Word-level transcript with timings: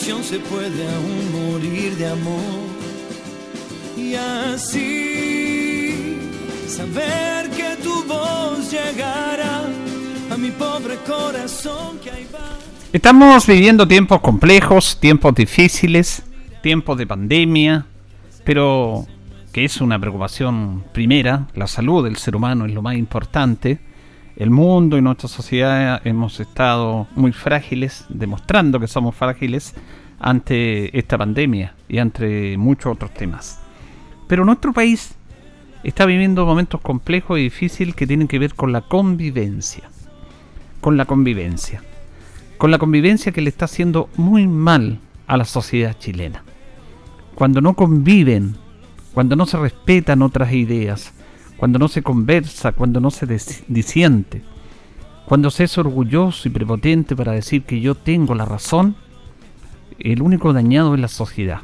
Se 0.00 0.38
puede 0.38 0.88
aún 0.94 1.52
morir 1.52 1.94
de 1.96 2.08
amor. 2.08 2.40
Y 3.98 4.14
así 4.14 6.16
saber 6.66 7.50
que 7.50 7.76
tu 7.82 8.02
voz 8.04 8.70
llegará 8.70 9.66
a 10.30 10.36
mi 10.38 10.50
pobre 10.52 10.96
corazón. 11.06 12.00
Estamos 12.92 13.46
viviendo 13.46 13.86
tiempos 13.86 14.20
complejos, 14.20 14.98
tiempos 14.98 15.34
difíciles, 15.34 16.22
tiempos 16.62 16.96
de 16.96 17.06
pandemia, 17.06 17.84
pero 18.42 19.06
que 19.52 19.66
es 19.66 19.82
una 19.82 19.98
preocupación 19.98 20.82
primera, 20.92 21.46
la 21.54 21.66
salud 21.66 22.04
del 22.04 22.16
ser 22.16 22.36
humano 22.36 22.64
es 22.64 22.72
lo 22.72 22.80
más 22.80 22.96
importante 22.96 23.80
el 24.40 24.48
mundo 24.48 24.96
y 24.96 25.02
nuestra 25.02 25.28
sociedad 25.28 26.00
hemos 26.02 26.40
estado 26.40 27.06
muy 27.14 27.30
frágiles, 27.30 28.06
demostrando 28.08 28.80
que 28.80 28.88
somos 28.88 29.14
frágiles 29.14 29.74
ante 30.18 30.98
esta 30.98 31.18
pandemia 31.18 31.74
y 31.90 31.98
ante 31.98 32.56
muchos 32.56 32.94
otros 32.94 33.12
temas. 33.12 33.60
Pero 34.28 34.46
nuestro 34.46 34.72
país 34.72 35.14
está 35.84 36.06
viviendo 36.06 36.46
momentos 36.46 36.80
complejos 36.80 37.38
y 37.38 37.42
difíciles 37.42 37.94
que 37.94 38.06
tienen 38.06 38.28
que 38.28 38.38
ver 38.38 38.54
con 38.54 38.72
la 38.72 38.80
convivencia. 38.80 39.90
Con 40.80 40.96
la 40.96 41.04
convivencia. 41.04 41.82
Con 42.56 42.70
la 42.70 42.78
convivencia 42.78 43.32
que 43.32 43.42
le 43.42 43.50
está 43.50 43.66
haciendo 43.66 44.08
muy 44.16 44.46
mal 44.46 45.00
a 45.26 45.36
la 45.36 45.44
sociedad 45.44 45.98
chilena. 45.98 46.44
Cuando 47.34 47.60
no 47.60 47.74
conviven, 47.74 48.56
cuando 49.12 49.36
no 49.36 49.44
se 49.44 49.58
respetan 49.58 50.22
otras 50.22 50.50
ideas, 50.54 51.12
cuando 51.60 51.78
no 51.78 51.88
se 51.88 52.02
conversa, 52.02 52.72
cuando 52.72 53.00
no 53.00 53.10
se 53.10 53.26
disiente, 53.68 54.40
cuando 55.26 55.50
se 55.50 55.64
es 55.64 55.76
orgulloso 55.76 56.48
y 56.48 56.50
prepotente 56.50 57.14
para 57.14 57.32
decir 57.32 57.64
que 57.64 57.82
yo 57.82 57.94
tengo 57.94 58.34
la 58.34 58.46
razón, 58.46 58.96
el 59.98 60.22
único 60.22 60.54
dañado 60.54 60.94
es 60.94 61.00
la 61.02 61.08
sociedad, 61.08 61.60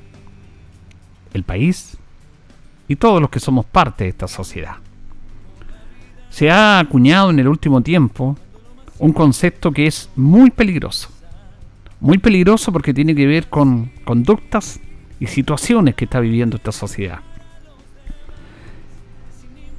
el 1.32 1.44
país 1.44 1.97
y 2.88 2.97
todos 2.97 3.22
los 3.22 3.31
que 3.31 3.41
somos 3.41 3.65
parte 3.65 4.04
de 4.04 4.10
esta 4.10 4.28
sociedad. 4.28 4.75
Se 6.28 6.50
ha 6.50 6.78
acuñado 6.78 7.31
en 7.31 7.38
el 7.38 7.48
último 7.48 7.81
tiempo 7.81 8.37
un 8.98 9.15
concepto 9.15 9.72
que 9.72 9.87
es 9.87 10.10
muy 10.15 10.50
peligroso. 10.50 11.09
Muy 12.00 12.19
peligroso 12.19 12.71
porque 12.71 12.92
tiene 12.92 13.15
que 13.15 13.26
ver 13.26 13.48
con 13.48 13.91
conductas 14.04 14.78
y 15.19 15.26
situaciones 15.28 15.94
que 15.94 16.04
está 16.04 16.21
viviendo 16.21 16.59
esta 16.59 16.72
sociedad 16.72 17.21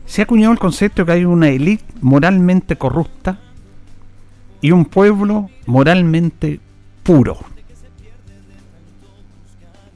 se 0.07 0.21
ha 0.21 0.23
acuñado 0.23 0.53
el 0.53 0.59
concepto 0.59 1.05
que 1.05 1.11
hay 1.11 1.25
una 1.25 1.49
élite 1.49 1.83
moralmente 2.01 2.77
corrupta 2.77 3.39
y 4.61 4.71
un 4.71 4.85
pueblo 4.85 5.49
moralmente 5.65 6.61
puro. 7.03 7.37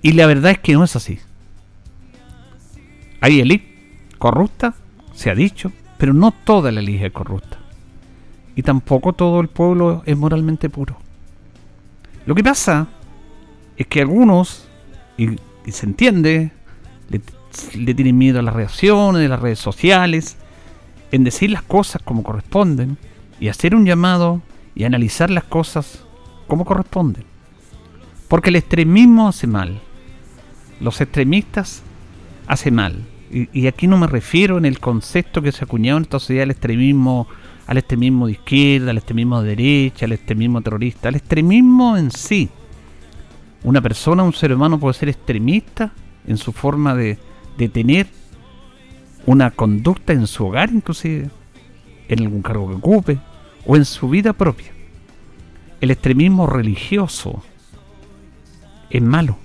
Y 0.02 0.12
la 0.12 0.28
verdad 0.28 0.52
es 0.52 0.60
que 0.60 0.74
no 0.74 0.84
es 0.84 0.96
así. 0.98 1.20
Hay 3.22 3.40
élite 3.40 3.66
corrupta, 4.18 4.76
se 5.14 5.30
ha 5.30 5.36
dicho, 5.36 5.72
pero 5.98 6.14
no 6.14 6.32
toda 6.32 6.74
la 6.74 6.82
élite 6.82 7.06
es 7.06 7.14
corrupta. 7.14 7.58
Y 8.56 8.64
tampoco 8.64 9.14
todo 9.14 9.40
el 9.40 9.48
pueblo 9.48 10.04
es 10.06 10.18
moralmente 10.18 10.70
puro. 10.70 10.98
Lo 12.26 12.36
que 12.36 12.44
pasa 12.44 12.90
es 13.78 13.88
que 13.88 14.02
algunos, 14.02 14.68
y, 15.18 15.38
y 15.66 15.72
se 15.72 15.86
entiende, 15.86 16.52
le 17.10 17.22
tienen 17.52 18.18
miedo 18.18 18.40
a 18.40 18.44
las 18.44 18.56
reacciones 18.56 19.22
de 19.22 19.28
las 19.28 19.40
redes 19.40 19.60
sociales, 19.60 20.38
en 21.12 21.24
decir 21.24 21.50
las 21.52 21.64
cosas 21.64 22.02
como 22.02 22.24
corresponden 22.24 22.98
y 23.40 23.50
hacer 23.50 23.76
un 23.76 23.86
llamado 23.86 24.42
y 24.76 24.86
analizar 24.86 25.30
las 25.30 25.44
cosas 25.44 26.06
como 26.48 26.66
corresponden. 26.66 27.24
Porque 28.28 28.50
el 28.50 28.56
extremismo 28.56 29.28
hace 29.28 29.48
mal. 29.48 29.82
Los 30.80 31.02
extremistas 31.02 31.84
hacen 32.48 32.76
mal. 32.76 33.06
Y, 33.30 33.68
aquí 33.68 33.88
no 33.88 33.98
me 33.98 34.08
refiero 34.08 34.58
en 34.58 34.66
el 34.66 34.80
concepto 34.80 35.42
que 35.42 35.54
se 35.54 35.64
acuñado 35.64 35.98
en 35.98 36.04
esta 36.04 36.20
sociedad 36.20 36.44
al 36.44 36.52
extremismo, 36.52 37.28
al 37.66 37.78
extremismo 37.78 38.26
de 38.26 38.34
izquierda, 38.34 38.92
al 38.92 38.98
extremismo 38.98 39.42
de 39.42 39.50
derecha, 39.50 40.06
al 40.06 40.12
extremismo 40.12 40.62
terrorista, 40.62 41.08
al 41.08 41.16
extremismo 41.16 41.96
en 41.96 42.12
sí. 42.12 42.50
Una 43.64 43.80
persona, 43.80 44.24
un 44.24 44.34
ser 44.34 44.54
humano 44.54 44.80
puede 44.80 44.96
ser 44.96 45.08
extremista 45.08 45.94
en 46.28 46.38
su 46.38 46.52
forma 46.52 46.94
de, 46.94 47.18
de 47.62 47.70
tener 47.70 48.08
una 49.28 49.52
conducta 49.52 50.14
en 50.14 50.26
su 50.26 50.48
hogar 50.48 50.72
inclusive, 50.72 51.30
en 52.08 52.20
algún 52.24 52.42
cargo 52.42 52.68
que 52.68 52.76
ocupe 52.76 53.20
o 53.68 53.76
en 53.76 53.86
su 53.86 54.10
vida 54.10 54.34
propia. 54.34 54.72
El 55.80 55.92
extremismo 55.92 56.48
religioso 56.48 57.44
es 58.90 59.02
malo. 59.02 59.38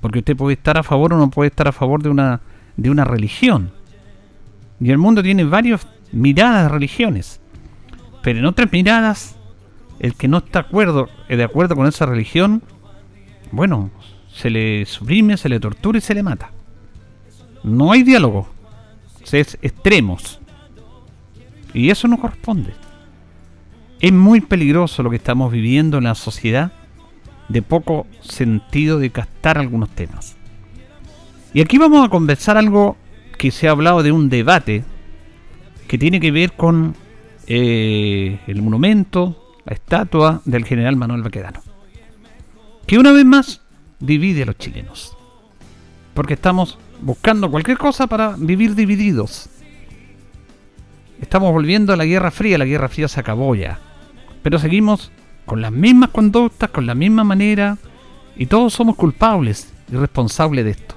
Porque 0.00 0.20
usted 0.20 0.36
puede 0.36 0.54
estar 0.54 0.78
a 0.78 0.84
favor 0.84 1.12
o 1.12 1.18
no 1.18 1.28
puede 1.28 1.48
estar 1.48 1.66
a 1.66 1.72
favor 1.72 2.04
de 2.04 2.10
una, 2.10 2.40
de 2.76 2.88
una 2.88 3.04
religión. 3.04 3.72
Y 4.78 4.92
el 4.92 4.98
mundo 4.98 5.24
tiene 5.24 5.42
varias 5.42 5.88
miradas 6.12 6.64
de 6.64 6.68
religiones. 6.68 7.40
Pero 8.22 8.38
en 8.38 8.46
otras 8.46 8.70
miradas, 8.70 9.34
el 9.98 10.14
que 10.14 10.28
no 10.28 10.38
está 10.38 10.60
acuerdo, 10.60 11.08
de 11.28 11.42
acuerdo 11.42 11.74
con 11.74 11.88
esa 11.88 12.06
religión, 12.06 12.62
bueno, 13.50 13.90
se 14.34 14.50
le 14.50 14.84
suprime, 14.84 15.36
se 15.36 15.48
le 15.48 15.60
tortura 15.60 15.98
y 15.98 16.00
se 16.00 16.14
le 16.14 16.22
mata. 16.22 16.50
No 17.62 17.92
hay 17.92 18.02
diálogo. 18.02 18.48
Es 19.32 19.58
extremos. 19.62 20.38
Y 21.72 21.90
eso 21.90 22.08
no 22.08 22.18
corresponde. 22.18 22.72
Es 24.00 24.12
muy 24.12 24.40
peligroso 24.40 25.02
lo 25.02 25.10
que 25.10 25.16
estamos 25.16 25.50
viviendo 25.50 25.98
en 25.98 26.04
la 26.04 26.14
sociedad 26.14 26.72
de 27.48 27.62
poco 27.62 28.06
sentido 28.20 28.98
de 28.98 29.10
captar 29.10 29.56
algunos 29.56 29.90
temas. 29.90 30.36
Y 31.52 31.60
aquí 31.60 31.78
vamos 31.78 32.04
a 32.04 32.10
conversar 32.10 32.56
algo 32.56 32.96
que 33.38 33.50
se 33.50 33.68
ha 33.68 33.70
hablado 33.70 34.02
de 34.02 34.12
un 34.12 34.28
debate 34.28 34.84
que 35.86 35.98
tiene 35.98 36.20
que 36.20 36.32
ver 36.32 36.52
con 36.52 36.96
eh, 37.46 38.40
el 38.46 38.62
monumento, 38.62 39.54
la 39.64 39.74
estatua 39.74 40.42
del 40.44 40.64
general 40.64 40.96
Manuel 40.96 41.22
Baquedano. 41.22 41.62
Que 42.86 42.98
una 42.98 43.12
vez 43.12 43.24
más 43.24 43.63
divide 44.04 44.42
a 44.42 44.46
los 44.46 44.58
chilenos. 44.58 45.16
Porque 46.14 46.34
estamos 46.34 46.78
buscando 47.00 47.50
cualquier 47.50 47.78
cosa 47.78 48.06
para 48.06 48.34
vivir 48.38 48.74
divididos. 48.74 49.48
Estamos 51.20 51.52
volviendo 51.52 51.92
a 51.92 51.96
la 51.96 52.04
Guerra 52.04 52.30
Fría, 52.30 52.58
la 52.58 52.64
Guerra 52.64 52.88
Fría 52.88 53.08
se 53.08 53.20
acabó 53.20 53.54
ya. 53.54 53.78
Pero 54.42 54.58
seguimos 54.58 55.10
con 55.46 55.60
las 55.60 55.72
mismas 55.72 56.10
conductas, 56.10 56.70
con 56.70 56.86
la 56.86 56.94
misma 56.94 57.24
manera, 57.24 57.78
y 58.36 58.46
todos 58.46 58.72
somos 58.72 58.96
culpables 58.96 59.72
y 59.90 59.96
responsables 59.96 60.64
de 60.64 60.70
esto. 60.72 60.94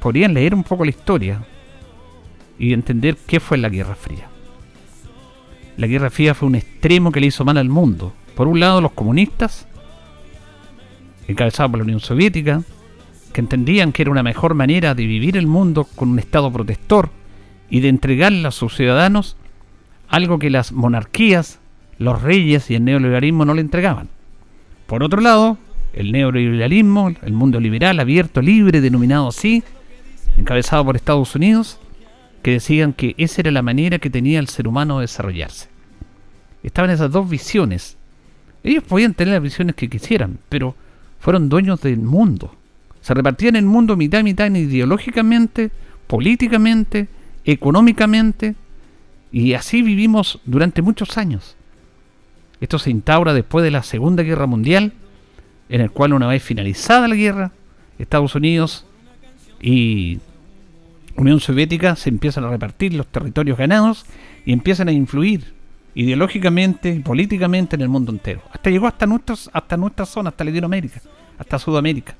Podrían 0.00 0.34
leer 0.34 0.54
un 0.54 0.64
poco 0.64 0.84
la 0.84 0.90
historia 0.90 1.44
y 2.58 2.72
entender 2.72 3.16
qué 3.26 3.40
fue 3.40 3.58
la 3.58 3.68
Guerra 3.68 3.94
Fría. 3.94 4.28
La 5.76 5.86
Guerra 5.86 6.10
Fría 6.10 6.34
fue 6.34 6.48
un 6.48 6.54
extremo 6.54 7.10
que 7.10 7.20
le 7.20 7.26
hizo 7.26 7.44
mal 7.44 7.58
al 7.58 7.68
mundo. 7.68 8.12
Por 8.36 8.46
un 8.46 8.60
lado 8.60 8.80
los 8.80 8.92
comunistas 8.92 9.66
encabezado 11.28 11.70
por 11.70 11.78
la 11.78 11.84
Unión 11.84 12.00
Soviética, 12.00 12.62
que 13.32 13.40
entendían 13.40 13.92
que 13.92 14.02
era 14.02 14.10
una 14.10 14.22
mejor 14.22 14.54
manera 14.54 14.94
de 14.94 15.06
vivir 15.06 15.36
el 15.36 15.46
mundo 15.46 15.88
con 15.96 16.10
un 16.10 16.18
Estado 16.18 16.52
protector 16.52 17.10
y 17.68 17.80
de 17.80 17.88
entregarle 17.88 18.46
a 18.46 18.52
sus 18.52 18.76
ciudadanos 18.76 19.36
algo 20.08 20.38
que 20.38 20.50
las 20.50 20.72
monarquías, 20.72 21.58
los 21.98 22.22
reyes 22.22 22.70
y 22.70 22.76
el 22.76 22.84
neoliberalismo 22.84 23.44
no 23.44 23.54
le 23.54 23.60
entregaban. 23.60 24.08
Por 24.86 25.02
otro 25.02 25.20
lado, 25.20 25.58
el 25.92 26.12
neoliberalismo, 26.12 27.12
el 27.22 27.32
mundo 27.32 27.58
liberal, 27.58 27.98
abierto, 27.98 28.42
libre, 28.42 28.80
denominado 28.80 29.28
así, 29.28 29.64
encabezado 30.36 30.84
por 30.84 30.96
Estados 30.96 31.34
Unidos, 31.34 31.78
que 32.42 32.52
decían 32.52 32.92
que 32.92 33.14
esa 33.16 33.40
era 33.40 33.50
la 33.50 33.62
manera 33.62 33.98
que 33.98 34.10
tenía 34.10 34.38
el 34.38 34.48
ser 34.48 34.68
humano 34.68 34.98
de 34.98 35.04
desarrollarse. 35.04 35.68
Estaban 36.62 36.90
esas 36.90 37.10
dos 37.10 37.28
visiones. 37.28 37.96
Ellos 38.62 38.84
podían 38.84 39.14
tener 39.14 39.34
las 39.34 39.42
visiones 39.42 39.74
que 39.74 39.88
quisieran, 39.88 40.38
pero 40.48 40.74
fueron 41.24 41.48
dueños 41.48 41.80
del 41.80 42.00
mundo. 42.00 42.54
Se 43.00 43.14
repartían 43.14 43.56
el 43.56 43.64
mundo 43.64 43.96
mitad 43.96 44.20
y 44.20 44.24
mitad 44.24 44.50
ideológicamente, 44.50 45.70
políticamente, 46.06 47.08
económicamente, 47.46 48.56
y 49.32 49.54
así 49.54 49.80
vivimos 49.80 50.38
durante 50.44 50.82
muchos 50.82 51.16
años. 51.16 51.56
Esto 52.60 52.78
se 52.78 52.90
instaura 52.90 53.32
después 53.32 53.64
de 53.64 53.70
la 53.70 53.82
Segunda 53.82 54.22
Guerra 54.22 54.46
Mundial, 54.46 54.92
en 55.70 55.80
el 55.80 55.90
cual 55.90 56.12
una 56.12 56.26
vez 56.26 56.42
finalizada 56.42 57.08
la 57.08 57.14
guerra, 57.14 57.52
Estados 57.98 58.34
Unidos 58.34 58.84
y 59.62 60.18
Unión 61.16 61.40
Soviética 61.40 61.96
se 61.96 62.10
empiezan 62.10 62.44
a 62.44 62.50
repartir 62.50 62.92
los 62.92 63.06
territorios 63.06 63.56
ganados 63.56 64.04
y 64.44 64.52
empiezan 64.52 64.88
a 64.88 64.92
influir 64.92 65.54
ideológicamente 65.94 66.90
y 66.90 67.00
políticamente 67.00 67.76
en 67.76 67.82
el 67.82 67.88
mundo 67.88 68.12
entero. 68.12 68.42
Hasta 68.52 68.70
llegó 68.70 68.86
hasta, 68.86 69.06
nuestros, 69.06 69.50
hasta 69.52 69.76
nuestra 69.76 70.06
zona, 70.06 70.30
hasta 70.30 70.44
Latinoamérica, 70.44 71.00
hasta 71.38 71.58
Sudamérica. 71.58 72.14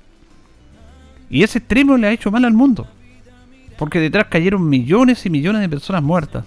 Y 1.29 1.43
ese 1.43 1.59
extremo 1.59 1.97
le 1.97 2.07
ha 2.07 2.13
hecho 2.13 2.31
mal 2.31 2.45
al 2.45 2.55
mundo. 2.55 2.87
Porque 3.77 3.99
detrás 3.99 4.27
cayeron 4.29 4.69
millones 4.69 5.27
y 5.27 5.31
millones 5.31 5.61
de 5.63 5.69
personas 5.69 6.03
muertas, 6.03 6.45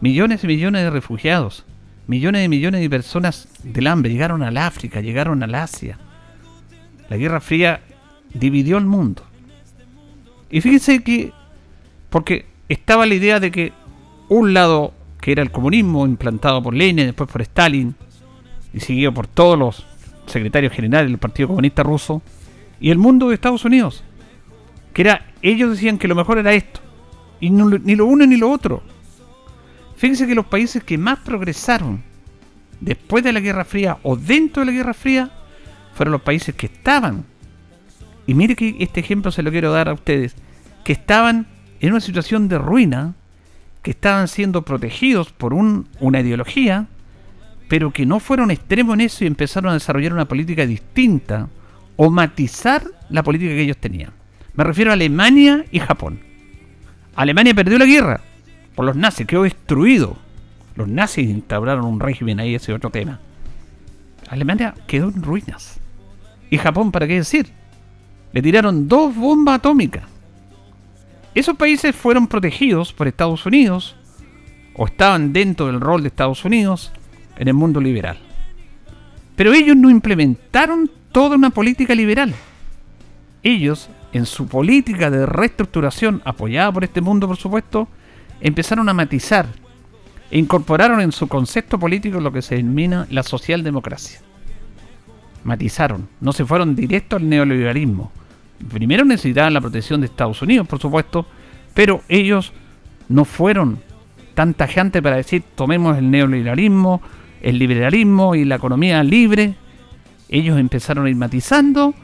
millones 0.00 0.44
y 0.44 0.46
millones 0.46 0.82
de 0.82 0.90
refugiados, 0.90 1.64
millones 2.06 2.44
y 2.44 2.48
millones 2.48 2.82
de 2.82 2.90
personas 2.90 3.48
del 3.62 3.86
hambre. 3.86 4.12
Llegaron 4.12 4.42
al 4.42 4.58
África, 4.58 5.00
llegaron 5.00 5.42
al 5.42 5.54
Asia. 5.54 5.98
La 7.08 7.16
Guerra 7.16 7.40
Fría 7.40 7.80
dividió 8.34 8.76
el 8.76 8.84
mundo. 8.84 9.22
Y 10.50 10.60
fíjense 10.60 11.02
que, 11.02 11.32
porque 12.10 12.46
estaba 12.68 13.06
la 13.06 13.14
idea 13.14 13.40
de 13.40 13.50
que 13.50 13.72
un 14.28 14.52
lado, 14.52 14.92
que 15.20 15.32
era 15.32 15.42
el 15.42 15.50
comunismo 15.50 16.06
implantado 16.06 16.62
por 16.62 16.74
Lenin, 16.74 17.06
después 17.06 17.30
por 17.30 17.42
Stalin, 17.42 17.94
y 18.72 18.80
seguido 18.80 19.12
por 19.12 19.26
todos 19.26 19.58
los 19.58 19.86
secretarios 20.26 20.72
generales 20.72 21.10
del 21.10 21.18
Partido 21.18 21.48
Comunista 21.48 21.82
Ruso, 21.82 22.22
y 22.80 22.90
el 22.90 22.98
mundo 22.98 23.28
de 23.28 23.34
Estados 23.34 23.64
Unidos, 23.64 24.02
que 24.94 25.02
era, 25.02 25.26
ellos 25.42 25.70
decían 25.70 25.98
que 25.98 26.08
lo 26.08 26.14
mejor 26.14 26.38
era 26.38 26.52
esto, 26.52 26.80
y 27.40 27.50
ni 27.50 27.96
lo 27.96 28.06
uno 28.06 28.26
ni 28.26 28.36
lo 28.36 28.50
otro. 28.50 28.82
Fíjense 29.96 30.26
que 30.26 30.34
los 30.34 30.46
países 30.46 30.82
que 30.82 30.96
más 30.96 31.18
progresaron 31.18 32.02
después 32.80 33.22
de 33.22 33.32
la 33.32 33.40
Guerra 33.40 33.64
Fría 33.64 33.98
o 34.02 34.16
dentro 34.16 34.60
de 34.60 34.66
la 34.66 34.76
Guerra 34.76 34.94
Fría 34.94 35.30
fueron 35.92 36.12
los 36.12 36.22
países 36.22 36.54
que 36.54 36.66
estaban 36.66 37.24
y 38.30 38.34
mire 38.34 38.54
que 38.54 38.76
este 38.78 39.00
ejemplo 39.00 39.32
se 39.32 39.42
lo 39.42 39.50
quiero 39.50 39.72
dar 39.72 39.88
a 39.88 39.92
ustedes, 39.92 40.36
que 40.84 40.92
estaban 40.92 41.48
en 41.80 41.90
una 41.90 42.00
situación 42.00 42.48
de 42.48 42.58
ruina, 42.58 43.16
que 43.82 43.90
estaban 43.90 44.28
siendo 44.28 44.62
protegidos 44.62 45.32
por 45.32 45.54
una 45.54 46.20
ideología, 46.20 46.86
pero 47.68 47.92
que 47.92 48.06
no 48.06 48.20
fueron 48.20 48.50
extremos 48.50 48.94
en 48.94 49.02
eso 49.02 49.24
y 49.24 49.26
empezaron 49.26 49.70
a 49.70 49.74
desarrollar 49.74 50.12
una 50.12 50.26
política 50.26 50.66
distinta 50.66 51.48
o 51.96 52.10
matizar 52.10 52.84
la 53.08 53.22
política 53.22 53.52
que 53.52 53.62
ellos 53.62 53.76
tenían. 53.76 54.12
Me 54.54 54.64
refiero 54.64 54.90
a 54.90 54.94
Alemania 54.94 55.64
y 55.70 55.78
Japón. 55.78 56.20
Alemania 57.14 57.54
perdió 57.54 57.78
la 57.78 57.86
guerra 57.86 58.20
por 58.74 58.84
los 58.84 58.96
nazis, 58.96 59.26
quedó 59.26 59.44
destruido. 59.44 60.16
Los 60.76 60.88
nazis 60.88 61.28
instauraron 61.28 61.84
un 61.84 62.00
régimen 62.00 62.40
ahí, 62.40 62.54
ese 62.54 62.72
otro 62.72 62.90
tema. 62.90 63.20
Alemania 64.28 64.74
quedó 64.86 65.08
en 65.08 65.22
ruinas. 65.22 65.80
¿Y 66.50 66.58
Japón, 66.58 66.90
para 66.90 67.06
qué 67.06 67.14
decir? 67.14 67.52
le 68.32 68.42
tiraron 68.42 68.88
dos 68.88 69.14
bombas 69.14 69.56
atómicas. 69.56 70.04
Esos 71.34 71.56
países 71.56 71.94
fueron 71.94 72.26
protegidos 72.26 72.92
por 72.92 73.06
Estados 73.06 73.46
Unidos 73.46 73.96
o 74.74 74.86
estaban 74.86 75.32
dentro 75.32 75.66
del 75.66 75.80
rol 75.80 76.02
de 76.02 76.08
Estados 76.08 76.44
Unidos 76.44 76.90
en 77.36 77.48
el 77.48 77.54
mundo 77.54 77.80
liberal. 77.80 78.18
Pero 79.36 79.52
ellos 79.52 79.76
no 79.76 79.90
implementaron 79.90 80.90
toda 81.12 81.36
una 81.36 81.50
política 81.50 81.94
liberal. 81.94 82.34
Ellos, 83.42 83.88
en 84.12 84.26
su 84.26 84.48
política 84.48 85.10
de 85.10 85.24
reestructuración, 85.24 86.20
apoyada 86.24 86.72
por 86.72 86.84
este 86.84 87.00
mundo 87.00 87.28
por 87.28 87.36
supuesto, 87.36 87.88
empezaron 88.40 88.88
a 88.88 88.94
matizar 88.94 89.46
e 90.30 90.38
incorporaron 90.38 91.00
en 91.00 91.12
su 91.12 91.28
concepto 91.28 91.78
político 91.78 92.20
lo 92.20 92.32
que 92.32 92.42
se 92.42 92.56
denomina 92.56 93.06
la 93.10 93.22
socialdemocracia. 93.22 94.20
Matizaron, 95.44 96.08
no 96.20 96.32
se 96.32 96.44
fueron 96.44 96.74
directo 96.74 97.16
al 97.16 97.28
neoliberalismo, 97.28 98.12
primero 98.68 99.04
necesitaban 99.04 99.54
la 99.54 99.60
protección 99.60 100.00
de 100.00 100.06
Estados 100.06 100.42
Unidos, 100.42 100.66
por 100.66 100.78
supuesto, 100.78 101.26
pero 101.74 102.02
ellos 102.08 102.52
no 103.08 103.24
fueron 103.24 103.78
tan 104.34 104.54
tajantes 104.54 105.02
para 105.02 105.16
decir 105.16 105.42
tomemos 105.54 105.98
el 105.98 106.10
neoliberalismo, 106.10 107.02
el 107.42 107.58
liberalismo 107.58 108.34
y 108.34 108.44
la 108.44 108.56
economía 108.56 109.02
libre. 109.02 109.54
Ellos 110.28 110.58
empezaron 110.58 111.06
a 111.06 111.10
ir 111.10 111.16
matizando, 111.16 111.94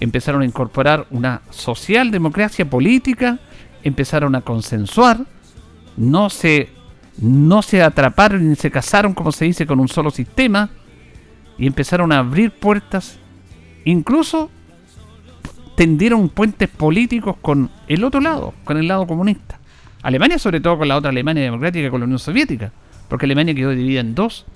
empezaron 0.00 0.42
a 0.42 0.44
incorporar 0.44 1.06
una 1.10 1.42
socialdemocracia 1.50 2.68
política, 2.68 3.38
empezaron 3.82 4.34
a 4.34 4.40
consensuar, 4.40 5.20
no 5.96 6.28
se, 6.30 6.70
no 7.18 7.62
se 7.62 7.82
atraparon 7.82 8.48
ni 8.48 8.56
se 8.56 8.70
casaron, 8.70 9.14
como 9.14 9.32
se 9.32 9.44
dice, 9.44 9.66
con 9.66 9.78
un 9.78 9.88
solo 9.88 10.10
sistema, 10.10 10.70
y 11.58 11.66
empezaron 11.66 12.12
a 12.12 12.18
abrir 12.18 12.50
puertas, 12.50 13.18
incluso 13.84 14.50
tendieron 15.76 16.30
puentes 16.30 16.68
políticos 16.68 17.36
con 17.40 17.70
el 17.86 18.02
otro 18.02 18.20
lado, 18.20 18.54
con 18.64 18.78
el 18.78 18.88
lado 18.88 19.06
comunista. 19.06 19.60
Alemania 20.02 20.38
sobre 20.38 20.60
todo 20.60 20.78
con 20.78 20.88
la 20.88 20.96
otra 20.96 21.10
Alemania 21.10 21.44
democrática, 21.44 21.90
con 21.90 22.00
la 22.00 22.04
Unión 22.04 22.18
Soviética, 22.18 22.72
porque 23.08 23.26
Alemania 23.26 23.54
quedó 23.54 23.70
dividida 23.70 24.00
en 24.00 24.14
dos, 24.14 24.46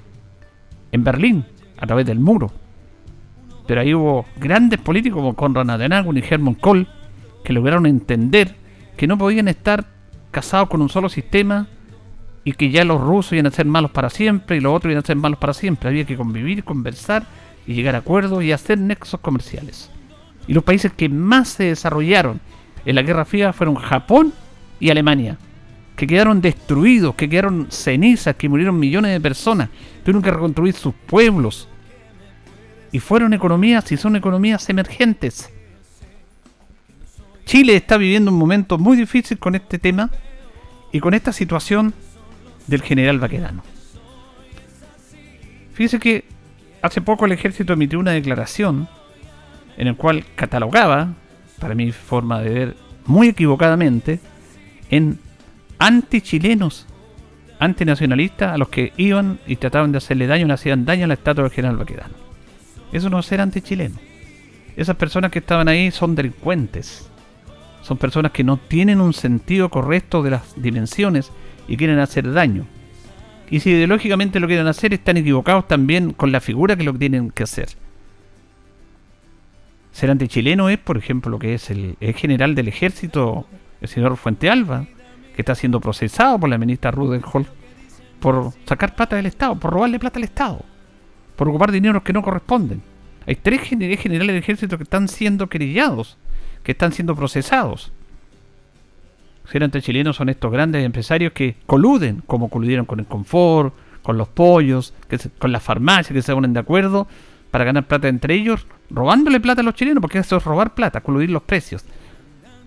en 0.93 1.05
Berlín, 1.05 1.44
a 1.76 1.87
través 1.87 2.06
del 2.06 2.19
muro. 2.19 2.50
Pero 3.67 3.82
ahí 3.82 3.94
hubo 3.94 4.26
grandes 4.38 4.81
políticos 4.81 5.19
como 5.19 5.37
Konrad 5.37 5.70
Adenauer 5.70 6.17
y 6.17 6.25
Hermann 6.28 6.55
Kohl, 6.55 6.88
que 7.44 7.52
lograron 7.52 7.87
entender 7.87 8.56
que 8.96 9.06
no 9.06 9.19
podían 9.19 9.49
estar 9.49 9.87
casados 10.31 10.69
con 10.69 10.82
un 10.82 10.89
solo 10.89 11.08
sistema 11.08 11.69
y 12.44 12.53
que 12.53 12.70
ya 12.70 12.84
los 12.84 13.00
rusos 13.00 13.34
iban 13.34 13.46
a 13.46 13.50
ser 13.50 13.67
malos 13.67 13.91
para 13.91 14.08
siempre 14.08 14.56
y 14.56 14.60
los 14.60 14.74
otros 14.74 14.91
iban 14.91 15.03
a 15.03 15.06
ser 15.06 15.17
malos 15.17 15.39
para 15.39 15.53
siempre. 15.53 15.89
Había 15.89 16.05
que 16.05 16.17
convivir, 16.17 16.65
conversar 16.65 17.24
y 17.67 17.74
llegar 17.74 17.94
a 17.94 17.98
acuerdos 17.98 18.43
y 18.43 18.53
hacer 18.53 18.79
nexos 18.79 19.20
comerciales. 19.20 19.91
Y 20.51 20.53
los 20.53 20.65
países 20.65 20.91
que 20.93 21.09
más 21.09 21.51
se 21.51 21.67
desarrollaron 21.67 22.41
en 22.85 22.97
la 22.97 23.03
Guerra 23.03 23.25
Fría 23.25 23.53
fueron 23.53 23.77
Japón 23.77 24.33
y 24.81 24.91
Alemania, 24.91 25.39
que 25.95 26.09
quedaron 26.09 26.41
destruidos, 26.41 27.15
que 27.15 27.29
quedaron 27.29 27.69
cenizas, 27.71 28.35
que 28.35 28.49
murieron 28.49 28.77
millones 28.77 29.13
de 29.13 29.21
personas, 29.21 29.69
tuvieron 30.03 30.23
que 30.23 30.33
reconstruir 30.33 30.75
sus 30.75 30.93
pueblos. 30.93 31.69
Y 32.91 32.99
fueron 32.99 33.33
economías 33.33 33.93
y 33.93 33.97
son 33.97 34.17
economías 34.17 34.69
emergentes. 34.69 35.51
Chile 37.45 37.77
está 37.77 37.97
viviendo 37.97 38.33
un 38.33 38.39
momento 38.39 38.77
muy 38.77 38.97
difícil 38.97 39.39
con 39.39 39.55
este 39.55 39.79
tema 39.79 40.11
y 40.91 40.99
con 40.99 41.15
esta 41.15 41.33
situación 41.33 41.95
del 42.67 42.83
general 42.83 43.21
Baquedano. 43.21 43.63
Fíjese 45.75 46.01
que 46.01 46.25
hace 46.83 47.01
poco 47.01 47.27
el 47.27 47.31
ejército 47.31 47.73
emitió 47.73 48.01
una 48.01 48.11
declaración 48.11 48.89
en 49.77 49.89
el 49.89 49.96
cual 49.96 50.24
catalogaba, 50.34 51.15
para 51.58 51.74
mi 51.74 51.93
forma 51.93 52.41
de 52.41 52.50
ver 52.50 52.77
muy 53.06 53.29
equivocadamente, 53.29 54.20
en 54.91 55.19
anti-chilenos, 55.79 56.86
antinacionalistas, 57.58 58.53
a 58.53 58.58
los 58.58 58.69
que 58.69 58.93
iban 58.96 59.39
y 59.46 59.56
trataban 59.56 59.93
de 59.93 59.98
hacerle 59.98 60.27
daño, 60.27 60.46
le 60.46 60.55
hacían 60.55 60.84
daño 60.84 61.05
a 61.05 61.08
la 61.08 61.15
estatua 61.15 61.44
del 61.44 61.53
general 61.53 61.77
Baquedano. 61.77 62.15
Eso 62.93 63.10
no 63.10 63.19
es 63.19 63.27
ser 63.27 63.41
anti-chileno. 63.41 63.96
Esas 64.77 64.96
personas 64.96 65.31
que 65.31 65.41
estaban 65.41 65.69
ahí 65.69 65.91
son 65.91 66.15
delincuentes. 66.15 67.08
Son 67.82 67.98
personas 67.98 68.32
que 68.32 68.44
no 68.44 68.56
tienen 68.56 69.00
un 69.00 69.12
sentido 69.12 69.69
correcto 69.69 70.22
de 70.22 70.31
las 70.31 70.60
dimensiones 70.60 71.32
y 71.69 71.77
quieren 71.77 71.98
hacer 71.98 72.31
daño. 72.32 72.67
Y 73.50 73.60
si 73.60 73.70
ideológicamente 73.70 74.39
lo 74.39 74.46
quieren 74.46 74.67
hacer, 74.67 74.94
están 74.94 75.17
equivocados 75.17 75.67
también 75.67 76.12
con 76.12 76.31
la 76.31 76.41
figura 76.41 76.77
que 76.77 76.84
lo 76.84 76.94
tienen 76.94 77.31
que 77.31 77.43
hacer. 77.43 77.69
Ser 80.01 80.11
antichileno 80.11 80.71
es, 80.71 80.79
por 80.79 80.97
ejemplo, 80.97 81.31
lo 81.31 81.39
que 81.39 81.53
es 81.53 81.69
el, 81.69 81.95
general 82.17 82.55
del 82.55 82.69
ejército, 82.69 83.45
el 83.83 83.89
señor 83.89 84.17
Fuente 84.17 84.49
Alba, 84.49 84.87
que 85.37 85.43
está 85.43 85.55
siendo 85.55 85.79
procesado 85.79 86.39
por 86.39 86.49
la 86.49 86.57
ministra 86.57 86.91
Rudenholz 86.91 87.49
por 88.19 88.51
sacar 88.65 88.95
plata 88.95 89.17
del 89.17 89.27
Estado, 89.27 89.57
por 89.57 89.75
robarle 89.75 89.99
plata 89.99 90.19
al 90.19 90.25
Estado, 90.25 90.65
por 91.37 91.51
ocupar 91.51 91.71
dineros 91.71 92.03
que 92.03 92.15
no 92.15 92.23
corresponden. 92.23 92.81
Hay 93.27 93.35
tres 93.35 93.61
generales 93.61 94.27
del 94.27 94.37
ejército 94.37 94.79
que 94.79 94.85
están 94.85 95.07
siendo 95.07 95.49
querellados 95.49 96.17
que 96.63 96.73
están 96.73 96.93
siendo 96.93 97.15
procesados. 97.15 97.93
Gerentes 99.45 99.85
chilenos 99.85 100.17
son 100.17 100.31
estos 100.31 100.51
grandes 100.51 100.83
empresarios 100.83 101.35
que 101.35 101.57
coluden, 101.67 102.23
como 102.27 102.49
coludieron 102.49 102.87
con 102.87 103.01
el 103.01 103.07
confort, 103.07 103.75
con 104.03 104.17
los 104.17 104.29
pollos, 104.29 104.95
con 105.39 105.53
las 105.53 105.63
farmacias 105.63 106.15
que 106.15 106.23
se 106.23 106.33
ponen 106.33 106.55
de 106.55 106.61
acuerdo 106.61 107.07
para 107.51 107.65
ganar 107.65 107.87
plata 107.87 108.09
entre 108.09 108.33
ellos, 108.33 108.67
robándole 108.91 109.41
plata 109.41 109.61
a 109.61 109.65
los 109.65 109.75
chilenos, 109.75 110.01
porque 110.01 110.19
eso 110.19 110.37
es 110.37 110.44
robar 110.44 110.75
plata, 110.75 111.01
coludir 111.01 111.31
los 111.31 111.43
precios. 111.43 111.85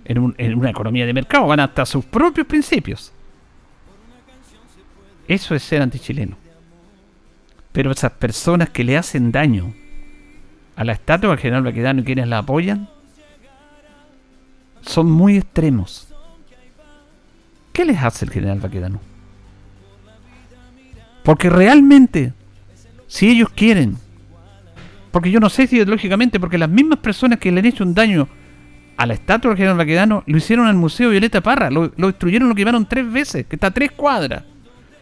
En, 0.06 0.20
una 0.58 0.70
economía 0.70 1.06
de 1.06 1.14
mercado 1.14 1.48
van 1.48 1.60
hasta 1.60 1.86
sus 1.86 2.04
propios 2.06 2.48
principios. 2.48 3.12
Eso 5.28 5.56
es 5.56 5.64
ser 5.64 5.82
antichileno. 5.82 6.36
Pero 7.72 7.92
esas 7.92 8.12
personas 8.12 8.70
que 8.70 8.84
le 8.84 8.98
hacen 8.98 9.32
daño 9.32 9.74
a 10.76 10.84
la 10.84 10.94
estatua 10.94 11.32
del 11.32 11.40
general 11.40 11.64
Baquedano 11.64 12.02
y 12.02 12.04
quienes 12.04 12.28
la 12.28 12.40
apoyan 12.40 12.90
son 14.82 15.10
muy 15.10 15.38
extremos. 15.38 16.08
¿Qué 17.72 17.86
les 17.86 18.02
hace 18.02 18.26
el 18.26 18.32
general 18.32 18.60
Baquedano? 18.60 19.00
Porque 21.24 21.50
realmente, 21.50 22.34
si 23.08 23.30
ellos 23.30 23.50
quieren, 23.50 23.98
porque 25.14 25.30
yo 25.30 25.40
no 25.40 25.48
sé 25.48 25.68
si 25.68 25.76
ideológicamente, 25.76 26.40
porque 26.40 26.58
las 26.58 26.70
mismas 26.70 26.98
personas 26.98 27.38
que 27.38 27.52
le 27.52 27.60
han 27.60 27.68
hecho 27.68 27.84
un 27.84 27.94
daño 27.94 28.28
a 28.98 29.06
la 29.06 29.14
estatua 29.14 29.50
del 29.50 29.58
general 29.58 29.78
Baquedano 29.78 30.24
lo 30.26 30.38
hicieron 30.38 30.66
al 30.66 30.76
Museo 30.76 31.12
Violeta 31.12 31.40
Parra, 31.40 31.70
lo, 31.70 31.90
destruyeron, 31.90 32.50
lo 32.50 32.56
quemaron 32.56 32.88
tres 32.88 33.12
veces, 33.12 33.46
que 33.46 33.56
está 33.56 33.68
a 33.68 33.72
tres 33.72 33.92
cuadras. 33.92 34.44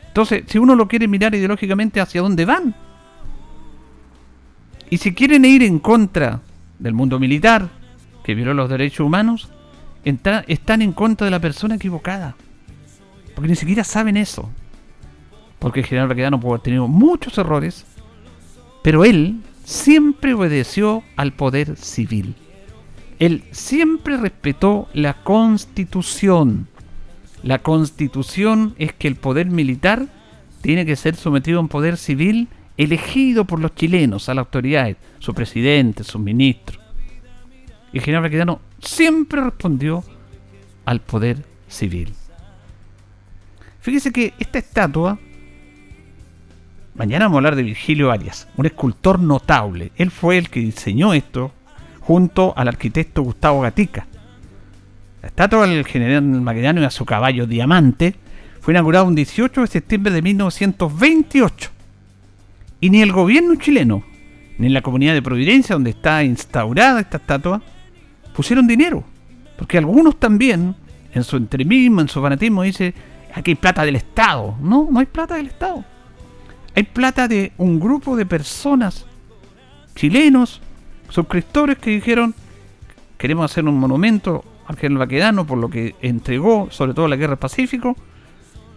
Entonces, 0.07 0.43
si 0.47 0.59
uno 0.59 0.75
lo 0.75 0.89
quiere 0.89 1.07
mirar 1.07 1.33
ideológicamente 1.33 2.01
hacia 2.01 2.19
dónde 2.19 2.43
van, 2.43 2.75
y 4.89 4.97
si 4.97 5.13
quieren 5.13 5.45
ir 5.45 5.63
en 5.63 5.79
contra 5.79 6.41
del 6.77 6.93
mundo 6.93 7.17
militar, 7.17 7.69
que 8.25 8.35
violó 8.35 8.53
los 8.53 8.69
derechos 8.69 9.05
humanos, 9.05 9.49
están 10.03 10.81
en 10.81 10.91
contra 10.91 11.23
de 11.23 11.31
la 11.31 11.39
persona 11.39 11.75
equivocada. 11.75 12.35
Porque 13.33 13.47
ni 13.47 13.55
siquiera 13.55 13.85
saben 13.85 14.17
eso. 14.17 14.49
Porque 15.57 15.79
el 15.79 15.85
general 15.85 16.09
Baquedano 16.09 16.37
puede 16.37 16.55
haber 16.55 16.63
tenido 16.63 16.89
muchos 16.89 17.37
errores, 17.37 17.85
pero 18.83 19.05
él 19.05 19.39
siempre 19.63 20.33
obedeció 20.33 21.03
al 21.15 21.33
poder 21.33 21.75
civil. 21.77 22.35
Él 23.19 23.43
siempre 23.51 24.17
respetó 24.17 24.87
la 24.93 25.13
constitución. 25.23 26.67
La 27.43 27.59
constitución 27.59 28.75
es 28.77 28.93
que 28.93 29.07
el 29.07 29.15
poder 29.15 29.47
militar 29.47 30.07
tiene 30.61 30.85
que 30.85 30.95
ser 30.95 31.15
sometido 31.15 31.59
a 31.59 31.61
un 31.61 31.67
poder 31.67 31.97
civil 31.97 32.47
elegido 32.77 33.45
por 33.45 33.59
los 33.59 33.75
chilenos, 33.75 34.29
a 34.29 34.33
la 34.33 34.41
autoridad, 34.41 34.95
su 35.19 35.33
presidente, 35.33 36.03
sus 36.03 36.21
ministros. 36.21 36.79
Y 37.93 37.97
el 37.97 38.03
general 38.03 38.23
Baquedano 38.23 38.59
siempre 38.79 39.41
respondió 39.41 40.03
al 40.85 41.01
poder 41.01 41.43
civil. 41.67 42.13
Fíjese 43.81 44.11
que 44.11 44.33
esta 44.39 44.59
estatua, 44.59 45.19
mañana 46.95 47.25
vamos 47.25 47.35
a 47.35 47.39
hablar 47.39 47.55
de 47.55 47.63
Virgilio 47.63 48.11
Arias, 48.11 48.47
un 48.57 48.65
escultor 48.65 49.19
notable. 49.19 49.91
Él 49.95 50.11
fue 50.11 50.37
el 50.37 50.49
que 50.49 50.59
diseñó 50.59 51.13
esto 51.13 51.51
junto 51.99 52.53
al 52.57 52.67
arquitecto 52.67 53.21
Gustavo 53.21 53.61
Gatica. 53.61 54.07
La 55.21 55.27
estatua 55.27 55.67
del 55.67 55.85
general 55.85 56.23
Baquedano 56.41 56.81
y 56.81 56.85
a 56.85 56.89
su 56.89 57.05
caballo 57.05 57.45
Diamante 57.45 58.15
fue 58.59 58.73
inaugurada 58.73 59.05
un 59.05 59.15
18 59.15 59.61
de 59.61 59.67
septiembre 59.67 60.11
de 60.11 60.21
1928 60.21 61.69
y 62.79 62.89
ni 62.89 63.01
el 63.01 63.11
gobierno 63.11 63.55
chileno, 63.55 64.03
ni 64.57 64.67
la 64.69 64.81
comunidad 64.81 65.13
de 65.13 65.21
Providencia, 65.21 65.75
donde 65.75 65.91
está 65.91 66.23
instaurada 66.23 66.99
esta 66.99 67.17
estatua, 67.17 67.61
pusieron 68.35 68.67
dinero. 68.67 69.03
Porque 69.55 69.77
algunos 69.77 70.19
también, 70.19 70.75
en 71.13 71.23
su 71.23 71.37
entremismo, 71.37 72.01
en 72.01 72.07
su 72.07 72.19
fanatismo, 72.19 72.63
dicen, 72.63 72.93
aquí 73.33 73.51
hay 73.51 73.55
plata 73.55 73.85
del 73.85 73.97
Estado. 73.97 74.57
No, 74.59 74.87
no 74.89 74.99
hay 74.99 75.05
plata 75.05 75.35
del 75.35 75.47
Estado. 75.47 75.85
Hay 76.75 76.83
plata 76.83 77.27
de 77.27 77.51
un 77.57 77.79
grupo 77.79 78.15
de 78.15 78.25
personas 78.25 79.05
chilenos, 79.95 80.61
suscriptores 81.09 81.77
que 81.77 81.91
dijeron, 81.91 82.33
queremos 83.17 83.51
hacer 83.51 83.65
un 83.65 83.77
monumento 83.77 84.45
al 84.67 84.77
general 84.77 84.99
Baquedano 84.99 85.45
por 85.45 85.57
lo 85.57 85.69
que 85.69 85.95
entregó, 86.01 86.69
sobre 86.71 86.93
todo 86.93 87.07
la 87.07 87.17
guerra 87.17 87.31
del 87.31 87.39
Pacífico, 87.39 87.95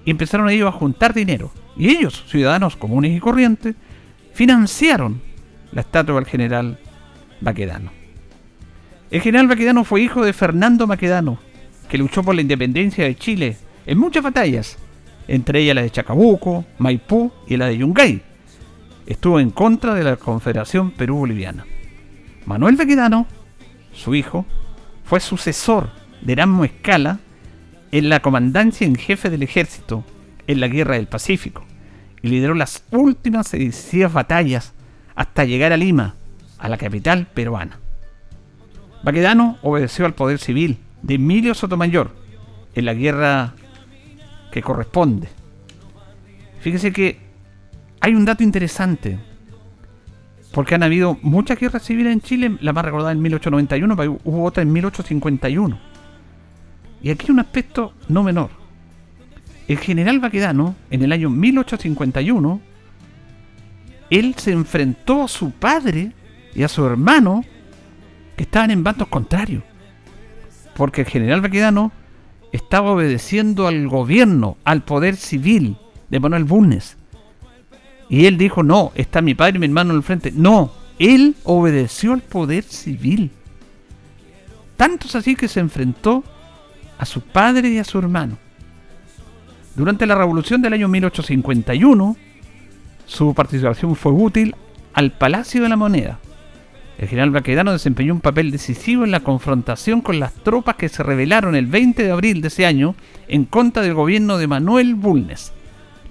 y 0.05 0.11
empezaron 0.11 0.51
ellos 0.51 0.69
a 0.69 0.77
juntar 0.77 1.15
dinero. 1.15 1.53
Y 1.77 1.89
ellos, 1.89 2.25
ciudadanos 2.29 2.77
comunes 2.77 3.17
y 3.17 3.21
corrientes, 3.21 3.77
financiaron 4.33 5.21
la 5.73 5.83
estatua 5.83 6.17
del 6.17 6.27
general 6.27 6.79
Baquedano. 7.41 7.91
El 9.11 9.21
general 9.21 9.47
Baquedano 9.47 9.85
fue 9.85 10.03
hijo 10.03 10.25
de 10.25 10.33
Fernando 10.33 10.87
Baquedano, 10.87 11.39
que 11.89 11.99
luchó 11.99 12.23
por 12.23 12.35
la 12.35 12.41
independencia 12.41 13.05
de 13.05 13.17
Chile 13.17 13.57
en 13.87 13.99
muchas 13.99 14.23
batallas, 14.23 14.77
entre 15.29 15.61
ellas 15.61 15.75
la 15.75 15.83
de 15.83 15.91
Chacabuco, 15.91 16.65
Maipú 16.79 17.33
y 17.47 17.57
la 17.57 17.67
de 17.67 17.79
Yungay. 17.79 18.23
Estuvo 19.07 19.41
en 19.41 19.51
contra 19.51 19.95
de 19.95 20.05
la 20.05 20.17
Confederación 20.17 20.91
Perú-Boliviana. 20.91 21.67
Manuel 22.47 22.77
Baquedano, 22.77 23.27
su 23.93 24.15
hijo, 24.15 24.47
fue 25.05 25.21
sucesor 25.21 25.91
de 26.21 26.33
Erasmo 26.33 26.65
Escala 26.65 27.21
en 27.93 28.09
la 28.09 28.21
comandancia 28.21 28.87
en 28.87 28.97
jefe 28.97 29.31
del 29.31 29.43
ejército 29.43 30.05
en 30.47 30.61
la 30.61 30.69
Guerra 30.69 30.97
del 30.97 31.07
Pacífico 31.07 31.65
y 32.23 32.29
lideró 32.29 32.55
las 32.55 32.85
últimas 32.91 33.51
decisivas 33.51 34.13
batallas 34.13 34.73
hasta 35.15 35.45
llegar 35.45 35.73
a 35.73 35.77
Lima, 35.77 36.17
a 36.59 36.69
la 36.69 36.79
capital 36.79 37.27
peruana. 37.33 37.79
Baquedano 39.03 39.59
obedeció 39.63 40.07
al 40.07 40.15
poder 40.15 40.39
civil 40.39 40.79
de 41.03 41.15
Emilio 41.15 41.55
Sotomayor 41.55 42.11
en 42.75 42.87
la 42.87 42.95
guerra 42.95 43.55
que 44.55 44.63
corresponde. 44.63 45.29
Fíjese 46.61 46.93
que 46.93 47.19
hay 48.01 48.15
un 48.15 48.25
dato 48.25 48.43
interesante, 48.43 49.19
porque 50.53 50.77
han 50.77 50.83
habido 50.85 51.19
muchas 51.23 51.59
guerras 51.59 51.83
civiles 51.83 52.13
en 52.13 52.21
Chile, 52.21 52.57
la 52.61 52.73
más 52.73 52.85
recordada 52.85 53.13
en 53.13 53.21
1891, 53.21 53.97
pero 53.97 54.19
hubo 54.25 54.45
otra 54.45 54.63
en 54.63 54.73
1851. 54.73 55.79
Y 57.03 57.11
aquí 57.11 57.27
hay 57.27 57.33
un 57.33 57.41
aspecto 57.41 57.93
no 58.09 58.23
menor 58.23 58.65
el 59.69 59.79
general 59.79 60.21
Baquedano, 60.21 60.77
en 60.91 61.03
el 61.03 61.13
año 61.13 61.31
1851, 61.31 62.61
él 64.11 64.35
se 64.37 64.53
enfrentó 64.53 65.25
a 65.25 65.29
su 65.29 65.53
padre 65.53 66.13
y 66.55 66.63
a 66.63 66.69
su 66.69 66.85
hermano 66.85 67.45
que 68.37 68.43
estaban 68.43 68.71
en 68.71 68.85
bandos 68.85 69.09
contrarios. 69.09 69.63
Porque 70.77 71.03
el 71.03 71.07
general 71.07 71.41
Baquedano 71.41 71.93
estaba 72.55 72.93
obedeciendo 72.93 73.67
al 73.67 73.89
gobierno, 73.89 74.57
al 74.63 74.85
poder 74.85 75.17
civil 75.17 75.77
de 76.09 76.21
Manuel 76.21 76.45
Bulnes. 76.45 76.97
Y 78.09 78.27
él 78.27 78.39
dijo, 78.39 78.63
no, 78.63 78.93
está 78.95 79.21
mi 79.23 79.35
padre 79.35 79.57
y 79.57 79.59
mi 79.59 79.67
hermano 79.67 79.91
en 79.91 79.97
el 79.97 80.03
frente. 80.05 80.31
No, 80.31 80.71
él 81.01 81.35
obedeció 81.43 82.13
al 82.13 82.21
poder 82.21 82.63
civil. 82.63 83.33
Tanto 84.77 85.09
es 85.09 85.17
así 85.17 85.35
que 85.35 85.49
se 85.49 85.59
enfrentó 85.59 86.23
a 86.97 87.05
su 87.05 87.23
padre 87.23 87.71
y 87.71 87.79
a 87.79 87.85
su 87.85 87.99
hermano. 87.99 88.39
Durante 89.75 90.07
la 90.07 90.15
revolución 90.15 90.63
del 90.63 90.75
año 90.75 90.87
1851, 90.87 92.17
su 93.05 93.35
participación 93.35 93.97
fue 93.97 94.13
útil 94.13 94.55
al 94.93 95.11
Palacio 95.11 95.61
de 95.61 95.69
la 95.71 95.77
Moneda. 95.77 96.21
El 96.99 97.09
general 97.09 97.31
Baquedano 97.31 97.73
desempeñó 97.73 98.15
un 98.15 98.21
papel 98.21 98.53
decisivo 98.53 99.05
en 99.05 99.11
la 99.11 99.21
confrontación 99.21 100.01
con 100.01 100.21
las 100.21 100.33
tropas 100.33 100.77
que 100.77 100.89
se 100.89 101.03
rebelaron 101.03 101.57
el 101.57 101.67
20 101.67 102.05
de 102.05 102.11
abril 102.13 102.41
de 102.41 102.49
ese 102.49 102.67
año 102.67 102.95
en 103.27 103.45
contra 103.47 103.83
del 103.83 103.95
gobierno 103.95 104.39
de 104.39 104.47
Manuel 104.47 104.95
Bulnes. 104.95 105.53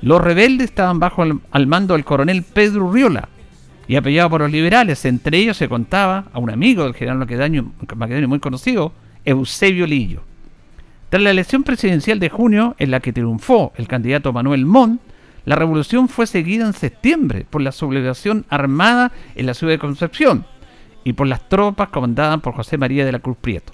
Los 0.01 0.21
rebeldes 0.21 0.65
estaban 0.65 0.99
bajo 0.99 1.23
el, 1.23 1.39
al 1.51 1.67
mando 1.67 1.93
del 1.93 2.03
coronel 2.03 2.43
Pedro 2.43 2.85
Urriola 2.85 3.29
y 3.87 3.95
apoyado 3.95 4.29
por 4.29 4.41
los 4.41 4.51
liberales. 4.51 5.05
Entre 5.05 5.37
ellos 5.37 5.55
se 5.55 5.69
contaba 5.69 6.25
a 6.33 6.39
un 6.39 6.49
amigo 6.49 6.83
del 6.83 6.95
general 6.95 7.19
Baquedano 7.19 8.27
muy 8.27 8.39
conocido, 8.39 8.91
Eusebio 9.23 9.87
Lillo. 9.87 10.23
Tras 11.09 11.23
la 11.23 11.31
elección 11.31 11.63
presidencial 11.63 12.19
de 12.19 12.29
junio, 12.29 12.75
en 12.77 12.91
la 12.91 12.99
que 12.99 13.13
triunfó 13.13 13.71
el 13.77 13.87
candidato 13.87 14.33
Manuel 14.33 14.65
Montt, 14.65 14.99
la 15.45 15.55
revolución 15.55 16.09
fue 16.09 16.27
seguida 16.27 16.65
en 16.65 16.73
septiembre 16.73 17.45
por 17.49 17.61
la 17.61 17.71
sublevación 17.71 18.45
armada 18.49 19.11
en 19.35 19.45
la 19.45 19.53
ciudad 19.53 19.73
de 19.73 19.79
Concepción 19.79 20.45
y 21.03 21.13
por 21.13 21.27
las 21.27 21.47
tropas 21.49 21.89
comandadas 21.89 22.39
por 22.41 22.53
José 22.53 22.77
María 22.77 23.05
de 23.05 23.11
la 23.11 23.19
Cruz 23.19 23.37
Prieto. 23.39 23.73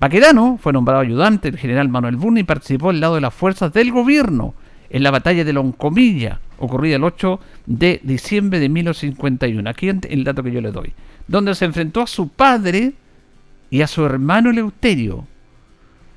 Baquedano 0.00 0.58
fue 0.60 0.72
nombrado 0.72 1.00
ayudante 1.00 1.50
del 1.50 1.60
general 1.60 1.88
Manuel 1.88 2.16
Bunny 2.16 2.40
y 2.40 2.44
participó 2.44 2.90
al 2.90 3.00
lado 3.00 3.14
de 3.16 3.20
las 3.20 3.34
fuerzas 3.34 3.72
del 3.72 3.92
gobierno 3.92 4.54
en 4.90 5.02
la 5.02 5.10
batalla 5.10 5.44
de 5.44 5.52
Loncomilla, 5.52 6.40
ocurrida 6.58 6.96
el 6.96 7.04
8 7.04 7.40
de 7.66 8.00
diciembre 8.02 8.58
de 8.58 8.68
1951. 8.68 9.70
Aquí 9.70 9.88
el 9.88 10.24
dato 10.24 10.42
que 10.42 10.52
yo 10.52 10.60
le 10.60 10.72
doy. 10.72 10.92
Donde 11.28 11.54
se 11.54 11.64
enfrentó 11.64 12.02
a 12.02 12.06
su 12.06 12.28
padre 12.28 12.92
y 13.70 13.80
a 13.80 13.86
su 13.86 14.04
hermano 14.04 14.50
Eleuterio, 14.50 15.26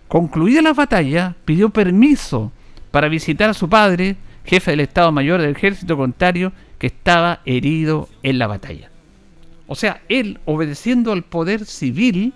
Concluida 0.07 0.61
la 0.61 0.73
batalla, 0.73 1.35
pidió 1.45 1.69
permiso 1.71 2.51
para 2.91 3.09
visitar 3.09 3.49
a 3.49 3.53
su 3.53 3.69
padre, 3.69 4.17
jefe 4.45 4.71
del 4.71 4.81
Estado 4.81 5.11
Mayor 5.11 5.41
del 5.41 5.55
Ejército 5.55 5.97
Contrario, 5.97 6.53
que 6.77 6.87
estaba 6.87 7.41
herido 7.45 8.07
en 8.21 8.37
la 8.37 8.47
batalla. 8.47 8.89
O 9.67 9.75
sea, 9.75 10.01
él, 10.09 10.39
obedeciendo 10.45 11.11
al 11.11 11.23
poder 11.23 11.65
civil, 11.65 12.33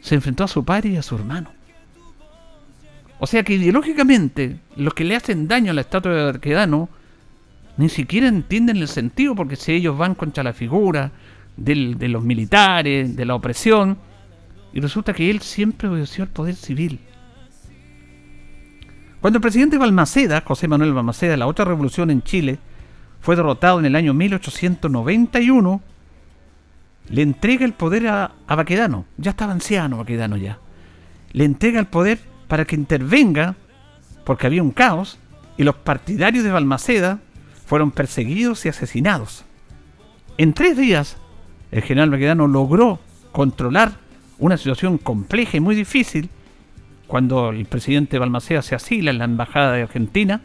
se 0.00 0.14
enfrentó 0.14 0.44
a 0.44 0.48
su 0.48 0.64
padre 0.64 0.90
y 0.90 0.96
a 0.96 1.02
su 1.02 1.14
hermano. 1.14 1.50
O 3.18 3.26
sea 3.26 3.44
que 3.44 3.54
ideológicamente 3.54 4.56
los 4.76 4.94
que 4.94 5.04
le 5.04 5.14
hacen 5.14 5.46
daño 5.46 5.70
a 5.70 5.74
la 5.74 5.82
estatua 5.82 6.12
de 6.12 6.32
Baquedano 6.32 6.88
ni 7.76 7.88
siquiera 7.88 8.28
entienden 8.28 8.78
el 8.78 8.88
sentido, 8.88 9.34
porque 9.34 9.56
si 9.56 9.72
ellos 9.72 9.96
van 9.96 10.14
contra 10.14 10.42
la 10.42 10.52
figura 10.52 11.12
de 11.56 12.08
los 12.08 12.24
militares, 12.24 13.14
de 13.14 13.24
la 13.24 13.34
opresión, 13.34 13.96
y 14.72 14.80
resulta 14.80 15.12
que 15.12 15.30
él 15.30 15.40
siempre 15.40 15.88
obedeció 15.88 16.24
al 16.24 16.30
poder 16.30 16.56
civil. 16.56 16.98
Cuando 19.20 19.36
el 19.36 19.42
presidente 19.42 19.78
Balmaceda, 19.78 20.42
José 20.44 20.66
Manuel 20.66 20.92
Balmaceda, 20.92 21.36
la 21.36 21.46
otra 21.46 21.64
revolución 21.64 22.10
en 22.10 22.22
Chile, 22.22 22.58
fue 23.22 23.36
derrotado 23.36 23.78
en 23.78 23.86
el 23.86 23.96
año 23.96 24.12
1891, 24.12 25.80
le 27.08 27.22
entrega 27.22 27.64
el 27.64 27.72
poder 27.72 28.08
a, 28.08 28.32
Baquedano, 28.48 29.06
ya 29.16 29.30
estaba 29.30 29.52
anciano 29.52 29.98
Baquedano 29.98 30.36
ya, 30.36 30.58
le 31.32 31.44
entrega 31.44 31.78
el 31.80 31.86
poder 31.86 32.18
para 32.48 32.64
que 32.64 32.74
intervenga, 32.74 33.54
porque 34.24 34.46
había 34.46 34.62
un 34.62 34.72
caos, 34.72 35.18
y 35.56 35.62
los 35.62 35.76
partidarios 35.76 36.44
de 36.44 36.50
Balmaceda 36.50 37.20
fueron 37.64 37.92
perseguidos 37.92 38.66
y 38.66 38.68
asesinados. 38.68 39.44
En 40.36 40.52
tres 40.52 40.76
días, 40.76 41.16
el 41.70 41.82
general 41.82 42.10
Baquedano 42.10 42.48
logró 42.48 42.98
controlar 43.30 43.92
una 44.38 44.56
situación 44.56 44.98
compleja 44.98 45.56
y 45.56 45.60
muy 45.60 45.76
difícil, 45.76 46.28
cuando 47.06 47.50
el 47.50 47.66
presidente 47.66 48.18
Balmaceda 48.18 48.62
se 48.62 48.74
asila 48.74 49.12
en 49.12 49.18
la 49.18 49.26
embajada 49.26 49.72
de 49.72 49.82
Argentina, 49.82 50.40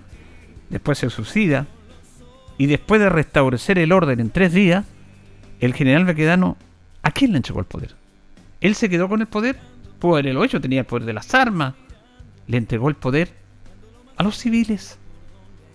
después 0.70 1.00
se 1.00 1.10
suicida, 1.10 1.66
y 2.58 2.66
después 2.66 3.02
de 3.02 3.10
restablecer 3.10 3.78
el 3.80 3.92
orden 3.92 4.20
en 4.20 4.30
tres 4.30 4.54
días, 4.54 4.86
el 5.60 5.74
general 5.74 6.06
Baquedano, 6.06 6.58
¿a 7.04 7.12
quién 7.12 7.32
le 7.32 7.38
entregó 7.38 7.60
el 7.60 7.66
poder? 7.66 7.96
Él 8.62 8.76
se 8.76 8.90
quedó 8.90 9.08
con 9.08 9.22
el 9.22 9.28
poder, 9.28 9.60
pudo 10.00 10.18
haberlo 10.18 10.44
hecho, 10.44 10.62
tenía 10.62 10.82
el 10.82 10.86
poder 10.86 11.06
de 11.06 11.14
las 11.14 11.34
armas, 11.34 11.74
le 12.48 12.58
entregó 12.58 12.90
el 12.90 12.96
poder 12.96 13.34
a 14.18 14.24
los 14.24 14.38
civiles, 14.38 14.98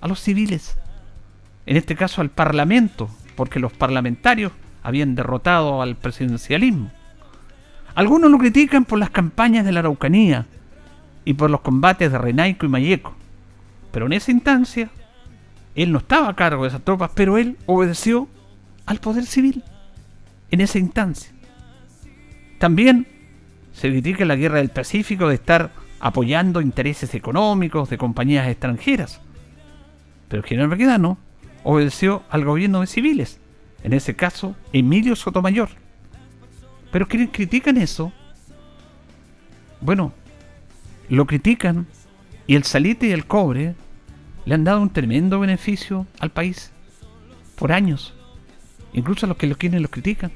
a 0.01 0.09
los 0.09 0.21
civiles, 0.21 0.77
en 1.67 1.77
este 1.77 1.95
caso 1.95 2.21
al 2.21 2.31
Parlamento, 2.31 3.09
porque 3.37 3.61
los 3.61 3.73
parlamentarios 3.73 4.53
habían 4.83 5.15
derrotado 5.15 5.81
al 5.81 5.97
presidencialismo. 5.97 6.91
Algunos 7.95 8.31
lo 8.31 8.39
critican 8.39 8.85
por 8.85 8.99
las 8.99 9.11
campañas 9.11 9.65
de 9.65 9.73
la 9.73 9.81
Araucanía, 9.81 10.47
y 11.25 11.35
por 11.35 11.51
los 11.51 11.61
combates 11.61 12.11
de 12.11 12.19
Renaico 12.19 12.67
y 12.67 12.69
Mayeco. 12.69 13.15
Pero 13.93 14.07
en 14.07 14.15
esa 14.15 14.31
instancia, 14.31 14.91
él 15.75 15.93
no 15.93 15.99
estaba 15.99 16.29
a 16.29 16.37
cargo 16.37 16.63
de 16.63 16.69
esas 16.69 16.83
tropas, 16.83 17.11
pero 17.15 17.39
él 17.39 17.57
obedeció 17.67 18.29
al 18.87 18.99
poder 18.99 19.27
civil 19.27 19.63
en 20.51 20.61
esa 20.61 20.79
instancia. 20.79 21.33
También 22.59 23.07
se 23.73 23.89
critica 23.89 24.25
la 24.25 24.37
guerra 24.37 24.59
del 24.59 24.69
Pacífico 24.69 25.29
de 25.29 25.35
estar 25.35 25.73
apoyando 25.99 26.61
intereses 26.61 27.15
económicos 27.15 27.89
de 27.89 27.99
compañías 27.99 28.49
extranjeras. 28.49 29.21
Pero 30.29 30.43
el 30.43 30.49
general 30.49 30.69
Baquedano 30.69 31.19
obedeció 31.65 32.23
al 32.29 32.45
gobierno 32.45 32.81
de 32.81 32.87
civiles, 32.87 33.41
en 33.83 33.93
ese 33.93 34.15
caso 34.15 34.55
Emilio 34.73 35.17
Sotomayor. 35.17 35.71
Pero 36.91 37.09
quienes 37.09 37.31
critican 37.31 37.79
eso, 37.79 38.13
bueno, 39.81 40.13
lo 41.09 41.27
critican 41.27 41.87
y 42.47 42.57
el 42.57 42.65
salite 42.65 43.07
y 43.07 43.13
el 43.13 43.27
cobre 43.27 43.75
le 44.45 44.55
han 44.55 44.65
dado 44.65 44.81
un 44.81 44.91
tremendo 44.91 45.41
beneficio 45.41 46.07
al 46.19 46.31
país 46.31 46.73
por 47.57 47.73
años. 47.73 48.15
Incluso 48.93 49.27
a 49.27 49.29
los 49.29 49.39
que 49.39 49.47
lo 49.47 49.57
quieren 49.57 49.83
los 49.83 49.91
critican, 49.91 50.33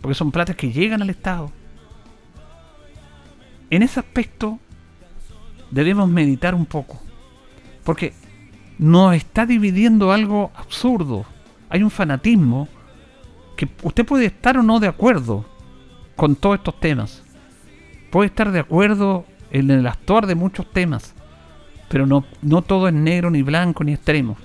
porque 0.00 0.14
son 0.14 0.32
platas 0.32 0.56
que 0.56 0.72
llegan 0.72 1.02
al 1.02 1.10
Estado. 1.10 1.50
En 3.70 3.82
ese 3.82 4.00
aspecto 4.00 4.58
debemos 5.70 6.08
meditar 6.08 6.54
un 6.54 6.66
poco, 6.66 7.00
porque 7.84 8.14
nos 8.78 9.14
está 9.14 9.44
dividiendo 9.44 10.12
algo 10.12 10.50
absurdo. 10.54 11.26
Hay 11.68 11.82
un 11.82 11.90
fanatismo 11.90 12.68
que 13.56 13.68
usted 13.82 14.06
puede 14.06 14.26
estar 14.26 14.56
o 14.56 14.62
no 14.62 14.80
de 14.80 14.88
acuerdo 14.88 15.44
con 16.16 16.34
todos 16.36 16.58
estos 16.58 16.80
temas. 16.80 17.22
Puede 18.10 18.28
estar 18.28 18.50
de 18.50 18.60
acuerdo 18.60 19.26
en 19.50 19.70
el 19.70 19.86
actuar 19.86 20.26
de 20.26 20.34
muchos 20.34 20.70
temas, 20.72 21.14
pero 21.88 22.06
no, 22.06 22.24
no 22.42 22.62
todo 22.62 22.88
es 22.88 22.94
negro, 22.94 23.30
ni 23.30 23.42
blanco, 23.42 23.84
ni 23.84 23.94
extremo. 23.94 24.36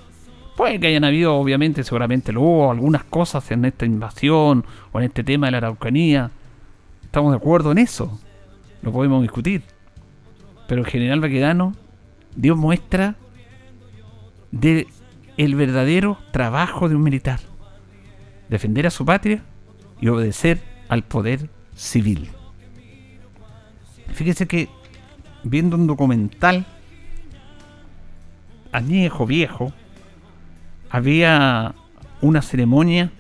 Puede 0.56 0.80
que 0.80 0.88
hayan 0.88 1.04
habido, 1.04 1.36
obviamente, 1.36 1.84
seguramente 1.84 2.32
hubo, 2.38 2.72
algunas 2.72 3.04
cosas 3.04 3.50
en 3.52 3.66
esta 3.66 3.86
invasión 3.86 4.66
o 4.92 5.00
en 5.00 5.06
este 5.06 5.24
tema 5.24 5.48
de 5.48 5.52
la 5.52 5.58
Araucanía. 5.58 6.32
Estamos 7.04 7.32
de 7.32 7.38
acuerdo 7.38 7.72
en 7.72 7.80
eso, 7.80 8.20
lo 8.82 8.92
podemos 8.92 9.22
discutir. 9.22 9.64
Pero 10.68 10.82
el 10.82 10.88
general 10.88 11.20
Baquedano 11.22 11.74
dio 12.36 12.56
muestra 12.56 13.16
de 14.52 14.88
el 15.38 15.56
verdadero 15.56 16.18
trabajo 16.32 16.88
de 16.88 16.96
un 16.96 17.04
militar. 17.04 17.40
Defender 18.50 18.86
a 18.86 18.92
su 18.92 19.06
patria 19.06 19.44
y 20.00 20.08
obedecer 20.08 20.62
al 20.88 21.04
poder 21.04 21.50
civil. 21.76 22.30
Fíjese 24.14 24.48
que 24.48 24.70
viendo 25.44 25.76
un 25.76 25.88
documental 25.88 26.66
añejo, 28.74 29.26
viejo, 29.26 29.72
había 30.90 31.74
una 32.22 32.42
ceremonia 32.42 33.12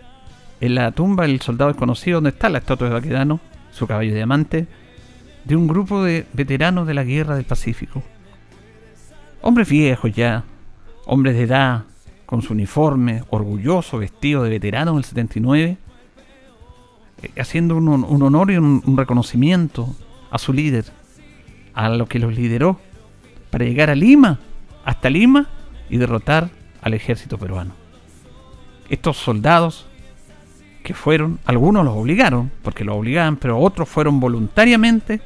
en 0.59 0.75
la 0.75 0.91
tumba 0.91 1.23
del 1.23 1.41
soldado 1.41 1.71
desconocido 1.71 2.17
donde 2.17 2.31
está 2.31 2.49
la 2.49 2.59
estatua 2.59 2.87
de 2.87 2.93
Baquedano, 2.93 3.39
su 3.71 3.87
caballo 3.87 4.11
de 4.11 4.17
diamante, 4.17 4.67
de 5.45 5.55
un 5.55 5.67
grupo 5.67 6.03
de 6.03 6.25
veteranos 6.33 6.87
de 6.87 6.93
la 6.93 7.03
guerra 7.03 7.35
del 7.35 7.45
Pacífico. 7.45 8.03
Hombres 9.41 9.67
viejos 9.69 10.13
ya, 10.13 10.43
hombres 11.05 11.35
de 11.35 11.43
edad, 11.43 11.83
con 12.25 12.41
su 12.41 12.53
uniforme, 12.53 13.23
orgulloso, 13.29 13.97
vestido 13.97 14.43
de 14.43 14.49
veterano 14.49 14.95
del 14.95 15.03
79, 15.03 15.77
eh, 17.21 17.41
haciendo 17.41 17.75
un, 17.75 17.87
honor 18.23 18.51
y 18.51 18.57
un 18.57 18.97
reconocimiento 18.97 19.93
a 20.31 20.37
su 20.37 20.53
líder, 20.53 20.85
a 21.73 21.89
lo 21.89 22.07
que 22.07 22.19
los 22.19 22.33
lideró 22.33 22.79
para 23.53 23.65
llegar 23.65 23.91
a 23.91 23.95
Lima, 23.95 24.39
hasta 24.83 25.09
Lima 25.09 25.47
y 25.89 25.97
derrotar 25.97 26.49
al 26.81 26.93
ejército 26.93 27.37
peruano. 27.37 27.73
Estos 28.89 29.17
soldados 29.17 29.85
que 30.83 30.93
fueron, 30.93 31.39
algunos 31.45 31.85
los 31.85 31.95
obligaron, 31.95 32.51
porque 32.61 32.83
los 32.83 32.97
obligaban, 32.97 33.37
pero 33.37 33.57
otros 33.59 33.87
fueron 33.87 34.19
voluntariamente 34.19 35.21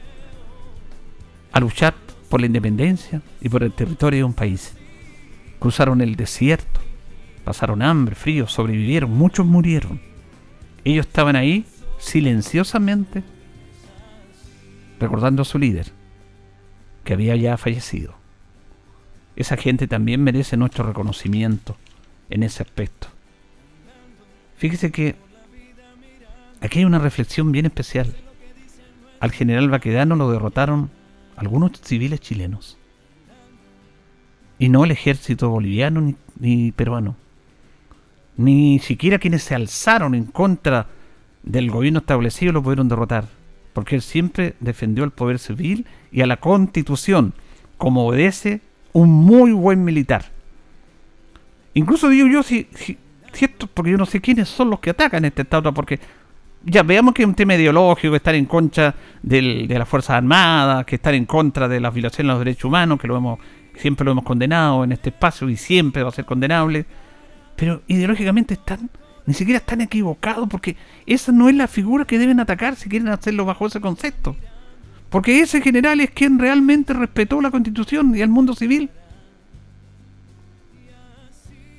a 1.51 1.59
luchar 1.59 1.95
por 2.29 2.39
la 2.39 2.45
independencia 2.45 3.21
y 3.41 3.49
por 3.49 3.63
el 3.63 3.73
territorio 3.73 4.19
de 4.19 4.23
un 4.23 4.33
país. 4.33 4.77
Cruzaron 5.59 6.01
el 6.01 6.15
desierto, 6.15 6.79
pasaron 7.43 7.81
hambre, 7.81 8.15
frío, 8.15 8.47
sobrevivieron, 8.47 9.11
muchos 9.11 9.45
murieron. 9.45 9.99
Ellos 10.83 11.07
estaban 11.07 11.35
ahí 11.35 11.65
silenciosamente 11.97 13.23
recordando 14.99 15.41
a 15.41 15.45
su 15.45 15.57
líder, 15.57 15.91
que 17.03 17.13
había 17.13 17.35
ya 17.35 17.57
fallecido. 17.57 18.15
Esa 19.37 19.55
gente 19.55 19.87
también 19.87 20.21
merece 20.21 20.57
nuestro 20.57 20.85
reconocimiento 20.85 21.77
en 22.29 22.43
ese 22.43 22.63
aspecto. 22.63 23.07
Fíjese 24.57 24.91
que 24.91 25.15
aquí 26.59 26.79
hay 26.79 26.85
una 26.85 26.99
reflexión 26.99 27.53
bien 27.53 27.65
especial. 27.65 28.13
Al 29.21 29.31
general 29.31 29.69
Baquedano 29.69 30.17
lo 30.17 30.29
derrotaron 30.29 30.89
algunos 31.37 31.71
civiles 31.81 32.19
chilenos. 32.19 32.77
Y 34.59 34.67
no 34.67 34.83
el 34.83 34.91
ejército 34.91 35.49
boliviano 35.49 36.01
ni, 36.01 36.15
ni, 36.39 36.71
peruano. 36.71 37.15
Ni 38.35 38.79
siquiera 38.79 39.19
quienes 39.19 39.43
se 39.43 39.55
alzaron 39.55 40.15
en 40.15 40.25
contra 40.25 40.87
del 41.43 41.71
gobierno 41.71 41.99
establecido 41.99 42.51
lo 42.51 42.61
pudieron 42.61 42.89
derrotar 42.89 43.29
porque 43.77 43.93
él 43.93 44.01
siempre 44.01 44.55
defendió 44.59 45.03
el 45.03 45.11
poder 45.11 45.37
civil 45.37 45.85
y 46.11 46.21
a 46.21 46.25
la 46.25 46.37
constitución, 46.37 47.35
como 47.77 48.07
obedece 48.07 48.61
un 48.93 49.09
muy 49.09 49.51
buen 49.51 49.83
militar. 49.83 50.25
Incluso 51.73 52.09
digo 52.09 52.27
yo, 52.27 52.43
si, 52.43 52.67
si, 52.73 52.97
esto, 53.39 53.67
porque 53.67 53.91
yo 53.91 53.97
no 53.97 54.05
sé 54.05 54.19
quiénes 54.19 54.49
son 54.49 54.69
los 54.69 54.79
que 54.79 54.89
atacan 54.89 55.25
este 55.25 55.43
Estado, 55.43 55.73
porque 55.73 55.99
ya 56.63 56.83
veamos 56.83 57.13
que 57.13 57.21
es 57.21 57.27
un 57.27 57.35
tema 57.35 57.55
ideológico, 57.55 58.15
estar 58.15 58.35
en 58.35 58.45
contra 58.45 58.95
de 59.21 59.67
las 59.69 59.87
Fuerzas 59.87 60.17
Armadas, 60.17 60.85
que 60.85 60.95
estar 60.95 61.13
en 61.13 61.25
contra 61.25 61.67
de 61.67 61.79
las 61.79 61.93
violaciones 61.93 62.29
de 62.29 62.33
los 62.33 62.39
derechos 62.39 62.65
humanos, 62.65 62.99
que 62.99 63.07
lo 63.07 63.15
hemos, 63.15 63.39
siempre 63.75 64.05
lo 64.05 64.11
hemos 64.11 64.23
condenado 64.23 64.83
en 64.83 64.91
este 64.91 65.09
espacio 65.09 65.47
y 65.49 65.57
siempre 65.57 66.01
va 66.01 66.09
a 66.09 66.13
ser 66.13 66.25
condenable, 66.25 66.85
pero 67.55 67.83
ideológicamente 67.87 68.55
están 68.55 68.89
ni 69.27 69.33
siquiera 69.33 69.59
están 69.59 69.81
equivocados 69.81 70.47
porque 70.49 70.77
esa 71.05 71.33
no 71.33 71.49
es 71.49 71.55
la 71.55 71.67
figura 71.67 72.05
que 72.05 72.17
deben 72.17 72.39
atacar 72.39 72.77
si 72.77 72.89
quieren 72.89 73.09
hacerlo 73.09 73.43
bajo 73.45 73.67
ese 73.67 73.81
concepto. 73.81 74.37
Porque 75.17 75.39
ese 75.39 75.61
general 75.61 75.99
es 75.99 76.11
quien 76.11 76.37
realmente 76.37 76.93
respetó 76.93 77.41
la 77.41 77.49
constitución 77.49 78.15
y 78.15 78.21
el 78.21 78.29
mundo 78.29 78.53
civil. 78.53 78.91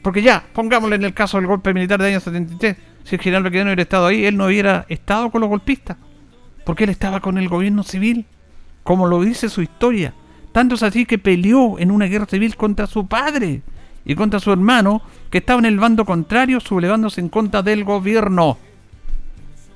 Porque 0.02 0.22
ya, 0.22 0.44
pongámosle 0.52 0.96
en 0.96 1.04
el 1.04 1.14
caso 1.14 1.36
del 1.36 1.46
golpe 1.46 1.72
militar 1.72 2.02
de 2.02 2.08
año 2.08 2.18
73, 2.18 2.76
si 3.04 3.14
el 3.14 3.20
general 3.20 3.44
Baquedano 3.44 3.68
hubiera 3.68 3.82
estado 3.82 4.06
ahí, 4.08 4.24
él 4.24 4.36
no 4.36 4.46
hubiera 4.46 4.86
estado 4.88 5.30
con 5.30 5.40
los 5.40 5.48
golpistas. 5.48 5.96
porque 6.64 6.82
él 6.82 6.90
estaba 6.90 7.20
con 7.20 7.38
el 7.38 7.48
gobierno 7.48 7.84
civil, 7.84 8.24
como 8.82 9.06
lo 9.06 9.22
dice 9.22 9.48
su 9.48 9.62
historia. 9.62 10.14
Tanto 10.50 10.74
es 10.74 10.82
así 10.82 11.06
que 11.06 11.18
peleó 11.18 11.78
en 11.78 11.92
una 11.92 12.06
guerra 12.06 12.26
civil 12.26 12.56
contra 12.56 12.88
su 12.88 13.06
padre 13.06 13.62
y 14.04 14.16
contra 14.16 14.40
su 14.40 14.50
hermano, 14.50 15.00
que 15.30 15.38
estaba 15.38 15.60
en 15.60 15.66
el 15.66 15.78
bando 15.78 16.04
contrario, 16.04 16.58
sublevándose 16.58 17.20
en 17.20 17.28
contra 17.28 17.62
del 17.62 17.84
gobierno. 17.84 18.58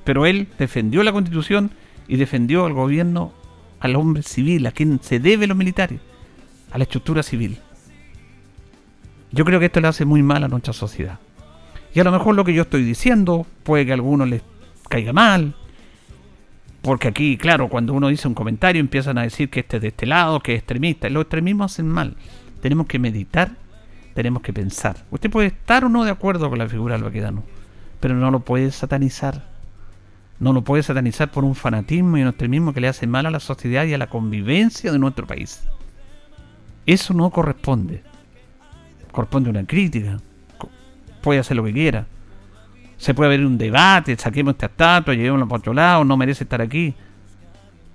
Pero 0.03 0.25
él 0.25 0.49
defendió 0.59 1.01
la 1.01 1.13
constitución 1.13 1.71
y 2.09 2.17
defendió 2.17 2.65
al 2.65 2.73
gobierno, 2.73 3.31
al 3.83 3.97
hombre 3.97 4.23
civil, 4.23 4.65
a 4.65 4.71
quien 4.71 5.01
se 5.03 5.19
debe 5.19 5.45
los 5.45 5.57
militares, 5.57 5.99
a 6.71 6.77
la 6.77 6.85
estructura 6.85 7.21
civil. 7.21 7.59
Yo 9.33 9.43
creo 9.43 9.59
que 9.59 9.65
esto 9.65 9.81
le 9.81 9.89
hace 9.89 10.05
muy 10.05 10.23
mal 10.23 10.41
a 10.45 10.47
nuestra 10.47 10.71
sociedad. 10.71 11.19
Y 11.93 11.99
a 11.99 12.05
lo 12.05 12.11
mejor 12.13 12.33
lo 12.33 12.45
que 12.45 12.53
yo 12.53 12.61
estoy 12.61 12.83
diciendo 12.83 13.45
puede 13.63 13.85
que 13.85 13.91
a 13.91 13.95
algunos 13.95 14.29
les 14.29 14.41
caiga 14.87 15.11
mal. 15.11 15.53
Porque 16.81 17.09
aquí, 17.09 17.35
claro, 17.35 17.67
cuando 17.67 17.93
uno 17.93 18.07
dice 18.07 18.25
un 18.25 18.33
comentario 18.33 18.79
empiezan 18.79 19.17
a 19.17 19.23
decir 19.23 19.49
que 19.49 19.59
este 19.59 19.77
es 19.77 19.81
de 19.81 19.89
este 19.89 20.05
lado, 20.05 20.39
que 20.39 20.53
es 20.53 20.59
extremista. 20.59 21.09
Los 21.09 21.23
extremismos 21.23 21.73
hacen 21.73 21.89
mal. 21.89 22.15
Tenemos 22.61 22.87
que 22.87 22.99
meditar, 22.99 23.51
tenemos 24.13 24.43
que 24.43 24.53
pensar. 24.53 25.03
Usted 25.11 25.29
puede 25.29 25.47
estar 25.47 25.83
o 25.83 25.89
no 25.89 26.05
de 26.05 26.11
acuerdo 26.11 26.49
con 26.49 26.57
la 26.57 26.69
figura 26.69 26.95
del 26.95 27.03
vaquedano, 27.03 27.43
pero 27.99 28.15
no 28.15 28.31
lo 28.31 28.39
puede 28.39 28.71
satanizar. 28.71 29.52
No 30.43 30.51
lo 30.51 30.61
puede 30.61 30.83
satanizar 30.83 31.31
por 31.31 31.45
un 31.45 31.55
fanatismo 31.55 32.17
y 32.17 32.21
un 32.21 32.27
extremismo 32.27 32.73
que 32.73 32.81
le 32.81 32.89
hace 32.89 33.07
mal 33.07 33.25
a 33.25 33.31
la 33.31 33.39
sociedad 33.39 33.85
y 33.85 33.93
a 33.93 33.97
la 33.97 34.07
convivencia 34.07 34.91
de 34.91 34.99
nuestro 34.99 35.25
país. 35.25 35.63
Eso 36.85 37.13
no 37.13 37.29
corresponde. 37.29 38.03
Corresponde 39.13 39.49
una 39.49 39.65
crítica, 39.65 40.17
puede 41.21 41.39
hacer 41.39 41.55
lo 41.55 41.63
que 41.63 41.71
quiera. 41.71 42.07
Se 42.97 43.13
puede 43.13 43.29
haber 43.33 43.45
un 43.45 43.57
debate, 43.57 44.17
saquemos 44.17 44.55
esta 44.55 44.65
estatua, 44.65 45.13
llevémoslo 45.13 45.47
para 45.47 45.59
otro 45.59 45.73
lado, 45.73 46.03
no 46.03 46.17
merece 46.17 46.43
estar 46.43 46.61
aquí. 46.61 46.93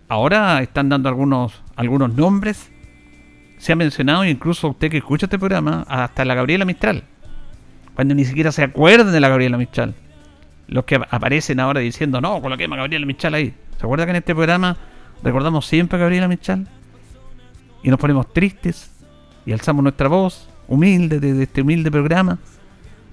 Ahora 0.08 0.62
están 0.62 0.88
dando 0.88 1.10
algunos, 1.10 1.62
algunos 1.76 2.14
nombres. 2.14 2.70
Se 3.58 3.72
ha 3.72 3.76
mencionado, 3.76 4.24
incluso 4.24 4.68
usted 4.68 4.90
que 4.90 4.96
escucha 4.96 5.26
este 5.26 5.38
programa, 5.38 5.84
hasta 5.86 6.24
la 6.24 6.34
Gabriela 6.34 6.64
Mistral. 6.64 7.04
Cuando 7.94 8.14
ni 8.14 8.24
siquiera 8.24 8.52
se 8.52 8.62
acuerdan 8.62 9.12
de 9.12 9.20
la 9.20 9.28
Gabriela 9.28 9.58
Mistral. 9.58 9.94
Los 10.68 10.84
que 10.84 10.96
aparecen 10.96 11.60
ahora 11.60 11.80
diciendo, 11.80 12.20
no, 12.20 12.40
coloquemos 12.40 12.76
a 12.76 12.82
Gabriela 12.82 13.06
Mistral 13.06 13.34
ahí. 13.34 13.54
¿Se 13.78 13.84
acuerda 13.84 14.04
que 14.04 14.10
en 14.10 14.16
este 14.16 14.34
programa 14.34 14.76
recordamos 15.22 15.66
siempre 15.66 15.96
a 15.96 16.00
Gabriela 16.00 16.28
Mistral? 16.28 16.68
Y 17.82 17.90
nos 17.90 17.98
ponemos 17.98 18.32
tristes 18.32 18.90
y 19.46 19.52
alzamos 19.52 19.82
nuestra 19.82 20.08
voz 20.08 20.48
humilde 20.68 21.20
de 21.20 21.42
este 21.42 21.62
humilde 21.62 21.90
programa 21.90 22.38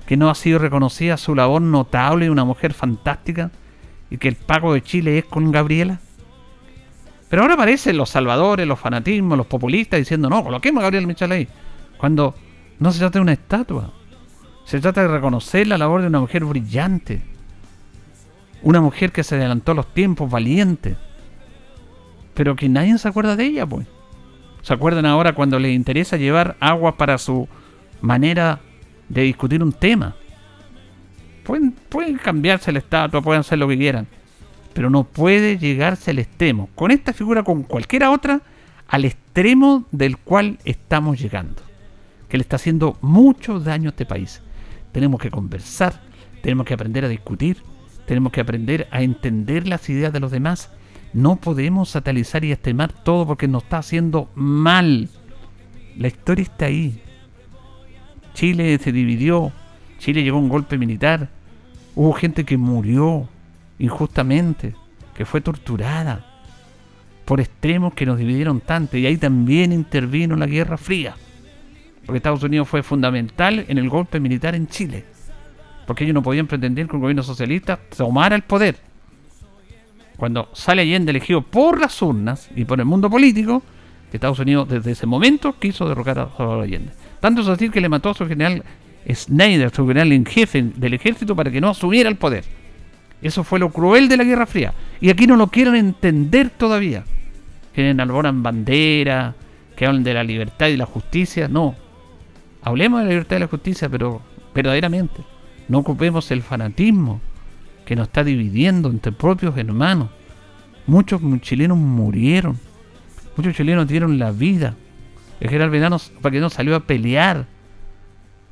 que 0.06 0.18
no 0.18 0.30
ha 0.30 0.36
sido 0.36 0.60
reconocida 0.60 1.18
su 1.18 1.34
labor 1.34 1.62
notable 1.62 2.26
de 2.26 2.32
una 2.32 2.44
mujer 2.44 2.74
fantástica 2.74 3.52
y 4.10 4.18
que 4.18 4.28
el 4.28 4.36
pago 4.36 4.74
de 4.74 4.84
Chile 4.84 5.18
es 5.18 5.26
con 5.26 5.52
Gabriela? 5.52 6.00
Pero 7.30 7.42
ahora 7.42 7.56
aparecen 7.56 7.98
los 7.98 8.10
salvadores, 8.10 8.68
los 8.68 8.80
fanatismos, 8.80 9.38
los 9.38 9.48
populistas 9.48 10.00
diciendo, 10.00 10.30
no, 10.30 10.44
coloquemos 10.44 10.82
a 10.82 10.84
Gabriela 10.84 11.08
Michel 11.08 11.32
ahí. 11.32 11.48
Cuando 11.98 12.36
no 12.80 12.92
se 12.92 13.00
trata 13.00 13.20
de 13.20 13.24
una 13.24 13.34
estatua. 13.34 13.92
Se 14.66 14.80
trata 14.80 15.02
de 15.02 15.08
reconocer 15.08 15.68
la 15.68 15.78
labor 15.78 16.02
de 16.02 16.08
una 16.08 16.20
mujer 16.20 16.44
brillante. 16.46 17.22
Una 18.62 18.82
mujer 18.82 19.12
que 19.12 19.24
se 19.24 19.36
adelantó 19.36 19.74
a 19.74 19.76
los 19.76 19.94
tiempos, 19.94 20.30
valiente. 20.30 20.96
Pero 22.34 22.56
que 22.56 22.70
nadie 22.70 22.98
se 22.98 23.08
acuerda 23.08 23.36
de 23.36 23.46
ella, 23.46 23.66
pues. 23.66 23.88
¿Se 24.62 24.74
acuerdan 24.74 25.06
ahora 25.06 25.34
cuando 25.34 25.60
les 25.60 25.76
interesa 25.76 26.18
llevar 26.18 26.58
agua 26.60 26.98
para 26.98 27.18
su 27.18 27.48
manera 28.02 28.60
de 29.10 29.24
discutir 29.24 29.62
un 29.64 29.74
tema. 29.74 30.16
Pueden, 31.44 31.72
pueden 31.72 32.18
cambiarse 32.18 32.72
la 32.72 32.80
estatua, 32.80 33.22
pueden 33.22 33.42
hacer 33.42 33.60
lo 33.60 33.68
que 33.68 33.78
quieran, 33.78 34.08
pero 34.74 34.90
no 34.90 35.04
puede 35.04 35.58
llegarse 35.58 36.12
al 36.12 36.20
extremo, 36.20 36.70
con 36.76 36.92
esta 36.92 37.14
figura, 37.14 37.44
con 37.44 37.64
cualquiera 37.64 38.12
otra, 38.12 38.42
al 38.88 39.06
extremo 39.06 39.86
del 39.92 40.18
cual 40.18 40.58
estamos 40.66 41.20
llegando, 41.20 41.62
que 42.30 42.38
le 42.38 42.42
está 42.42 42.56
haciendo 42.56 42.98
mucho 43.02 43.60
daño 43.60 43.90
a 43.90 43.92
este 43.92 44.06
país. 44.06 44.42
Tenemos 44.92 45.20
que 45.20 45.30
conversar, 45.30 46.02
tenemos 46.42 46.66
que 46.66 46.74
aprender 46.74 47.06
a 47.06 47.10
discutir, 47.10 47.58
tenemos 48.06 48.32
que 48.32 48.42
aprender 48.42 48.88
a 48.92 49.02
entender 49.02 49.68
las 49.68 49.90
ideas 49.90 50.14
de 50.14 50.20
los 50.20 50.32
demás. 50.32 50.70
No 51.14 51.38
podemos 51.38 51.90
satalizar 51.90 52.44
y 52.44 52.52
extremar 52.52 52.92
todo 52.92 53.26
porque 53.26 53.48
nos 53.48 53.64
está 53.64 53.78
haciendo 53.78 54.30
mal. 54.36 55.10
La 55.98 56.08
historia 56.08 56.44
está 56.44 56.66
ahí, 56.66 57.02
Chile 58.36 58.78
se 58.78 58.92
dividió, 58.92 59.52
Chile 59.98 60.22
llegó 60.22 60.38
un 60.38 60.50
golpe 60.50 60.78
militar, 60.78 61.30
hubo 61.96 62.12
gente 62.14 62.44
que 62.44 62.58
murió 62.58 63.28
injustamente, 63.80 64.76
que 65.16 65.26
fue 65.26 65.42
torturada 65.42 66.26
por 67.24 67.40
extremos 67.40 67.94
que 67.94 68.06
nos 68.06 68.20
dividieron 68.20 68.60
tanto, 68.60 68.98
y 68.98 69.06
ahí 69.08 69.18
también 69.18 69.72
intervino 69.72 70.36
la 70.36 70.46
Guerra 70.46 70.78
Fría, 70.78 71.16
porque 72.06 72.18
Estados 72.18 72.44
Unidos 72.44 72.68
fue 72.68 72.84
fundamental 72.84 73.66
en 73.68 73.78
el 73.78 73.90
golpe 73.90 74.20
militar 74.20 74.54
en 74.54 74.68
Chile, 74.68 75.06
porque 75.86 76.04
ellos 76.04 76.14
no 76.14 76.24
podían 76.24 76.48
pretender 76.48 76.88
que 76.88 76.96
un 76.96 77.02
gobierno 77.02 77.24
socialista 77.24 77.80
tomara 77.96 78.36
el 78.36 78.42
poder. 78.44 78.78
Cuando 80.18 80.50
sale 80.54 80.82
Allende 80.82 81.12
elegido 81.12 81.42
por 81.42 81.80
las 81.80 82.02
urnas 82.02 82.50
y 82.56 82.66
por 82.66 82.80
el 82.80 82.86
mundo 82.86 83.10
político, 83.10 83.62
Estados 84.16 84.40
Unidos 84.40 84.68
desde 84.68 84.92
ese 84.92 85.06
momento 85.06 85.56
quiso 85.60 85.88
derrocar 85.88 86.20
a 86.20 86.30
Salvador 86.36 86.64
Allende. 86.64 86.92
Tanto 87.20 87.42
es 87.42 87.48
decir 87.48 87.72
que 87.72 87.82
le 87.82 87.90
mató 87.90 88.10
a 88.10 88.14
su 88.14 88.28
general 88.28 88.64
Snyder, 89.12 89.72
su 89.74 89.88
general 89.88 90.12
en 90.12 90.26
jefe 90.26 90.64
del 90.76 90.94
ejército, 90.94 91.36
para 91.36 91.52
que 91.52 91.62
no 91.62 91.70
asumiera 91.70 92.10
el 92.10 92.16
poder. 92.16 92.44
Eso 93.22 93.44
fue 93.44 93.60
lo 93.60 93.70
cruel 93.70 94.10
de 94.10 94.18
la 94.18 94.24
Guerra 94.24 94.46
Fría. 94.46 94.74
Y 95.00 95.10
aquí 95.10 95.28
no 95.28 95.36
lo 95.36 95.48
quieren 95.48 95.76
entender 95.76 96.50
todavía. 96.50 97.04
Quieren 97.74 98.00
alboran 98.00 98.44
bandera, 98.44 99.36
que 99.76 99.86
hablan 99.86 100.04
de 100.04 100.14
la 100.14 100.24
libertad 100.24 100.68
y 100.68 100.78
la 100.78 100.86
justicia. 100.86 101.48
No. 101.48 101.76
Hablemos 102.62 103.00
de 103.00 103.06
la 103.06 103.12
libertad 103.12 103.38
y 103.38 103.40
la 103.40 103.48
justicia, 103.48 103.90
pero 103.90 104.22
verdaderamente. 104.54 105.22
No 105.68 105.80
ocupemos 105.80 106.30
el 106.32 106.42
fanatismo 106.42 107.22
que 107.86 107.96
nos 107.96 108.08
está 108.08 108.24
dividiendo 108.24 108.90
entre 108.90 109.12
propios 109.12 109.58
hermanos. 109.58 110.10
Muchos 110.88 111.22
chilenos 111.42 111.78
murieron. 111.78 112.60
Muchos 113.36 113.56
chilenos 113.56 113.88
dieron 113.88 114.18
la 114.18 114.32
vida 114.32 114.76
el 115.40 115.50
general 115.50 116.00
Baquedano 116.22 116.50
salió 116.50 116.76
a 116.76 116.82
pelear. 116.82 117.46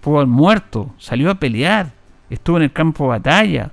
Fue 0.01 0.25
muerto, 0.25 0.93
salió 0.97 1.31
a 1.31 1.35
pelear. 1.35 1.93
Estuvo 2.29 2.57
en 2.57 2.63
el 2.63 2.73
campo 2.73 3.05
de 3.05 3.09
batalla. 3.09 3.71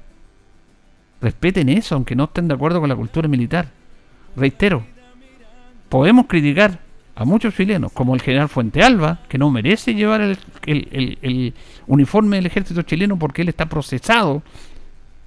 Respeten 1.20 1.68
eso, 1.68 1.96
aunque 1.96 2.14
no 2.14 2.24
estén 2.24 2.48
de 2.48 2.54
acuerdo 2.54 2.80
con 2.80 2.88
la 2.88 2.96
cultura 2.96 3.28
militar. 3.28 3.68
Reitero, 4.36 4.84
podemos 5.88 6.26
criticar 6.26 6.78
a 7.20 7.26
muchos 7.26 7.54
chilenos, 7.54 7.92
como 7.92 8.14
el 8.14 8.22
general 8.22 8.48
Fuente 8.48 8.82
Alba, 8.82 9.18
que 9.28 9.36
no 9.36 9.50
merece 9.50 9.94
llevar 9.94 10.22
el, 10.22 11.54
uniforme 11.86 12.36
del 12.36 12.46
ejército 12.46 12.80
chileno 12.80 13.18
porque 13.18 13.42
él 13.42 13.50
está 13.50 13.66
procesado 13.66 14.42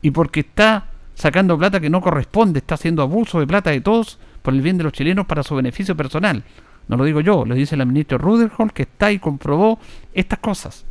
y 0.02 0.10
porque 0.10 0.40
está 0.40 0.88
sacando 1.14 1.56
plata 1.56 1.80
que 1.80 1.92
no 1.92 2.02
corresponde, 2.02 2.58
está 2.58 2.74
haciendo 2.74 3.04
abuso 3.04 3.40
de 3.40 3.46
plata 3.46 3.70
de 3.70 3.80
todos 3.80 4.18
por 4.42 4.56
el 4.56 4.62
bien 4.62 4.80
de 4.80 4.86
los 4.86 4.94
chilenos 4.94 5.28
para 5.28 5.44
su 5.44 5.54
beneficio 5.54 5.96
personal. 5.96 6.44
No 6.88 6.98
lo 6.98 7.06
digo 7.06 7.22
yo, 7.22 7.46
lo 7.46 7.54
dice 7.54 7.78
la 7.78 7.86
ministra 7.86 8.18
Ruderholm, 8.18 8.72
que 8.72 8.82
está 8.82 9.12
y 9.12 9.20
comprobó 9.20 9.78
estas 10.16 10.40
cosas. 10.40 10.86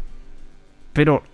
Pero 0.92 1.24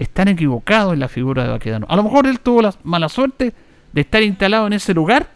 están 0.00 0.26
equivocados 0.26 0.94
en 0.94 0.98
la 0.98 1.08
figura 1.08 1.44
de 1.44 1.50
Baquedano. 1.50 1.86
A 1.88 1.94
lo 1.94 2.02
mejor 2.02 2.26
él 2.26 2.40
tuvo 2.40 2.60
la 2.60 2.74
mala 2.82 3.08
suerte 3.08 3.54
de 3.92 4.00
estar 4.00 4.24
instalado 4.24 4.66
en 4.66 4.72
ese 4.72 4.92
lugar 4.92 5.28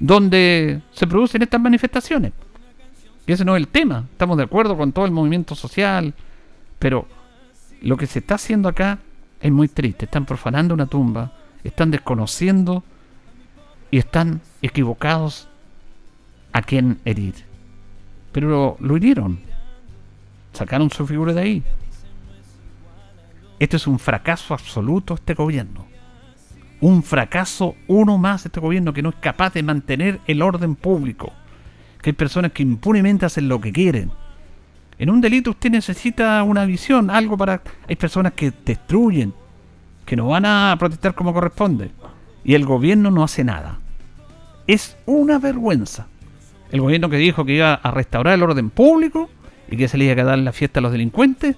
donde 0.00 0.80
se 0.90 1.06
producen 1.06 1.42
estas 1.42 1.60
manifestaciones. 1.60 2.32
Y 3.26 3.32
ese 3.32 3.44
no 3.44 3.56
es 3.56 3.60
el 3.60 3.68
tema. 3.68 4.04
Estamos 4.12 4.36
de 4.36 4.44
acuerdo 4.44 4.76
con 4.76 4.92
todo 4.92 5.06
el 5.06 5.10
movimiento 5.10 5.54
social. 5.54 6.14
Pero 6.78 7.06
lo 7.82 7.96
que 7.96 8.06
se 8.06 8.18
está 8.18 8.34
haciendo 8.34 8.68
acá 8.68 8.98
es 9.40 9.50
muy 9.52 9.68
triste. 9.68 10.04
Están 10.04 10.26
profanando 10.26 10.74
una 10.74 10.86
tumba, 10.86 11.32
están 11.62 11.90
desconociendo 11.90 12.82
y 13.90 13.98
están 13.98 14.40
equivocados 14.62 15.48
a 16.52 16.62
quien 16.62 16.98
herir. 17.04 17.34
Pero 18.32 18.76
lo, 18.80 18.96
hirieron. 18.96 19.38
Sacaron 20.52 20.90
su 20.90 21.06
figura 21.06 21.32
de 21.32 21.40
ahí. 21.40 21.62
Esto 23.58 23.76
es 23.76 23.86
un 23.86 23.98
fracaso 23.98 24.54
absoluto 24.54 25.14
este 25.14 25.34
gobierno. 25.34 25.86
Un 26.80 27.02
fracaso 27.02 27.76
uno 27.86 28.18
más 28.18 28.44
este 28.44 28.60
gobierno 28.60 28.92
que 28.92 29.02
no 29.02 29.10
es 29.10 29.16
capaz 29.16 29.54
de 29.54 29.62
mantener 29.62 30.20
el 30.26 30.42
orden 30.42 30.74
público. 30.74 31.32
Que 32.04 32.10
hay 32.10 32.14
personas 32.14 32.52
que 32.52 32.62
impunemente 32.62 33.24
hacen 33.24 33.48
lo 33.48 33.58
que 33.58 33.72
quieren. 33.72 34.10
En 34.98 35.08
un 35.08 35.22
delito 35.22 35.50
usted 35.50 35.70
necesita 35.70 36.42
una 36.42 36.66
visión, 36.66 37.08
algo 37.08 37.38
para... 37.38 37.62
Hay 37.88 37.96
personas 37.96 38.34
que 38.34 38.52
destruyen, 38.64 39.32
que 40.04 40.14
no 40.14 40.28
van 40.28 40.44
a 40.44 40.76
protestar 40.78 41.14
como 41.14 41.32
corresponde. 41.32 41.90
Y 42.44 42.52
el 42.52 42.66
gobierno 42.66 43.10
no 43.10 43.24
hace 43.24 43.42
nada. 43.42 43.78
Es 44.66 44.98
una 45.06 45.38
vergüenza 45.38 46.06
el 46.74 46.80
gobierno 46.80 47.08
que 47.08 47.18
dijo 47.18 47.44
que 47.44 47.54
iba 47.54 47.74
a 47.74 47.90
restaurar 47.92 48.34
el 48.34 48.42
orden 48.42 48.68
público 48.68 49.30
y 49.70 49.76
que 49.76 49.86
se 49.86 49.96
le 49.96 50.06
iba 50.06 50.20
a 50.20 50.24
dar 50.24 50.38
la 50.38 50.50
fiesta 50.50 50.80
a 50.80 50.82
los 50.82 50.90
delincuentes, 50.90 51.54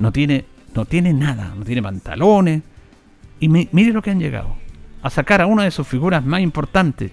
no 0.00 0.10
tiene, 0.10 0.44
no 0.74 0.86
tiene 0.86 1.12
nada, 1.12 1.54
no 1.56 1.64
tiene 1.64 1.80
pantalones. 1.80 2.62
Y 3.38 3.48
mire 3.48 3.92
lo 3.92 4.02
que 4.02 4.10
han 4.10 4.18
llegado. 4.18 4.56
a 5.02 5.10
sacar 5.10 5.40
a 5.40 5.46
una 5.46 5.62
de 5.62 5.70
sus 5.70 5.86
figuras 5.86 6.24
más 6.24 6.40
importantes 6.40 7.12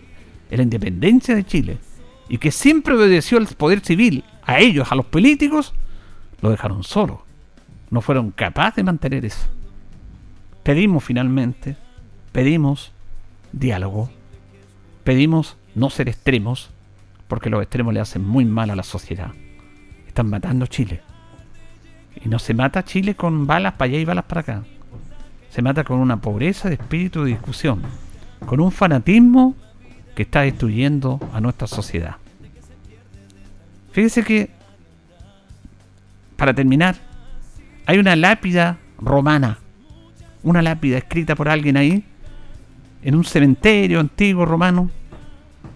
la 0.50 0.64
independencia 0.64 1.36
de 1.36 1.44
Chile 1.44 1.78
y 2.32 2.38
que 2.38 2.52
siempre 2.52 2.96
obedeció 2.96 3.38
al 3.38 3.48
poder 3.48 3.82
civil, 3.82 4.24
a 4.46 4.60
ellos, 4.60 4.90
a 4.90 4.96
los 4.96 5.06
políticos, 5.06 5.74
lo 6.42 6.50
dejaron 6.50 6.82
solo. 6.82 7.26
No 7.90 8.00
fueron 8.00 8.32
capaces 8.32 8.78
de 8.78 8.84
mantener 8.84 9.26
eso. 9.26 9.50
Pedimos 10.64 11.04
finalmente, 11.04 11.76
pedimos 12.32 12.94
diálogo, 13.52 14.10
pedimos 15.04 15.58
no 15.76 15.90
ser 15.90 16.08
extremos, 16.08 16.70
porque 17.28 17.50
los 17.50 17.62
extremos 17.62 17.94
le 17.94 18.00
hacen 18.00 18.26
muy 18.26 18.46
mal 18.46 18.70
a 18.70 18.78
la 18.78 18.84
sociedad. 18.84 19.34
Están 20.08 20.30
matando 20.30 20.68
Chile. 20.68 21.02
Y 22.24 22.30
no 22.30 22.40
se 22.40 22.54
mata 22.54 22.86
Chile 22.86 23.14
con 23.14 23.46
balas 23.46 23.74
para 23.74 23.90
allá 23.90 24.00
y 24.00 24.06
balas 24.06 24.24
para 24.24 24.40
acá. 24.40 24.64
Se 25.50 25.62
mata 25.62 25.84
con 25.84 26.00
una 26.00 26.22
pobreza 26.22 26.70
de 26.70 26.76
espíritu 26.76 27.26
de 27.26 27.32
discusión, 27.32 27.82
con 28.46 28.62
un 28.62 28.72
fanatismo 28.72 29.54
que 30.16 30.24
está 30.24 30.44
destruyendo 30.44 31.20
a 31.34 31.42
nuestra 31.42 31.68
sociedad. 31.68 32.21
Fíjese 33.92 34.24
que, 34.24 34.50
para 36.38 36.54
terminar, 36.54 36.96
hay 37.86 37.98
una 37.98 38.16
lápida 38.16 38.78
romana, 39.00 39.58
una 40.44 40.62
lápida 40.62 40.98
escrita 40.98 41.36
por 41.36 41.50
alguien 41.50 41.78
ahí, 41.78 42.04
en 43.04 43.16
un 43.16 43.24
cementerio 43.24 44.00
antiguo 44.00 44.46
romano, 44.46 44.90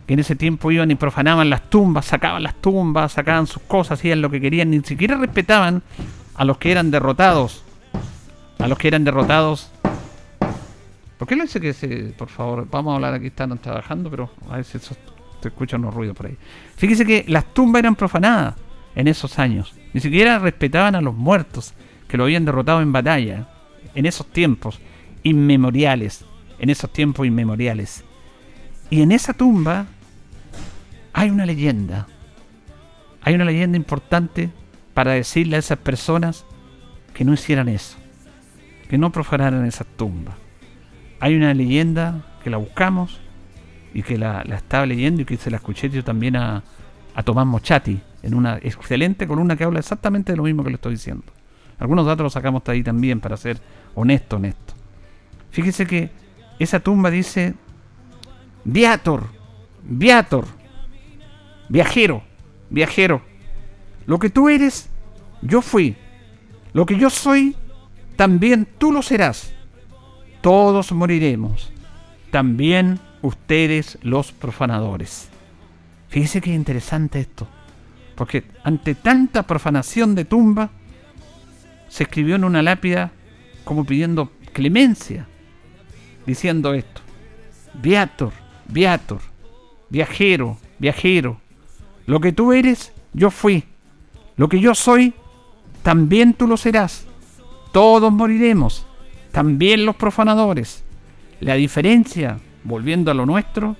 que 0.08 0.14
en 0.14 0.20
ese 0.20 0.36
tiempo 0.36 0.72
iban 0.72 0.92
y 0.92 0.96
profanaban 0.96 1.50
las 1.50 1.70
tumbas, 1.70 2.06
sacaban 2.06 2.44
las 2.44 2.56
tumbas, 2.62 3.12
sacaban 3.12 3.48
sus 3.48 3.64
cosas, 3.64 4.00
hacían 4.00 4.22
lo 4.22 4.30
que 4.30 4.40
querían, 4.40 4.70
ni 4.70 4.82
siquiera 4.82 5.18
respetaban 5.18 5.82
a 6.36 6.46
los 6.46 6.58
que 6.58 6.72
eran 6.72 6.92
derrotados. 6.92 7.64
A 8.60 8.68
los 8.68 8.78
que 8.78 8.88
eran 8.88 9.04
derrotados. 9.04 9.72
¿Por 11.18 11.28
qué 11.28 11.36
no 11.36 11.44
dice 11.44 11.60
que 11.60 11.74
se, 11.74 12.14
por 12.18 12.30
favor, 12.30 12.68
vamos 12.70 12.92
a 12.92 12.96
hablar 12.96 13.14
aquí, 13.14 13.28
están 13.28 13.58
trabajando, 13.58 14.10
pero 14.10 14.30
a 14.50 14.58
veces 14.58 14.92
se 15.46 15.50
escuchan 15.50 15.82
unos 15.82 15.94
ruidos 15.94 16.18
por 16.18 16.26
ahí. 16.26 16.38
Fíjese 16.76 17.06
que 17.06 17.24
las 17.28 17.54
tumbas 17.54 17.82
eran 17.82 17.96
profanadas 17.96 18.56
en 18.96 19.08
esos 19.08 19.38
años. 19.38 19.76
Ni 19.94 20.02
siquiera 20.02 20.40
respetaban 20.40 20.96
a 20.96 21.02
los 21.02 21.14
muertos 21.14 21.76
que 22.08 22.18
lo 22.18 22.24
habían 22.24 22.46
derrotado 22.46 22.82
en 22.82 22.92
batalla. 22.92 23.48
En 23.94 24.08
esos 24.08 24.26
tiempos 24.32 24.80
inmemoriales. 25.22 26.26
En 26.58 26.72
esos 26.72 26.92
tiempos 26.92 27.28
inmemoriales. 27.28 28.04
Y 28.90 29.04
en 29.04 29.12
esa 29.12 29.34
tumba 29.34 29.86
hay 31.14 31.30
una 31.30 31.46
leyenda. 31.46 32.08
Hay 33.22 33.36
una 33.36 33.46
leyenda 33.46 33.78
importante 33.78 34.50
para 34.96 35.12
decirle 35.12 35.58
a 35.58 35.60
esas 35.60 35.78
personas 35.78 36.44
que 37.14 37.24
no 37.24 37.34
hicieran 37.34 37.70
eso, 37.70 37.98
que 38.90 38.98
no 38.98 39.12
profanaran 39.12 39.66
esas 39.66 39.86
tumbas. 39.96 40.36
Hay 41.20 41.36
una 41.36 41.54
leyenda 41.54 42.26
que 42.44 42.50
la 42.50 42.58
buscamos 42.58 43.20
y 43.96 44.04
que 44.04 44.18
la, 44.18 44.42
estaba 44.42 44.86
leyendo 44.86 45.24
y 45.24 45.26
que 45.26 45.38
se 45.38 45.50
la 45.50 45.58
escuché 45.58 45.90
yo 45.90 46.04
también 46.04 46.36
a, 46.36 46.62
a 47.16 47.24
Tomás 47.24 47.48
Mochati 47.48 48.00
en 48.22 48.36
una 48.36 48.58
excelente 48.58 49.26
columna 49.26 49.56
que 49.56 49.64
habla 49.64 49.80
exactamente 49.80 50.34
de 50.34 50.38
lo 50.38 50.44
mismo 50.44 50.64
que 50.64 50.70
le 50.70 50.76
estoy 50.76 50.94
diciendo. 50.94 51.24
Algunos 51.80 52.06
datos 52.06 52.24
los 52.24 52.34
sacamos 52.34 52.64
de 52.64 52.74
ahí 52.74 52.84
también 52.84 53.20
para 53.20 53.38
ser 53.38 53.60
honesto, 53.96 54.36
honesto. 54.36 54.74
Fíjese 55.50 55.88
que 55.88 56.12
esa 56.60 56.80
tumba 56.80 57.10
dice 57.10 57.56
Viator, 58.66 59.24
Viator, 59.84 60.46
viajero, 61.70 62.22
viajero 62.70 63.22
lo 64.06 64.20
que 64.20 64.30
tú 64.30 64.50
eres, 64.50 64.90
yo 65.42 65.62
fui. 65.62 65.96
Lo 66.74 66.86
que 66.86 66.98
yo 66.98 67.10
soy, 67.10 67.56
también 68.16 68.68
tú 68.78 68.92
lo 68.92 69.02
serás. 69.02 69.54
Todos 70.42 70.92
moriremos. 70.92 71.72
También 72.32 73.00
ustedes 73.26 73.98
los 74.02 74.32
profanadores. 74.32 75.30
Fíjese 76.10 76.42
qué 76.42 76.54
interesante 76.54 77.20
esto. 77.20 77.48
Porque 78.16 78.46
ante 78.64 78.96
tanta 78.96 79.44
profanación 79.44 80.16
de 80.16 80.26
tumba, 80.26 80.70
se 81.90 82.04
escribió 82.04 82.36
en 82.36 82.44
una 82.44 82.62
lápida 82.62 83.12
como 83.64 83.86
pidiendo 83.86 84.32
clemencia, 84.54 85.28
diciendo 86.26 86.74
esto. 86.74 87.02
Viator, 87.74 88.32
viator, 88.68 89.20
viajero, 89.90 90.58
viajero. 90.80 91.42
Lo 92.06 92.20
que 92.20 92.32
tú 92.32 92.54
eres, 92.54 92.94
yo 93.14 93.32
fui. 93.32 93.64
Lo 94.38 94.48
que 94.48 94.60
yo 94.60 94.76
soy, 94.76 95.14
también 95.84 96.34
tú 96.34 96.48
lo 96.48 96.58
serás. 96.58 97.06
Todos 97.74 98.12
moriremos, 98.14 98.86
también 99.32 99.86
los 99.86 99.96
profanadores. 99.96 100.84
La 101.42 101.56
diferencia, 101.56 102.40
volviendo 102.66 103.12
a 103.12 103.14
lo 103.14 103.26
nuestro, 103.26 103.78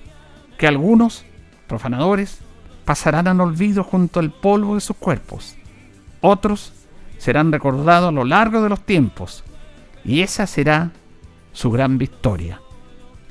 que 0.56 0.66
algunos 0.66 1.24
profanadores 1.66 2.40
pasarán 2.86 3.26
al 3.26 3.40
olvido 3.40 3.84
junto 3.84 4.20
al 4.20 4.30
polvo 4.30 4.76
de 4.76 4.80
sus 4.80 4.96
cuerpos. 4.96 5.56
Otros 6.22 6.72
serán 7.18 7.52
recordados 7.52 8.08
a 8.08 8.12
lo 8.12 8.24
largo 8.24 8.62
de 8.62 8.68
los 8.68 8.80
tiempos. 8.80 9.44
Y 10.04 10.22
esa 10.22 10.46
será 10.46 10.92
su 11.52 11.70
gran 11.70 11.98
victoria, 11.98 12.60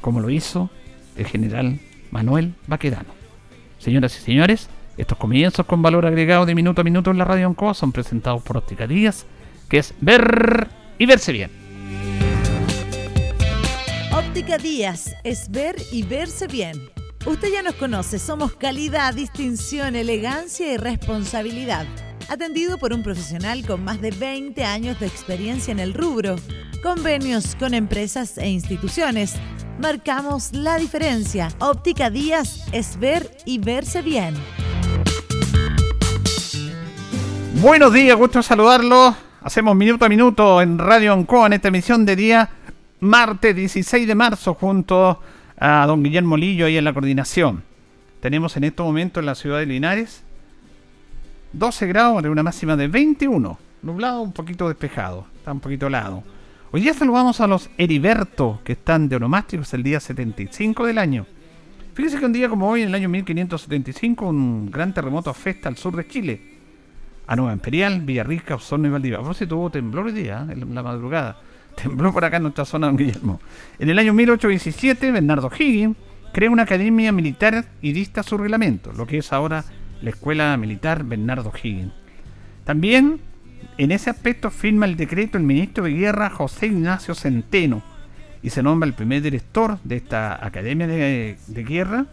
como 0.01 0.19
lo 0.19 0.29
hizo 0.29 0.69
el 1.15 1.25
general 1.25 1.79
Manuel 2.11 2.53
Baquedano. 2.67 3.09
Señoras 3.79 4.17
y 4.17 4.21
señores, 4.21 4.69
estos 4.97 5.17
comienzos 5.17 5.65
con 5.65 5.81
valor 5.81 6.05
agregado 6.05 6.45
de 6.45 6.55
minuto 6.55 6.81
a 6.81 6.83
minuto 6.83 7.11
en 7.11 7.17
la 7.17 7.25
radio 7.25 7.47
Ancoa 7.47 7.73
son 7.73 7.91
presentados 7.91 8.41
por 8.43 8.57
Óptica 8.57 8.87
Díaz, 8.87 9.25
que 9.69 9.77
es 9.77 9.93
ver 10.01 10.67
y 10.97 11.05
verse 11.05 11.31
bien. 11.31 11.64
Óptica 14.35 14.57
Díaz 14.57 15.15
es 15.23 15.49
ver 15.49 15.77
y 15.93 16.03
verse 16.03 16.47
bien. 16.47 16.89
Usted 17.25 17.53
ya 17.53 17.63
nos 17.63 17.75
conoce, 17.75 18.19
somos 18.19 18.53
calidad, 18.53 19.13
distinción, 19.13 19.95
elegancia 19.95 20.73
y 20.73 20.75
responsabilidad. 20.75 21.85
Atendido 22.27 22.77
por 22.77 22.91
un 22.91 23.01
profesional 23.01 23.65
con 23.65 23.85
más 23.85 24.01
de 24.01 24.11
20 24.11 24.61
años 24.65 24.99
de 24.99 25.05
experiencia 25.05 25.71
en 25.71 25.79
el 25.79 25.93
rubro. 25.93 26.35
Convenios 26.83 27.55
con 27.55 27.73
empresas 27.73 28.37
e 28.37 28.49
instituciones. 28.49 29.35
Marcamos 29.79 30.51
la 30.51 30.79
diferencia. 30.79 31.47
Óptica 31.59 32.09
Díaz 32.09 32.65
es 32.73 32.99
ver 32.99 33.31
y 33.45 33.59
verse 33.59 34.01
bien. 34.01 34.33
Buenos 37.61 37.93
días, 37.93 38.17
gusto 38.17 38.43
saludarlos. 38.43 39.15
Hacemos 39.41 39.77
minuto 39.77 40.03
a 40.03 40.09
minuto 40.09 40.61
en 40.61 40.77
Radio 40.77 41.13
Ancoa 41.13 41.47
en 41.47 41.53
esta 41.53 41.69
emisión 41.69 42.05
de 42.05 42.17
día 42.17 42.49
martes 42.99 43.55
16 43.55 44.07
de 44.07 44.15
marzo 44.15 44.53
junto 44.53 45.19
a 45.57 45.85
don 45.85 46.03
Guillermo 46.03 46.37
Lillo 46.37 46.65
ahí 46.65 46.77
en 46.77 46.85
la 46.85 46.93
coordinación. 46.93 47.63
Tenemos 48.19 48.57
en 48.57 48.63
este 48.63 48.81
momento 48.81 49.19
en 49.19 49.25
la 49.25 49.35
ciudad 49.35 49.59
de 49.59 49.65
Linares 49.65 50.23
12 51.53 51.87
grados 51.87 52.23
una 52.23 52.43
máxima 52.43 52.75
de 52.75 52.87
21. 52.87 53.57
Nublado, 53.81 54.21
un 54.21 54.33
poquito 54.33 54.67
despejado, 54.67 55.25
está 55.37 55.51
un 55.51 55.59
poquito 55.59 55.87
helado. 55.87 56.23
Hoy 56.71 56.81
día 56.81 56.93
saludamos 56.93 57.39
a 57.39 57.47
los 57.47 57.69
Heriberto 57.77 58.59
que 58.65 58.73
están 58.73 59.07
de 59.07 59.15
onomásticos 59.15 59.73
el 59.73 59.83
día 59.83 59.99
75 59.99 60.85
del 60.85 60.97
año. 60.97 61.25
Fíjese 61.93 62.19
que 62.19 62.25
un 62.25 62.33
día 62.33 62.49
como 62.49 62.69
hoy, 62.69 62.81
en 62.81 62.89
el 62.89 62.95
año 62.95 63.07
1575, 63.07 64.27
un 64.27 64.69
gran 64.69 64.93
terremoto 64.93 65.29
afecta 65.29 65.69
al 65.69 65.77
sur 65.77 65.95
de 65.95 66.05
Chile 66.05 66.41
a 67.27 67.35
Nueva 67.37 67.53
Imperial, 67.53 68.01
Villarrica, 68.01 68.55
Osorno 68.55 68.87
y 68.87 68.91
Valdivia. 68.91 69.19
Por 69.19 69.33
si 69.33 69.47
tuvo 69.47 69.69
temblor 69.69 70.11
día, 70.11 70.45
¿eh? 70.49 70.53
en 70.53 70.75
la 70.75 70.83
madrugada. 70.83 71.37
Tembló 71.81 72.13
por 72.13 72.25
acá 72.25 72.37
en 72.37 72.43
nuestra 72.43 72.65
zona, 72.65 72.87
don 72.87 72.97
Guillermo. 72.97 73.39
En 73.79 73.89
el 73.89 73.99
año 73.99 74.13
1817, 74.13 75.11
Bernardo 75.11 75.49
Higgins 75.57 75.97
crea 76.33 76.49
una 76.49 76.63
academia 76.63 77.11
militar 77.11 77.65
y 77.81 77.93
dista 77.93 78.23
su 78.23 78.37
reglamento, 78.37 78.91
lo 78.93 79.07
que 79.07 79.19
es 79.19 79.31
ahora 79.31 79.63
la 80.01 80.09
Escuela 80.09 80.55
Militar 80.57 81.03
Bernardo 81.03 81.51
Higgins. 81.51 81.93
También, 82.65 83.19
en 83.77 83.91
ese 83.91 84.09
aspecto, 84.09 84.51
firma 84.51 84.85
el 84.85 84.97
decreto 84.97 85.37
el 85.37 85.43
ministro 85.43 85.85
de 85.85 85.91
Guerra 85.91 86.29
José 86.29 86.67
Ignacio 86.67 87.15
Centeno 87.15 87.81
y 88.41 88.49
se 88.49 88.61
nombra 88.61 88.87
el 88.87 88.93
primer 88.93 89.21
director 89.21 89.79
de 89.83 89.97
esta 89.97 90.45
Academia 90.45 90.87
de, 90.87 91.37
de 91.47 91.63
Guerra 91.63 92.05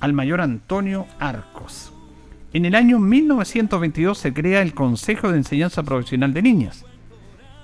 al 0.00 0.12
mayor 0.12 0.40
Antonio 0.40 1.06
Arcos. 1.20 1.92
En 2.52 2.64
el 2.64 2.74
año 2.74 2.98
1922 2.98 4.18
se 4.18 4.32
crea 4.32 4.62
el 4.62 4.74
Consejo 4.74 5.30
de 5.30 5.38
Enseñanza 5.38 5.82
Profesional 5.82 6.34
de 6.34 6.42
Niñas. 6.42 6.84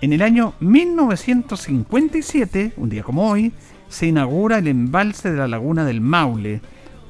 En 0.01 0.13
el 0.13 0.23
año 0.23 0.55
1957, 0.61 2.75
un 2.77 2.89
día 2.89 3.03
como 3.03 3.29
hoy, 3.29 3.53
se 3.89 4.07
inaugura 4.07 4.59
el 4.59 4.69
embalse 4.69 5.33
de 5.33 5.39
la 5.39 5.49
laguna 5.49 5.85
del 5.85 6.01
Maule 6.01 6.61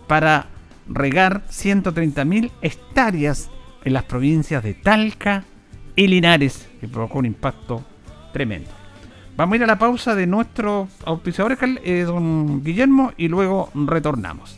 para 0.06 0.46
regar 0.88 1.46
130.000 1.48 2.50
hectáreas 2.62 3.50
en 3.84 3.92
las 3.92 4.04
provincias 4.04 4.62
de 4.62 4.72
Talca 4.72 5.44
y 5.96 6.06
Linares, 6.06 6.66
que 6.80 6.88
provocó 6.88 7.18
un 7.18 7.26
impacto 7.26 7.84
tremendo. 8.32 8.70
Vamos 9.36 9.52
a 9.52 9.56
ir 9.56 9.64
a 9.64 9.66
la 9.66 9.78
pausa 9.78 10.14
de 10.14 10.26
nuestro 10.26 10.88
auspiciador, 11.04 11.58
eh, 11.84 12.04
don 12.06 12.64
Guillermo, 12.64 13.12
y 13.18 13.28
luego 13.28 13.68
retornamos. 13.74 14.57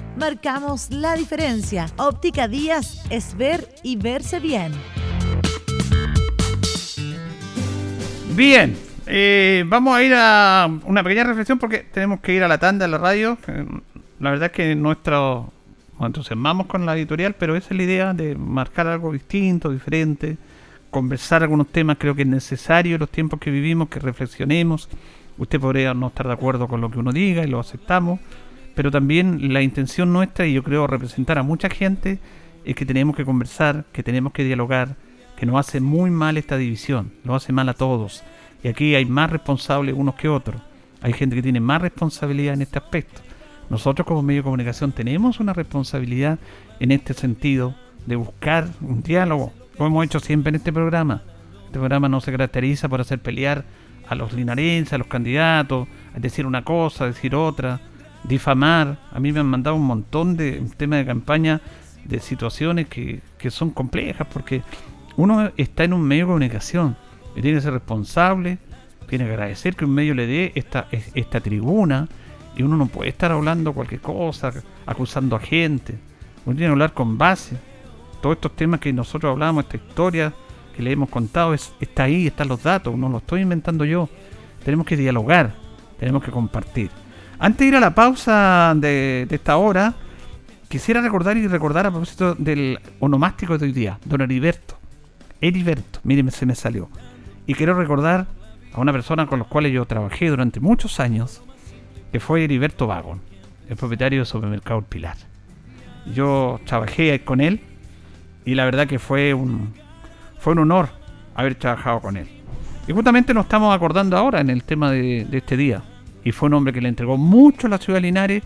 Marcamos 0.17 0.91
la 0.91 1.15
diferencia. 1.15 1.87
Óptica 1.97 2.47
Díaz 2.47 3.03
es 3.09 3.35
ver 3.35 3.67
y 3.83 3.95
verse 3.95 4.39
bien. 4.39 4.71
Bien, 8.35 8.77
eh, 9.07 9.63
vamos 9.67 9.95
a 9.95 10.03
ir 10.03 10.13
a 10.15 10.69
una 10.85 11.03
pequeña 11.03 11.23
reflexión 11.23 11.59
porque 11.59 11.79
tenemos 11.79 12.19
que 12.19 12.33
ir 12.33 12.43
a 12.43 12.47
la 12.47 12.57
tanda 12.57 12.85
de 12.85 12.91
la 12.91 12.97
radio. 12.97 13.37
Eh, 13.47 13.65
la 14.19 14.31
verdad 14.31 14.47
es 14.47 14.51
que 14.51 14.75
nuestro, 14.75 15.51
nos 15.99 16.07
entusiasmamos 16.07 16.67
con 16.67 16.85
la 16.85 16.95
editorial, 16.95 17.35
pero 17.37 17.55
esa 17.55 17.69
es 17.71 17.77
la 17.77 17.83
idea 17.83 18.13
de 18.13 18.35
marcar 18.35 18.87
algo 18.87 19.11
distinto, 19.11 19.69
diferente, 19.69 20.37
conversar 20.89 21.43
algunos 21.43 21.67
temas, 21.67 21.97
creo 21.99 22.15
que 22.15 22.21
es 22.23 22.27
necesario 22.27 22.95
en 22.95 22.99
los 22.99 23.09
tiempos 23.09 23.39
que 23.39 23.49
vivimos, 23.49 23.89
que 23.89 23.99
reflexionemos. 23.99 24.89
Usted 25.37 25.59
podría 25.59 25.93
no 25.93 26.07
estar 26.07 26.27
de 26.27 26.33
acuerdo 26.33 26.67
con 26.67 26.81
lo 26.81 26.91
que 26.91 26.99
uno 26.99 27.11
diga 27.11 27.43
y 27.43 27.47
lo 27.47 27.59
aceptamos, 27.59 28.19
pero 28.75 28.91
también 28.91 29.53
la 29.53 29.61
intención 29.61 30.13
nuestra, 30.13 30.47
y 30.47 30.53
yo 30.53 30.63
creo 30.63 30.87
representar 30.87 31.37
a 31.37 31.43
mucha 31.43 31.69
gente, 31.69 32.19
es 32.65 32.75
que 32.75 32.85
tenemos 32.85 33.15
que 33.15 33.25
conversar, 33.25 33.85
que 33.91 34.03
tenemos 34.03 34.33
que 34.33 34.43
dialogar, 34.43 34.95
que 35.35 35.45
nos 35.45 35.55
hace 35.55 35.81
muy 35.81 36.11
mal 36.11 36.37
esta 36.37 36.57
división, 36.57 37.11
nos 37.23 37.43
hace 37.43 37.53
mal 37.53 37.67
a 37.69 37.73
todos. 37.73 38.23
Y 38.63 38.67
aquí 38.67 38.95
hay 38.95 39.05
más 39.05 39.31
responsables 39.31 39.95
unos 39.97 40.15
que 40.15 40.29
otros. 40.29 40.61
Hay 41.01 41.13
gente 41.13 41.35
que 41.35 41.41
tiene 41.41 41.59
más 41.59 41.81
responsabilidad 41.81 42.53
en 42.53 42.61
este 42.61 42.77
aspecto. 42.77 43.21
Nosotros 43.69 44.05
como 44.05 44.21
medio 44.21 44.41
de 44.41 44.45
comunicación 44.45 44.91
tenemos 44.91 45.39
una 45.39 45.53
responsabilidad 45.53 46.37
en 46.79 46.91
este 46.91 47.13
sentido 47.13 47.73
de 48.05 48.15
buscar 48.17 48.67
un 48.81 49.01
diálogo. 49.01 49.51
Lo 49.79 49.87
hemos 49.87 50.05
hecho 50.05 50.19
siempre 50.19 50.49
en 50.49 50.55
este 50.55 50.71
programa. 50.71 51.23
Este 51.65 51.79
programa 51.79 52.09
no 52.09 52.21
se 52.21 52.31
caracteriza 52.31 52.89
por 52.89 53.01
hacer 53.01 53.19
pelear 53.19 53.63
a 54.07 54.15
los 54.15 54.33
linarenses, 54.33 54.93
a 54.93 54.97
los 54.97 55.07
candidatos, 55.07 55.87
a 56.13 56.19
decir 56.19 56.45
una 56.45 56.63
cosa, 56.63 57.05
decir 57.05 57.33
otra, 57.33 57.79
difamar. 58.23 58.97
A 59.11 59.19
mí 59.19 59.31
me 59.31 59.39
han 59.39 59.47
mandado 59.47 59.75
un 59.75 59.85
montón 59.85 60.37
de 60.37 60.63
temas 60.77 60.99
de 60.99 61.05
campaña 61.05 61.61
de 62.05 62.19
situaciones 62.19 62.87
que, 62.87 63.21
que 63.37 63.51
son 63.51 63.69
complejas 63.69 64.27
porque 64.31 64.63
uno 65.17 65.51
está 65.57 65.83
en 65.83 65.93
un 65.93 66.01
medio 66.01 66.23
de 66.23 66.27
comunicación 66.27 66.95
y 67.35 67.41
tiene 67.41 67.57
que 67.57 67.61
ser 67.61 67.73
responsable, 67.73 68.57
tiene 69.07 69.25
que 69.25 69.31
agradecer 69.31 69.75
que 69.75 69.85
un 69.85 69.91
medio 69.91 70.13
le 70.13 70.27
dé 70.27 70.51
esta, 70.55 70.87
esta 71.13 71.39
tribuna, 71.41 72.07
y 72.55 72.63
uno 72.63 72.77
no 72.77 72.87
puede 72.87 73.09
estar 73.09 73.31
hablando 73.31 73.73
cualquier 73.73 74.01
cosa, 74.01 74.51
acusando 74.85 75.35
a 75.35 75.39
gente. 75.39 75.97
Uno 76.45 76.55
tiene 76.55 76.67
que 76.67 76.71
hablar 76.71 76.93
con 76.93 77.17
base. 77.17 77.57
Todos 78.21 78.35
estos 78.35 78.55
temas 78.55 78.79
que 78.79 78.91
nosotros 78.91 79.31
hablamos, 79.31 79.63
esta 79.63 79.77
historia 79.77 80.33
que 80.75 80.83
le 80.83 80.91
hemos 80.91 81.09
contado, 81.09 81.53
es, 81.53 81.73
está 81.79 82.03
ahí, 82.03 82.27
están 82.27 82.47
los 82.47 82.61
datos, 82.63 82.95
no 82.97 83.09
lo 83.09 83.19
estoy 83.19 83.41
inventando 83.41 83.85
yo. 83.85 84.09
Tenemos 84.63 84.85
que 84.85 84.97
dialogar, 84.97 85.55
tenemos 85.99 86.23
que 86.23 86.31
compartir. 86.31 86.89
Antes 87.41 87.57
de 87.61 87.65
ir 87.69 87.75
a 87.75 87.79
la 87.79 87.95
pausa 87.95 88.73
de, 88.75 89.25
esta 89.27 89.57
hora, 89.57 89.95
quisiera 90.69 91.01
recordar 91.01 91.37
y 91.37 91.47
recordar 91.47 91.87
a 91.87 91.89
propósito 91.89 92.35
del 92.35 92.79
onomástico 92.99 93.57
de 93.57 93.65
hoy 93.65 93.71
día, 93.71 93.97
don 94.05 94.21
Heriberto. 94.21 94.77
Heriberto, 95.41 95.99
miren, 96.03 96.29
se 96.29 96.45
me 96.45 96.53
salió. 96.53 96.87
Y 97.47 97.55
quiero 97.55 97.73
recordar 97.73 98.27
a 98.71 98.79
una 98.79 98.91
persona 98.91 99.25
con 99.25 99.39
la 99.39 99.45
cual 99.45 99.65
yo 99.71 99.83
trabajé 99.85 100.29
durante 100.29 100.59
muchos 100.59 100.99
años, 100.99 101.41
que 102.11 102.19
fue 102.19 102.43
Heriberto 102.43 102.85
Vagón, 102.85 103.21
el 103.67 103.75
propietario 103.75 104.19
del 104.19 104.27
supermercado 104.27 104.77
El 104.77 104.85
Pilar. 104.85 105.17
Yo 106.13 106.61
trabajé 106.65 107.23
con 107.23 107.41
él 107.41 107.61
y 108.45 108.53
la 108.53 108.65
verdad 108.65 108.85
que 108.85 108.99
fue 108.99 109.33
un, 109.33 109.73
fue 110.37 110.53
un 110.53 110.59
honor 110.59 110.89
haber 111.33 111.55
trabajado 111.55 112.01
con 112.01 112.17
él. 112.17 112.27
Y 112.87 112.93
justamente 112.93 113.33
nos 113.33 113.45
estamos 113.45 113.75
acordando 113.75 114.15
ahora 114.15 114.41
en 114.41 114.51
el 114.51 114.63
tema 114.63 114.91
de, 114.91 115.27
este 115.31 115.57
día. 115.57 115.81
Y 116.23 116.31
fue 116.31 116.47
un 116.47 116.55
hombre 116.55 116.73
que 116.73 116.81
le 116.81 116.89
entregó 116.89 117.17
mucho 117.17 117.67
a 117.67 117.69
la 117.69 117.77
ciudad 117.77 117.97
de 117.97 118.01
Linares. 118.01 118.43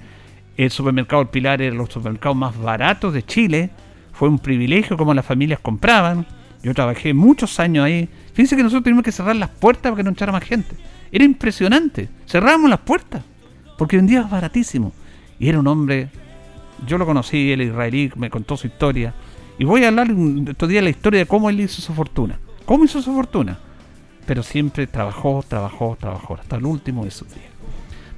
El 0.57 0.71
supermercado 0.71 1.21
El 1.21 1.27
Pilar 1.27 1.61
era 1.61 1.75
los 1.75 1.89
supermercados 1.89 2.37
más 2.37 2.57
baratos 2.57 3.13
de 3.13 3.23
Chile. 3.23 3.69
Fue 4.13 4.29
un 4.29 4.39
privilegio 4.39 4.97
como 4.97 5.13
las 5.13 5.25
familias 5.25 5.59
compraban. 5.59 6.25
Yo 6.63 6.73
trabajé 6.73 7.13
muchos 7.13 7.59
años 7.59 7.85
ahí. 7.85 8.09
Fíjense 8.33 8.55
que 8.55 8.63
nosotros 8.63 8.83
tuvimos 8.83 9.03
que 9.03 9.11
cerrar 9.11 9.35
las 9.35 9.49
puertas 9.49 9.91
para 9.91 9.97
que 9.97 10.03
no 10.03 10.09
entrara 10.09 10.31
más 10.31 10.43
gente. 10.43 10.75
Era 11.11 11.23
impresionante. 11.23 12.09
Cerrábamos 12.25 12.69
las 12.69 12.79
puertas 12.79 13.23
porque 13.77 13.97
vendía 13.97 14.23
baratísimo. 14.23 14.93
Y 15.39 15.49
era 15.49 15.59
un 15.59 15.67
hombre, 15.67 16.09
yo 16.87 16.97
lo 16.97 17.05
conocí, 17.05 17.51
el 17.51 17.61
israelí, 17.61 18.11
me 18.15 18.29
contó 18.29 18.57
su 18.57 18.67
historia. 18.67 19.13
Y 19.57 19.65
voy 19.65 19.83
a 19.83 19.89
hablar 19.89 20.07
estos 20.47 20.69
días 20.69 20.81
de 20.81 20.85
la 20.85 20.89
historia 20.89 21.19
de 21.21 21.25
cómo 21.25 21.49
él 21.49 21.59
hizo 21.59 21.81
su 21.81 21.93
fortuna. 21.93 22.39
¿Cómo 22.65 22.85
hizo 22.85 23.01
su 23.01 23.13
fortuna? 23.13 23.57
Pero 24.25 24.43
siempre 24.43 24.87
trabajó, 24.87 25.43
trabajó, 25.47 25.97
trabajó, 25.99 26.35
hasta 26.35 26.55
el 26.55 26.65
último 26.65 27.05
de 27.05 27.11
sus 27.11 27.27
días. 27.33 27.54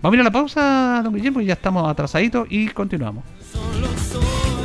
Vamos 0.01 0.13
a 0.13 0.15
ir 0.15 0.21
a 0.21 0.23
la 0.23 0.31
pausa, 0.31 1.01
don 1.03 1.13
Guillermo, 1.13 1.41
ya 1.41 1.53
estamos 1.53 1.89
atrasaditos 1.89 2.47
y 2.51 2.67
continuamos. 2.67 3.23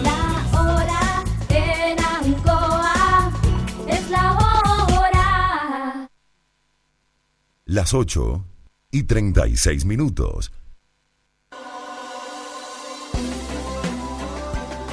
La 0.03 0.61
hora 0.61 1.25
en 1.49 1.99
Ancoa 1.99 3.33
es 3.89 4.11
la 4.11 4.33
hora. 4.33 6.09
Las 7.65 7.95
8 7.95 8.45
y 8.91 9.05
36 9.05 9.87
minutos. 9.87 10.53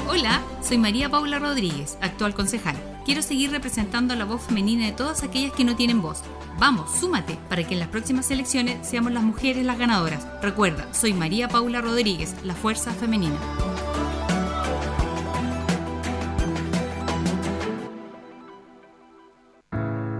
Hola, 0.07 0.41
soy 0.61 0.77
María 0.77 1.09
Paula 1.09 1.39
Rodríguez, 1.39 1.97
actual 2.01 2.33
concejal. 2.33 2.88
Quiero 3.05 3.21
seguir 3.21 3.51
representando 3.51 4.13
a 4.13 4.17
la 4.17 4.25
voz 4.25 4.41
femenina 4.41 4.85
de 4.85 4.91
todas 4.91 5.23
aquellas 5.23 5.53
que 5.53 5.63
no 5.63 5.75
tienen 5.75 6.01
voz. 6.01 6.21
Vamos, 6.59 6.91
súmate 6.91 7.39
para 7.47 7.63
que 7.65 7.73
en 7.73 7.79
las 7.79 7.89
próximas 7.89 8.29
elecciones 8.31 8.87
seamos 8.87 9.11
las 9.11 9.23
mujeres 9.23 9.65
las 9.65 9.79
ganadoras. 9.79 10.27
Recuerda, 10.41 10.93
soy 10.93 11.13
María 11.13 11.47
Paula 11.47 11.81
Rodríguez, 11.81 12.35
la 12.43 12.53
fuerza 12.53 12.91
femenina. 12.91 13.37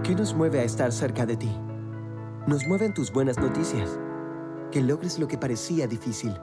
¿Qué 0.02 0.14
nos 0.16 0.34
mueve 0.34 0.60
a 0.60 0.64
estar 0.64 0.90
cerca 0.90 1.26
de 1.26 1.36
ti? 1.36 1.50
Nos 2.46 2.66
mueven 2.66 2.94
tus 2.94 3.12
buenas 3.12 3.38
noticias. 3.38 3.98
Que 4.72 4.80
logres 4.80 5.18
lo 5.18 5.28
que 5.28 5.38
parecía 5.38 5.86
difícil. 5.86 6.34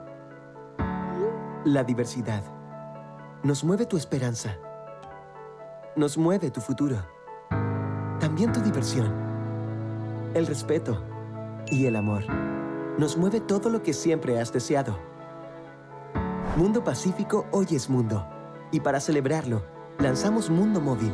La 1.64 1.84
diversidad 1.84 2.42
nos 3.42 3.64
mueve 3.64 3.84
tu 3.84 3.96
esperanza. 3.96 4.56
Nos 5.96 6.16
mueve 6.16 6.50
tu 6.50 6.60
futuro. 6.60 6.96
También 8.20 8.52
tu 8.52 8.60
diversión. 8.60 9.12
El 10.34 10.46
respeto 10.46 11.02
y 11.66 11.86
el 11.86 11.96
amor. 11.96 12.24
Nos 12.98 13.16
mueve 13.16 13.40
todo 13.40 13.68
lo 13.70 13.82
que 13.82 13.92
siempre 13.92 14.40
has 14.40 14.52
deseado. 14.52 14.98
Mundo 16.56 16.84
Pacífico 16.84 17.46
hoy 17.50 17.66
es 17.70 17.88
mundo. 17.88 18.26
Y 18.70 18.80
para 18.80 19.00
celebrarlo, 19.00 19.62
lanzamos 19.98 20.50
Mundo 20.50 20.80
Móvil. 20.80 21.12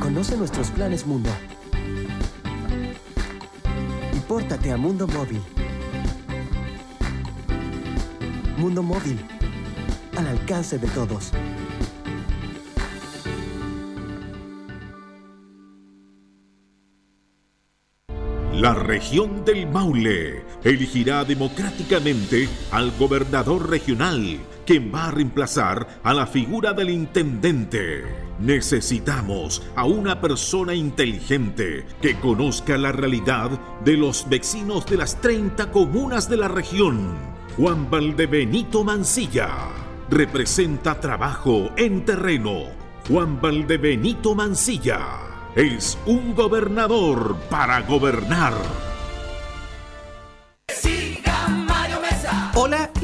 Conoce 0.00 0.36
nuestros 0.36 0.70
planes 0.70 1.06
Mundo. 1.06 1.30
Y 4.12 4.20
pórtate 4.20 4.72
a 4.72 4.76
Mundo 4.76 5.06
Móvil. 5.06 5.42
Mundo 8.58 8.82
Móvil, 8.82 9.18
al 10.16 10.26
alcance 10.26 10.78
de 10.78 10.88
todos. 10.88 11.32
La 18.56 18.72
región 18.72 19.44
del 19.44 19.66
Maule 19.66 20.42
elegirá 20.64 21.26
democráticamente 21.26 22.48
al 22.70 22.90
gobernador 22.92 23.68
regional, 23.68 24.38
quien 24.64 24.90
va 24.94 25.08
a 25.08 25.10
reemplazar 25.10 25.86
a 26.02 26.14
la 26.14 26.26
figura 26.26 26.72
del 26.72 26.88
intendente. 26.88 28.02
Necesitamos 28.40 29.62
a 29.76 29.84
una 29.84 30.22
persona 30.22 30.74
inteligente 30.74 31.84
que 32.00 32.18
conozca 32.18 32.78
la 32.78 32.92
realidad 32.92 33.50
de 33.84 33.98
los 33.98 34.26
vecinos 34.26 34.86
de 34.86 34.96
las 34.96 35.20
30 35.20 35.70
comunas 35.70 36.26
de 36.30 36.38
la 36.38 36.48
región. 36.48 37.14
Juan 37.58 37.90
Valdebenito 37.90 38.84
Mancilla 38.84 39.50
representa 40.08 40.98
trabajo 40.98 41.72
en 41.76 42.06
terreno. 42.06 42.70
Juan 43.06 43.38
Valdebenito 43.38 44.34
Mancilla 44.34 45.25
es 45.56 45.98
un 46.04 46.34
gobernador 46.34 47.34
para 47.48 47.80
gobernar. 47.80 48.52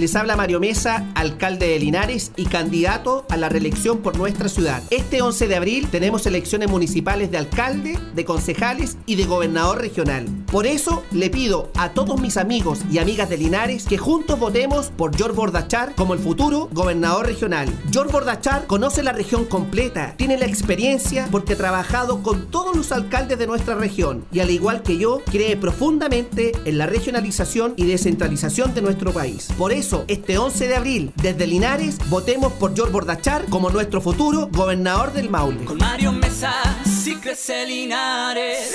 Les 0.03 0.17
habla 0.17 0.35
Mario 0.35 0.59
Mesa, 0.59 1.07
alcalde 1.15 1.69
de 1.69 1.79
Linares 1.79 2.33
y 2.35 2.47
candidato 2.47 3.25
a 3.31 3.37
la 3.37 3.49
reelección 3.49 3.99
por 3.99 4.19
nuestra 4.19 4.49
ciudad. 4.49 4.83
Este 4.91 5.23
11 5.23 5.47
de 5.47 5.55
abril 5.55 5.87
tenemos 5.93 6.27
elecciones 6.27 6.69
municipales 6.69 7.31
de 7.31 7.39
alcalde, 7.39 7.97
de 8.13 8.25
concejales 8.25 8.97
y 9.07 9.15
de 9.15 9.27
gobernador 9.27 9.81
regional. 9.81 10.27
Por 10.51 10.67
eso 10.67 11.05
le 11.13 11.31
pido 11.31 11.71
a 11.77 11.91
todos 11.91 12.21
mis 12.21 12.37
amigos 12.37 12.81
y 12.91 12.99
amigas 12.99 13.31
de 13.31 13.39
Linares 13.39 13.85
que 13.85 13.97
juntos 13.97 14.41
votemos 14.41 14.89
por 14.89 15.17
George 15.17 15.37
Bordachar 15.37 15.95
como 15.95 16.15
el 16.15 16.19
futuro 16.19 16.69
gobernador 16.73 17.27
regional. 17.27 17.69
George 17.93 18.13
Bordachar 18.13 18.67
conoce 18.67 19.05
la 19.05 19.13
región 19.13 19.45
completa, 19.45 20.15
tiene 20.17 20.37
la 20.37 20.47
experiencia 20.47 21.29
porque 21.31 21.53
ha 21.53 21.57
trabajado 21.57 22.25
con 22.25 22.51
todos 22.51 22.75
los 22.75 22.91
alcaldes 22.91 23.39
de 23.39 23.47
nuestra 23.47 23.77
región 23.77 24.25
y 24.33 24.41
al 24.41 24.51
igual 24.51 24.83
que 24.83 24.99
yo, 24.99 25.23
cree 25.31 25.57
profundamente 25.57 26.51
en 26.65 26.77
la 26.77 26.87
regionalización 26.87 27.75
y 27.77 27.87
descentralización 27.87 28.75
de 28.75 28.83
nuestro 28.83 29.13
país. 29.13 29.49
Por 29.57 29.73
eso, 29.73 29.92
este 30.09 30.39
11 30.39 30.69
de 30.69 30.77
abril, 30.77 31.13
desde 31.17 31.47
Linares, 31.47 31.99
votemos 32.09 32.53
por 32.55 32.75
George 32.75 32.93
Bordachar 32.93 33.47
como 33.47 33.71
nuestro 33.71 34.01
futuro 34.01 34.49
gobernador 34.51 35.13
del 35.13 35.31
Maule. 35.31 35.65
Con 35.65 35.79
Mario 35.79 36.13
Mesa, 36.13 36.55
sí 36.85 37.17
crece 37.17 37.67
Linares. 37.67 38.75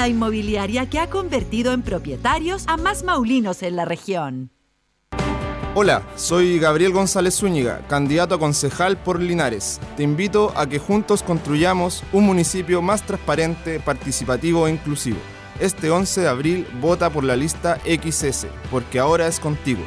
Inmobiliaria 0.07 0.89
que 0.89 0.99
ha 0.99 1.09
convertido 1.09 1.73
en 1.73 1.81
propietarios 1.81 2.63
a 2.67 2.77
más 2.77 3.03
maulinos 3.03 3.63
en 3.63 3.75
la 3.75 3.85
región. 3.85 4.51
Hola, 5.73 6.03
soy 6.17 6.59
Gabriel 6.59 6.91
González 6.91 7.35
Zúñiga, 7.37 7.79
candidato 7.87 8.35
a 8.35 8.39
concejal 8.39 8.97
por 8.97 9.21
Linares. 9.21 9.79
Te 9.95 10.03
invito 10.03 10.51
a 10.57 10.67
que 10.67 10.79
juntos 10.79 11.23
construyamos 11.23 12.03
un 12.11 12.25
municipio 12.25 12.81
más 12.81 13.03
transparente, 13.03 13.79
participativo 13.79 14.67
e 14.67 14.71
inclusivo. 14.71 15.17
Este 15.61 15.89
11 15.89 16.21
de 16.21 16.27
abril 16.27 16.67
vota 16.81 17.09
por 17.09 17.23
la 17.23 17.37
lista 17.37 17.79
XS, 17.85 18.47
porque 18.69 18.99
ahora 18.99 19.27
es 19.27 19.39
contigo. 19.39 19.81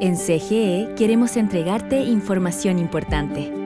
En 0.00 0.16
CGE 0.16 0.94
queremos 0.96 1.36
entregarte 1.36 2.00
información 2.00 2.78
importante. 2.80 3.65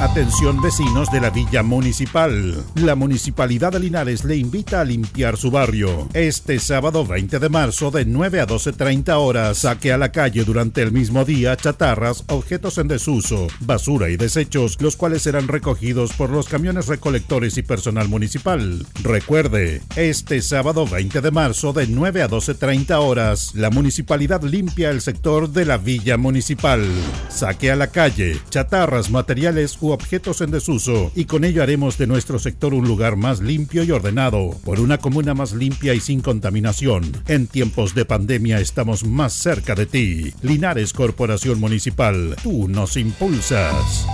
Atención 0.00 0.62
vecinos 0.62 1.10
de 1.10 1.20
la 1.20 1.30
Villa 1.30 1.64
Municipal. 1.64 2.64
La 2.76 2.94
Municipalidad 2.94 3.72
de 3.72 3.80
Linares 3.80 4.24
le 4.24 4.36
invita 4.36 4.80
a 4.80 4.84
limpiar 4.84 5.36
su 5.36 5.50
barrio. 5.50 6.06
Este 6.14 6.60
sábado 6.60 7.04
20 7.04 7.40
de 7.40 7.48
marzo 7.48 7.90
de 7.90 8.04
9 8.04 8.40
a 8.40 8.46
12.30 8.46 9.12
horas 9.14 9.58
saque 9.58 9.92
a 9.92 9.98
la 9.98 10.12
calle 10.12 10.44
durante 10.44 10.82
el 10.82 10.92
mismo 10.92 11.24
día 11.24 11.56
chatarras, 11.56 12.22
objetos 12.28 12.78
en 12.78 12.86
desuso, 12.86 13.48
basura 13.58 14.08
y 14.08 14.16
desechos, 14.16 14.80
los 14.80 14.94
cuales 14.94 15.22
serán 15.22 15.48
recogidos 15.48 16.12
por 16.12 16.30
los 16.30 16.46
camiones 16.46 16.86
recolectores 16.86 17.58
y 17.58 17.62
personal 17.62 18.08
municipal. 18.08 18.86
Recuerde, 19.02 19.82
este 19.96 20.42
sábado 20.42 20.86
20 20.86 21.20
de 21.20 21.30
marzo 21.32 21.72
de 21.72 21.88
9 21.88 22.22
a 22.22 22.28
12.30 22.28 23.00
horas, 23.00 23.52
la 23.56 23.70
Municipalidad 23.70 24.44
limpia 24.44 24.90
el 24.90 25.00
sector 25.00 25.50
de 25.50 25.64
la 25.64 25.76
Villa 25.76 26.16
Municipal. 26.16 26.86
Saque 27.28 27.72
a 27.72 27.76
la 27.76 27.88
calle 27.88 28.40
chatarras, 28.48 29.10
materiales 29.10 29.76
objetos 29.92 30.40
en 30.40 30.50
desuso 30.50 31.10
y 31.14 31.24
con 31.24 31.44
ello 31.44 31.62
haremos 31.62 31.98
de 31.98 32.06
nuestro 32.06 32.38
sector 32.38 32.74
un 32.74 32.86
lugar 32.86 33.16
más 33.16 33.40
limpio 33.40 33.84
y 33.84 33.90
ordenado, 33.90 34.50
por 34.64 34.80
una 34.80 34.98
comuna 34.98 35.34
más 35.34 35.52
limpia 35.52 35.94
y 35.94 36.00
sin 36.00 36.20
contaminación. 36.20 37.10
En 37.26 37.46
tiempos 37.46 37.94
de 37.94 38.04
pandemia 38.04 38.60
estamos 38.60 39.04
más 39.04 39.32
cerca 39.32 39.74
de 39.74 39.86
ti. 39.86 40.32
Linares 40.42 40.92
Corporación 40.92 41.60
Municipal, 41.60 42.36
tú 42.42 42.68
nos 42.68 42.96
impulsas. 42.96 44.06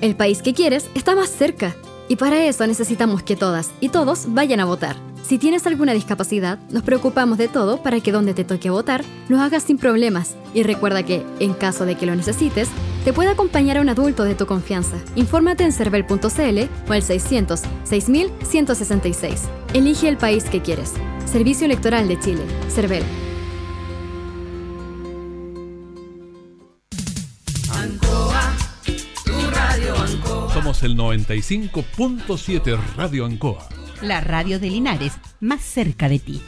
El 0.00 0.14
país 0.14 0.42
que 0.42 0.52
quieres 0.52 0.90
está 0.94 1.16
más 1.16 1.30
cerca 1.30 1.74
y 2.08 2.16
para 2.16 2.44
eso 2.44 2.66
necesitamos 2.66 3.22
que 3.22 3.36
todas 3.36 3.70
y 3.80 3.88
todos 3.88 4.26
vayan 4.28 4.60
a 4.60 4.64
votar. 4.64 4.96
Si 5.26 5.38
tienes 5.38 5.66
alguna 5.66 5.92
discapacidad, 5.92 6.60
nos 6.70 6.84
preocupamos 6.84 7.36
de 7.36 7.48
todo 7.48 7.82
para 7.82 8.00
que 8.00 8.12
donde 8.12 8.32
te 8.32 8.44
toque 8.44 8.70
votar 8.70 9.04
lo 9.28 9.40
hagas 9.40 9.64
sin 9.64 9.76
problemas. 9.76 10.36
Y 10.54 10.62
recuerda 10.62 11.02
que, 11.02 11.26
en 11.40 11.52
caso 11.52 11.84
de 11.84 11.96
que 11.96 12.06
lo 12.06 12.14
necesites, 12.14 12.68
te 13.04 13.12
puede 13.12 13.30
acompañar 13.30 13.78
a 13.78 13.80
un 13.80 13.88
adulto 13.88 14.22
de 14.22 14.36
tu 14.36 14.46
confianza. 14.46 14.96
Infórmate 15.16 15.64
en 15.64 15.72
cervel.cl 15.72 16.88
o 16.88 16.92
al 16.92 17.02
600 17.02 17.62
6166. 17.84 19.42
Elige 19.74 20.08
el 20.08 20.16
país 20.16 20.44
que 20.44 20.62
quieres. 20.62 20.92
Servicio 21.24 21.66
Electoral 21.66 22.06
de 22.06 22.20
Chile. 22.20 22.42
Cervel. 22.68 23.02
Somos 30.76 30.82
el 30.82 30.96
95.7 30.96 32.78
Radio 32.96 33.24
Ancoa. 33.24 33.66
La 34.02 34.20
radio 34.20 34.58
de 34.58 34.68
Linares, 34.68 35.18
más 35.40 35.62
cerca 35.62 36.08
de 36.08 36.18
ti. 36.18 36.40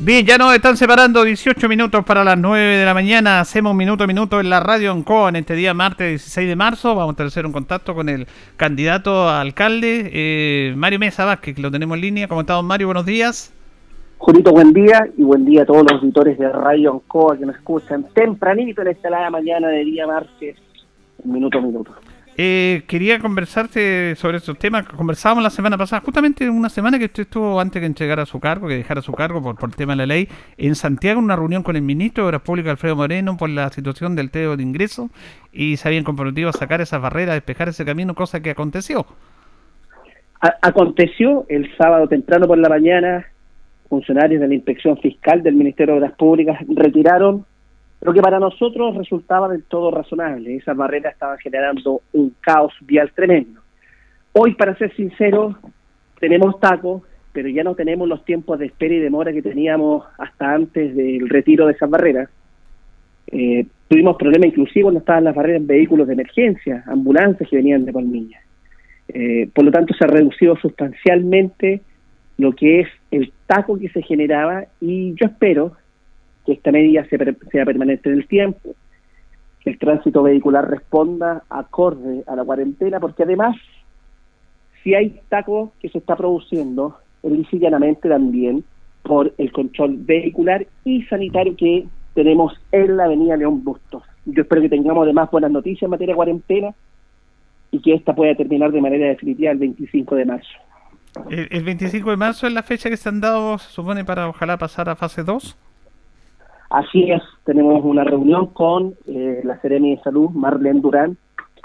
Bien, 0.00 0.26
ya 0.26 0.38
nos 0.38 0.54
están 0.54 0.76
separando 0.76 1.22
18 1.22 1.68
minutos 1.68 2.04
para 2.04 2.24
las 2.24 2.38
9 2.38 2.76
de 2.78 2.84
la 2.84 2.94
mañana. 2.94 3.40
Hacemos 3.40 3.74
minuto 3.74 4.04
a 4.04 4.06
minuto 4.06 4.40
en 4.40 4.50
la 4.50 4.60
radio 4.60 4.90
Ancoa 4.90 5.28
en 5.28 5.36
este 5.36 5.54
día 5.54 5.74
martes 5.74 6.08
16 6.08 6.48
de 6.48 6.56
marzo. 6.56 6.94
Vamos 6.94 7.18
a 7.18 7.24
hacer 7.24 7.46
un 7.46 7.52
contacto 7.52 7.94
con 7.94 8.08
el 8.08 8.26
candidato 8.56 9.28
a 9.28 9.40
alcalde, 9.40 10.10
eh, 10.12 10.74
Mario 10.76 10.98
Mesa 10.98 11.24
Vázquez, 11.24 11.54
que 11.54 11.62
lo 11.62 11.70
tenemos 11.70 11.96
en 11.96 12.00
línea. 12.00 12.28
¿Cómo 12.28 12.40
estamos, 12.40 12.64
Mario? 12.64 12.88
Buenos 12.88 13.06
días. 13.06 13.52
Julito, 14.18 14.52
buen 14.52 14.72
día 14.72 15.08
y 15.16 15.22
buen 15.22 15.44
día 15.44 15.62
a 15.62 15.66
todos 15.66 15.82
los 15.82 16.00
auditores 16.00 16.38
de 16.38 16.48
Radio 16.48 16.92
Ancoa 16.92 17.36
que 17.36 17.44
nos 17.44 17.56
escuchan 17.56 18.06
tempranito 18.14 18.82
en 18.82 18.88
esta 18.88 19.10
la 19.10 19.30
mañana 19.30 19.68
de 19.68 19.84
día 19.84 20.06
martes, 20.06 20.56
minuto 21.24 21.58
a 21.58 21.60
minuto. 21.60 21.92
Eh, 22.34 22.84
quería 22.86 23.18
conversarte 23.18 24.16
sobre 24.16 24.38
estos 24.38 24.58
temas. 24.58 24.86
Conversábamos 24.88 25.42
la 25.44 25.50
semana 25.50 25.76
pasada, 25.76 26.00
justamente 26.00 26.48
una 26.48 26.70
semana 26.70 26.98
que 26.98 27.04
usted 27.04 27.24
estuvo 27.24 27.60
antes 27.60 27.78
que 27.78 27.84
entregara 27.84 28.24
su 28.24 28.40
cargo, 28.40 28.68
que 28.68 28.76
dejara 28.76 29.02
su 29.02 29.12
cargo 29.12 29.42
por, 29.42 29.56
por 29.56 29.68
el 29.68 29.76
tema 29.76 29.92
de 29.92 29.98
la 29.98 30.06
ley, 30.06 30.28
en 30.56 30.74
Santiago, 30.74 31.18
en 31.18 31.26
una 31.26 31.36
reunión 31.36 31.62
con 31.62 31.76
el 31.76 31.82
ministro 31.82 32.24
de 32.24 32.28
Obras 32.28 32.40
Públicas, 32.40 32.70
Alfredo 32.70 32.96
Moreno, 32.96 33.36
por 33.36 33.50
la 33.50 33.68
situación 33.68 34.16
del 34.16 34.30
TEO 34.30 34.56
de 34.56 34.62
ingreso, 34.62 35.10
y 35.52 35.76
se 35.76 35.86
habían 35.88 36.04
comprometido 36.04 36.48
a 36.48 36.52
sacar 36.54 36.80
esas 36.80 37.02
barreras, 37.02 37.32
a 37.32 37.34
despejar 37.34 37.68
ese 37.68 37.84
camino, 37.84 38.14
cosa 38.14 38.40
que 38.40 38.48
aconteció. 38.50 39.04
A- 40.40 40.56
aconteció 40.62 41.44
el 41.50 41.70
sábado 41.76 42.08
temprano 42.08 42.46
por 42.46 42.56
la 42.56 42.70
mañana, 42.70 43.26
funcionarios 43.90 44.40
de 44.40 44.48
la 44.48 44.54
Inspección 44.54 44.96
Fiscal 44.96 45.42
del 45.42 45.54
Ministerio 45.54 45.92
de 45.94 46.00
Obras 46.00 46.14
Públicas 46.14 46.58
retiraron 46.66 47.44
lo 48.02 48.12
que 48.12 48.20
para 48.20 48.40
nosotros 48.40 48.96
resultaba 48.96 49.48
del 49.48 49.62
todo 49.62 49.90
razonable. 49.90 50.56
Esas 50.56 50.76
barreras 50.76 51.12
estaban 51.12 51.38
generando 51.38 52.02
un 52.12 52.34
caos 52.40 52.74
vial 52.80 53.12
tremendo. 53.14 53.60
Hoy, 54.32 54.54
para 54.54 54.76
ser 54.76 54.94
sincero, 54.96 55.56
tenemos 56.18 56.58
tacos, 56.58 57.02
pero 57.32 57.48
ya 57.48 57.62
no 57.62 57.74
tenemos 57.74 58.08
los 58.08 58.24
tiempos 58.24 58.58
de 58.58 58.66
espera 58.66 58.94
y 58.94 58.98
demora 58.98 59.32
que 59.32 59.42
teníamos 59.42 60.04
hasta 60.18 60.52
antes 60.52 60.96
del 60.96 61.28
retiro 61.28 61.66
de 61.66 61.74
esas 61.74 61.88
barreras. 61.88 62.28
Eh, 63.28 63.66
tuvimos 63.88 64.16
problemas 64.16 64.48
inclusive 64.48 64.82
cuando 64.82 65.00
estaban 65.00 65.24
las 65.24 65.34
barreras 65.34 65.60
en 65.60 65.66
vehículos 65.68 66.06
de 66.08 66.14
emergencia, 66.14 66.82
ambulancias 66.86 67.48
que 67.48 67.56
venían 67.56 67.84
de 67.84 67.92
Palmilla. 67.92 68.40
Eh, 69.08 69.48
por 69.54 69.64
lo 69.64 69.70
tanto, 69.70 69.94
se 69.94 70.04
ha 70.04 70.08
reducido 70.08 70.56
sustancialmente 70.56 71.82
lo 72.36 72.52
que 72.52 72.80
es 72.80 72.88
el 73.12 73.32
taco 73.46 73.78
que 73.78 73.90
se 73.90 74.02
generaba 74.02 74.64
y 74.80 75.14
yo 75.14 75.26
espero 75.26 75.76
que 76.44 76.52
esta 76.52 76.72
medida 76.72 77.06
sea 77.06 77.64
permanente 77.64 78.08
en 78.08 78.16
el 78.16 78.26
tiempo, 78.26 78.74
que 79.60 79.70
el 79.70 79.78
tránsito 79.78 80.22
vehicular 80.22 80.68
responda 80.68 81.44
acorde 81.48 82.24
a 82.26 82.36
la 82.36 82.44
cuarentena, 82.44 82.98
porque 82.98 83.22
además, 83.22 83.56
si 84.82 84.94
hay 84.94 85.20
taco 85.28 85.72
que 85.80 85.88
se 85.88 85.98
está 85.98 86.16
produciendo, 86.16 86.98
es 87.22 87.50
llanamente 87.52 88.08
también 88.08 88.64
por 89.02 89.32
el 89.38 89.52
control 89.52 89.96
vehicular 89.98 90.66
y 90.84 91.02
sanitario 91.04 91.56
que 91.56 91.86
tenemos 92.14 92.54
en 92.72 92.96
la 92.96 93.04
avenida 93.04 93.36
León 93.36 93.62
Bustos. 93.64 94.02
Yo 94.24 94.42
espero 94.42 94.62
que 94.62 94.68
tengamos 94.68 95.04
además 95.04 95.30
buenas 95.30 95.50
noticias 95.50 95.82
en 95.82 95.90
materia 95.90 96.12
de 96.12 96.16
cuarentena 96.16 96.74
y 97.70 97.80
que 97.80 97.94
esta 97.94 98.14
pueda 98.14 98.34
terminar 98.34 98.70
de 98.70 98.80
manera 98.80 99.08
definitiva 99.08 99.50
el 99.50 99.58
25 99.58 100.14
de 100.14 100.24
marzo. 100.24 100.58
¿El, 101.30 101.64
25 101.64 102.10
de 102.10 102.16
marzo 102.16 102.46
es 102.46 102.52
la 102.52 102.62
fecha 102.62 102.88
que 102.88 102.96
se 102.96 103.08
han 103.08 103.20
dado, 103.20 103.58
se 103.58 103.70
supone, 103.70 104.04
para 104.04 104.28
ojalá 104.28 104.56
pasar 104.56 104.88
a 104.88 104.96
fase 104.96 105.22
2? 105.22 105.56
Así 106.72 107.10
es, 107.10 107.22
tenemos 107.44 107.84
una 107.84 108.02
reunión 108.02 108.46
con 108.46 108.94
eh, 109.06 109.42
la 109.44 109.60
Seremi 109.60 109.94
de 109.94 110.02
Salud, 110.02 110.30
Marlene 110.30 110.80
Durán. 110.80 111.18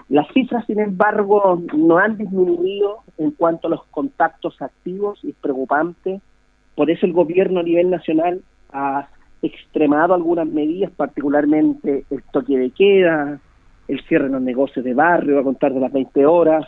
Las 0.10 0.28
cifras, 0.34 0.66
sin 0.66 0.82
embargo, 0.82 1.64
no 1.74 1.98
han 1.98 2.18
disminuido 2.18 2.98
en 3.18 3.32
cuanto 3.32 3.68
a 3.68 3.70
los 3.70 3.86
contactos 3.86 4.62
activos 4.62 5.18
y 5.24 5.30
es 5.30 5.36
preocupante. 5.38 6.20
Por 6.76 6.92
eso 6.92 7.06
el 7.06 7.14
gobierno 7.14 7.62
a 7.62 7.64
nivel 7.64 7.90
nacional 7.90 8.42
ha 8.74 9.08
extremado 9.42 10.14
algunas 10.14 10.46
medidas, 10.46 10.92
particularmente 10.92 12.04
el 12.10 12.22
toque 12.34 12.58
de 12.58 12.72
queda, 12.72 13.40
el 13.88 14.02
cierre 14.10 14.26
de 14.26 14.32
los 14.32 14.42
negocios 14.42 14.84
de 14.84 14.94
barrio 14.94 15.40
a 15.40 15.44
contar 15.44 15.74
de 15.74 15.80
las 15.80 15.94
20 15.94 16.26
horas 16.26 16.68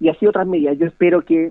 y 0.00 0.08
así 0.08 0.26
otras 0.26 0.46
medidas. 0.46 0.78
Yo 0.78 0.86
espero 0.86 1.26
que 1.26 1.50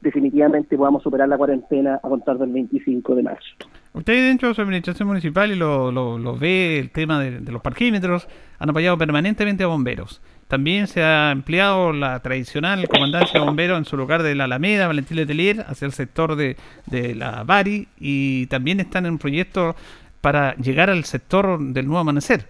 definitivamente 0.00 0.76
podamos 0.76 1.02
superar 1.02 1.28
la 1.28 1.36
cuarentena 1.36 2.00
a 2.02 2.08
contar 2.08 2.38
del 2.38 2.50
25 2.50 3.14
de 3.14 3.22
marzo. 3.22 3.48
Usted 3.92 4.28
dentro 4.28 4.48
de 4.48 4.54
su 4.54 4.62
administración 4.62 5.08
municipal 5.08 5.50
y 5.50 5.56
lo, 5.56 5.90
lo, 5.90 6.36
ve 6.36 6.78
el 6.78 6.90
tema 6.90 7.20
de, 7.20 7.40
los 7.50 7.60
parquímetros, 7.60 8.28
han 8.58 8.70
apoyado 8.70 8.96
permanentemente 8.96 9.64
a 9.64 9.66
bomberos. 9.66 10.22
También 10.48 10.86
se 10.86 11.02
ha 11.02 11.30
empleado 11.32 11.92
la 11.92 12.20
tradicional 12.20 12.88
comandancia 12.88 13.40
de 13.40 13.46
bomberos 13.46 13.78
en 13.78 13.84
su 13.84 13.96
lugar 13.96 14.22
de 14.22 14.34
la 14.34 14.44
Alameda, 14.44 14.86
Valentín 14.86 15.16
Letelier, 15.16 15.64
hacia 15.66 15.86
el 15.86 15.92
sector 15.92 16.36
de, 16.36 16.56
de 16.86 17.14
la 17.14 17.44
Bari 17.44 17.88
y 17.98 18.46
también 18.46 18.80
están 18.80 19.06
en 19.06 19.12
un 19.12 19.18
proyecto 19.18 19.74
para 20.20 20.54
llegar 20.56 20.90
al 20.90 21.04
sector 21.04 21.58
del 21.58 21.86
nuevo 21.86 22.00
amanecer. 22.00 22.46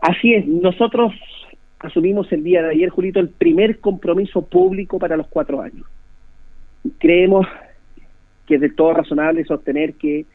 Así 0.00 0.34
es, 0.34 0.46
nosotros 0.46 1.12
asumimos 1.86 2.30
el 2.32 2.42
día 2.42 2.62
de 2.62 2.70
ayer, 2.70 2.88
Julito, 2.88 3.20
el 3.20 3.28
primer 3.28 3.78
compromiso 3.78 4.42
público 4.42 4.98
para 4.98 5.16
los 5.16 5.26
cuatro 5.28 5.60
años. 5.60 5.86
Creemos 6.98 7.46
que 8.46 8.56
es 8.56 8.60
de 8.60 8.70
todo 8.70 8.94
razonable 8.94 9.44
sostener 9.44 9.94
que 9.94 10.26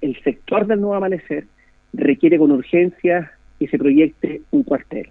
el 0.00 0.20
sector 0.22 0.66
del 0.66 0.80
nuevo 0.80 0.94
amanecer 0.94 1.46
requiere 1.92 2.38
con 2.38 2.52
urgencia 2.52 3.32
que 3.58 3.68
se 3.68 3.78
proyecte 3.78 4.42
un 4.50 4.62
cuartel. 4.62 5.08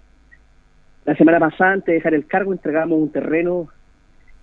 La 1.04 1.14
semana 1.16 1.38
pasada, 1.38 1.72
antes 1.72 1.86
de 1.86 1.94
dejar 1.94 2.14
el 2.14 2.26
cargo, 2.26 2.52
entregamos 2.52 2.98
un 2.98 3.10
terreno 3.10 3.68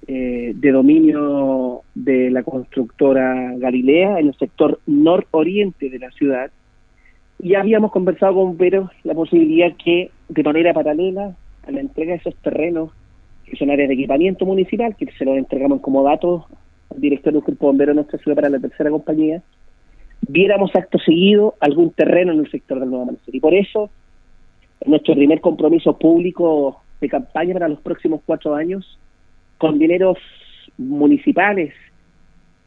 eh, 0.08 0.54
de 0.56 0.72
dominio 0.72 1.82
de 1.96 2.30
la 2.30 2.44
constructora 2.44 3.54
Galilea 3.58 4.20
en 4.20 4.28
el 4.28 4.36
sector 4.36 4.80
nororiente 4.86 5.90
de 5.90 6.00
la 6.00 6.12
ciudad 6.12 6.52
y 7.40 7.56
habíamos 7.56 7.92
conversado 7.92 8.36
con 8.36 8.46
bomberos 8.50 8.90
la 9.04 9.14
posibilidad 9.14 9.76
que 9.84 10.12
de 10.30 10.44
manera 10.44 10.74
paralela 10.74 11.36
a 11.68 11.72
la 11.72 11.82
entrega 11.82 12.14
de 12.14 12.20
esos 12.20 12.36
terrenos 12.36 12.92
que 13.46 13.56
son 13.56 13.72
áreas 13.72 13.88
de 13.88 13.94
equipamiento 13.94 14.46
municipal, 14.46 14.96
que 14.96 15.10
se 15.18 15.26
los 15.26 15.38
entregamos 15.38 15.82
como 15.82 16.04
datos 16.04 16.44
al 16.94 17.00
director 17.00 17.34
del 17.34 17.42
Grupo 17.42 17.68
Bombero 17.68 17.92
de 17.92 17.96
nuestra 17.96 18.20
ciudad 18.20 18.36
para 18.36 18.50
la 18.50 18.60
tercera 18.60 18.90
compañía, 18.90 19.42
viéramos 20.28 20.76
acto 20.76 21.00
seguido 21.00 21.56
algún 21.60 21.92
terreno 21.92 22.34
en 22.34 22.40
el 22.40 22.52
sector 22.52 22.80
del 22.80 22.90
Nuevo 22.90 23.04
Amanecer. 23.04 23.34
Y 23.34 23.40
por 23.40 23.54
eso, 23.54 23.90
nuestro 24.86 25.16
primer 25.16 25.40
compromiso 25.40 25.98
público 25.98 26.82
de 27.00 27.10
campaña 27.10 27.54
para 27.54 27.70
los 27.70 27.80
próximos 27.80 28.22
cuatro 28.26 28.56
años, 28.56 28.98
con 29.58 29.80
dineros 29.80 30.18
municipales, 30.78 31.74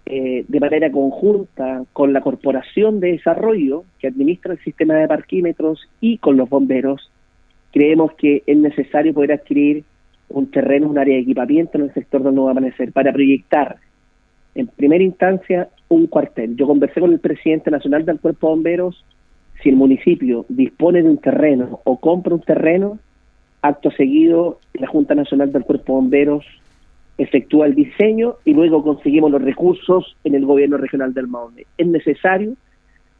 eh, 0.07 0.45
de 0.49 0.61
manera 0.61 0.91
conjunta 0.91 1.85
con 1.93 2.13
la 2.13 2.21
Corporación 2.21 3.01
de 3.01 3.13
Desarrollo, 3.13 3.85
que 3.99 4.09
administra 4.09 4.55
el 4.55 4.59
sistema 4.61 4.95
de 4.95 5.09
parquímetros, 5.09 5.89
y 6.01 6.19
con 6.19 6.37
los 6.37 6.49
bomberos, 6.49 7.10
creemos 7.73 8.13
que 8.15 8.43
es 8.47 8.57
necesario 8.57 9.15
poder 9.15 9.33
adquirir 9.33 9.85
un 10.29 10.51
terreno, 10.51 10.89
un 10.89 10.99
área 10.99 11.17
de 11.17 11.23
equipamiento 11.23 11.79
en 11.79 11.85
el 11.85 11.95
sector 11.95 12.23
del 12.23 12.35
Nuevo 12.35 12.51
Amanecer 12.51 12.93
para 12.93 13.13
proyectar 13.13 13.77
en 14.55 14.67
primera 14.69 15.03
instancia 15.03 15.69
un 15.89 16.07
cuartel. 16.07 16.57
Yo 16.57 16.67
conversé 16.67 17.01
con 17.01 17.13
el 17.13 17.21
presidente 17.21 17.71
nacional 17.71 18.05
del 18.05 18.21
Cuerpo 18.21 18.49
de 18.49 18.55
Bomberos, 18.55 19.05
si 19.63 19.69
el 19.69 19.77
municipio 19.77 20.47
dispone 20.49 21.03
de 21.03 21.11
un 21.11 21.19
terreno 21.19 21.81
o 21.85 21.99
compra 21.99 22.35
un 22.35 22.41
terreno, 22.41 22.99
acto 23.63 23.91
seguido 23.91 24.59
la 24.75 24.87
Junta 24.87 25.15
Nacional 25.15 25.53
del 25.53 25.65
Cuerpo 25.65 25.93
de 25.93 26.01
Bomberos 26.01 26.47
efectúa 27.23 27.67
el 27.67 27.75
diseño 27.75 28.37
y 28.47 28.55
luego 28.55 28.83
conseguimos 28.83 29.31
los 29.31 29.43
recursos 29.43 30.17
en 30.25 30.35
el 30.35 30.47
gobierno 30.47 30.79
regional 30.79 31.13
del 31.13 31.29
Maule. 31.29 31.67
Es 31.77 31.87
necesario, 31.87 32.55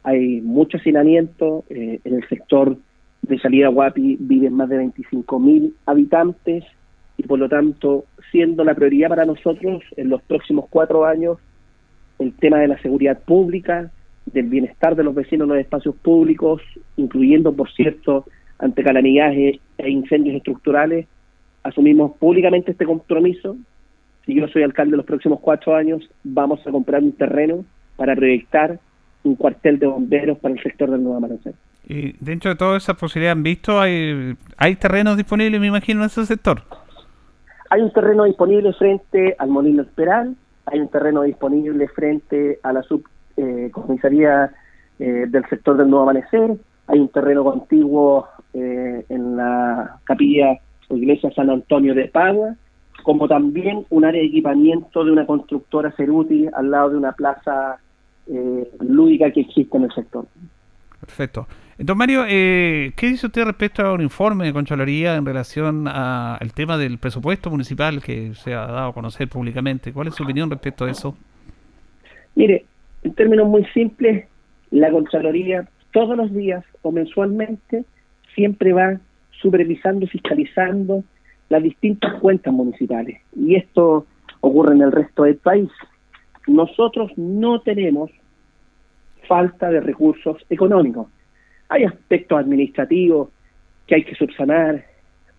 hay 0.03 0.41
mucho 0.41 0.77
hacinamiento 0.77 1.63
eh, 1.69 1.99
en 2.03 2.15
el 2.15 2.27
sector 2.27 2.77
de 3.21 3.39
salida 3.39 3.67
Guapi 3.69 4.17
viven 4.19 4.53
más 4.53 4.69
de 4.69 4.77
25 4.77 5.39
mil 5.39 5.75
habitantes 5.85 6.63
y 7.17 7.23
por 7.23 7.39
lo 7.39 7.47
tanto, 7.47 8.05
siendo 8.31 8.63
la 8.63 8.73
prioridad 8.73 9.09
para 9.09 9.25
nosotros 9.25 9.83
en 9.95 10.09
los 10.09 10.21
próximos 10.23 10.65
cuatro 10.69 11.05
años 11.05 11.37
el 12.19 12.33
tema 12.33 12.59
de 12.59 12.67
la 12.67 12.81
seguridad 12.81 13.19
pública, 13.23 13.91
del 14.25 14.47
bienestar 14.47 14.95
de 14.95 15.03
los 15.03 15.15
vecinos 15.15 15.45
en 15.45 15.49
los 15.49 15.59
espacios 15.59 15.95
públicos, 15.95 16.61
incluyendo, 16.97 17.53
por 17.53 17.71
cierto, 17.71 18.25
ante 18.59 18.83
calamidades 18.83 19.59
e 19.77 19.89
incendios 19.89 20.35
estructurales, 20.35 21.07
asumimos 21.63 22.17
públicamente 22.17 22.71
este 22.71 22.85
compromiso. 22.85 23.57
Si 24.25 24.35
yo 24.35 24.47
soy 24.47 24.63
alcalde 24.63 24.91
de 24.91 24.97
los 24.97 25.05
próximos 25.05 25.39
cuatro 25.39 25.75
años, 25.75 26.07
vamos 26.23 26.65
a 26.65 26.71
comprar 26.71 27.01
un 27.01 27.11
terreno 27.13 27.65
para 27.95 28.15
proyectar 28.15 28.79
un 29.23 29.35
cuartel 29.35 29.79
de 29.79 29.87
bomberos 29.87 30.37
para 30.37 30.53
el 30.53 30.61
sector 30.61 30.89
del 30.91 31.03
Nuevo 31.03 31.17
Amanecer. 31.17 31.53
Y 31.87 32.15
dentro 32.23 32.51
de 32.51 32.55
todas 32.55 32.83
esas 32.83 32.97
posibilidades 32.97 33.37
han 33.37 33.43
visto, 33.43 33.79
hay, 33.79 34.37
hay 34.57 34.75
terrenos 34.75 35.17
disponibles, 35.17 35.59
me 35.59 35.67
imagino, 35.67 36.01
en 36.01 36.05
ese 36.07 36.25
sector. 36.25 36.61
Hay 37.69 37.81
un 37.81 37.91
terreno 37.91 38.25
disponible 38.25 38.73
frente 38.73 39.35
al 39.39 39.49
Molino 39.49 39.81
Esperal, 39.83 40.35
hay 40.65 40.79
un 40.79 40.89
terreno 40.89 41.23
disponible 41.23 41.87
frente 41.87 42.59
a 42.63 42.73
la 42.73 42.83
subcomisaría 42.83 44.51
eh, 44.99 45.25
del 45.27 45.45
sector 45.49 45.77
del 45.77 45.89
Nuevo 45.89 46.03
Amanecer, 46.03 46.57
hay 46.87 46.99
un 46.99 47.09
terreno 47.09 47.43
contiguo 47.43 48.27
eh, 48.53 49.05
en 49.09 49.37
la 49.37 49.99
capilla 50.03 50.59
o 50.89 50.97
iglesia 50.97 51.31
San 51.31 51.49
Antonio 51.49 51.95
de 51.95 52.09
Padua, 52.09 52.55
como 53.03 53.27
también 53.27 53.85
un 53.89 54.05
área 54.05 54.21
de 54.21 54.27
equipamiento 54.27 55.03
de 55.03 55.11
una 55.11 55.25
constructora 55.25 55.91
Ceruti 55.91 56.47
al 56.53 56.69
lado 56.69 56.91
de 56.91 56.97
una 56.97 57.13
plaza 57.13 57.77
eh, 58.27 58.69
lúdica 58.81 59.31
que 59.31 59.41
existe 59.41 59.77
en 59.77 59.83
el 59.83 59.91
sector. 59.93 60.25
Perfecto. 60.99 61.47
Don 61.83 61.97
Mario, 61.97 62.25
eh, 62.27 62.91
¿qué 62.95 63.07
dice 63.07 63.25
usted 63.25 63.43
respecto 63.43 63.81
a 63.81 63.93
un 63.93 64.01
informe 64.01 64.45
de 64.45 64.53
Contraloría 64.53 65.15
en 65.15 65.25
relación 65.25 65.87
al 65.87 66.53
tema 66.53 66.77
del 66.77 66.99
presupuesto 66.99 67.49
municipal 67.49 68.03
que 68.03 68.35
se 68.35 68.53
ha 68.53 68.67
dado 68.67 68.89
a 68.89 68.93
conocer 68.93 69.27
públicamente? 69.27 69.91
¿Cuál 69.91 70.09
es 70.09 70.13
su 70.13 70.21
opinión 70.21 70.51
respecto 70.51 70.85
a 70.85 70.91
eso? 70.91 71.17
Mire, 72.35 72.65
en 73.01 73.15
términos 73.15 73.47
muy 73.47 73.65
simples, 73.73 74.27
la 74.69 74.91
Contraloría 74.91 75.67
todos 75.91 76.15
los 76.15 76.31
días 76.31 76.63
o 76.83 76.91
mensualmente 76.91 77.83
siempre 78.35 78.73
va 78.73 78.99
supervisando, 79.31 80.05
fiscalizando 80.05 81.03
las 81.49 81.63
distintas 81.63 82.13
cuentas 82.19 82.53
municipales. 82.53 83.21
Y 83.35 83.55
esto 83.55 84.05
ocurre 84.41 84.75
en 84.75 84.83
el 84.83 84.91
resto 84.91 85.23
del 85.23 85.37
país. 85.37 85.71
Nosotros 86.45 87.11
no 87.17 87.61
tenemos 87.61 88.11
falta 89.27 89.71
de 89.71 89.81
recursos 89.81 90.37
económicos. 90.51 91.07
Hay 91.71 91.85
aspectos 91.85 92.37
administrativos 92.37 93.29
que 93.87 93.95
hay 93.95 94.03
que 94.03 94.15
subsanar, 94.15 94.83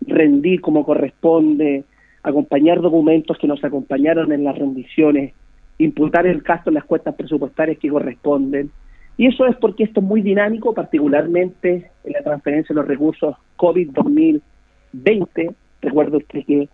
rendir 0.01 0.61
como 0.61 0.83
corresponde, 0.83 1.83
acompañar 2.23 2.81
documentos 2.81 3.37
que 3.37 3.45
nos 3.45 3.63
acompañaron 3.63 4.31
en 4.31 4.43
las 4.43 4.57
rendiciones, 4.57 5.35
imputar 5.77 6.25
el 6.25 6.41
gasto 6.41 6.71
en 6.71 6.73
las 6.73 6.85
cuentas 6.85 7.13
presupuestarias 7.13 7.77
que 7.77 7.89
corresponden, 7.89 8.71
Y 9.15 9.27
eso 9.27 9.45
es 9.45 9.55
porque 9.57 9.83
esto 9.83 9.99
es 9.99 10.05
muy 10.07 10.23
dinámico, 10.23 10.73
particularmente 10.73 11.91
en 12.03 12.13
la 12.13 12.23
transferencia 12.23 12.73
de 12.73 12.81
los 12.81 12.87
recursos 12.87 13.35
COVID 13.57 13.91
2020. 13.91 15.51
Recuerdo 15.83 16.17
usted 16.17 16.43
que 16.45 16.67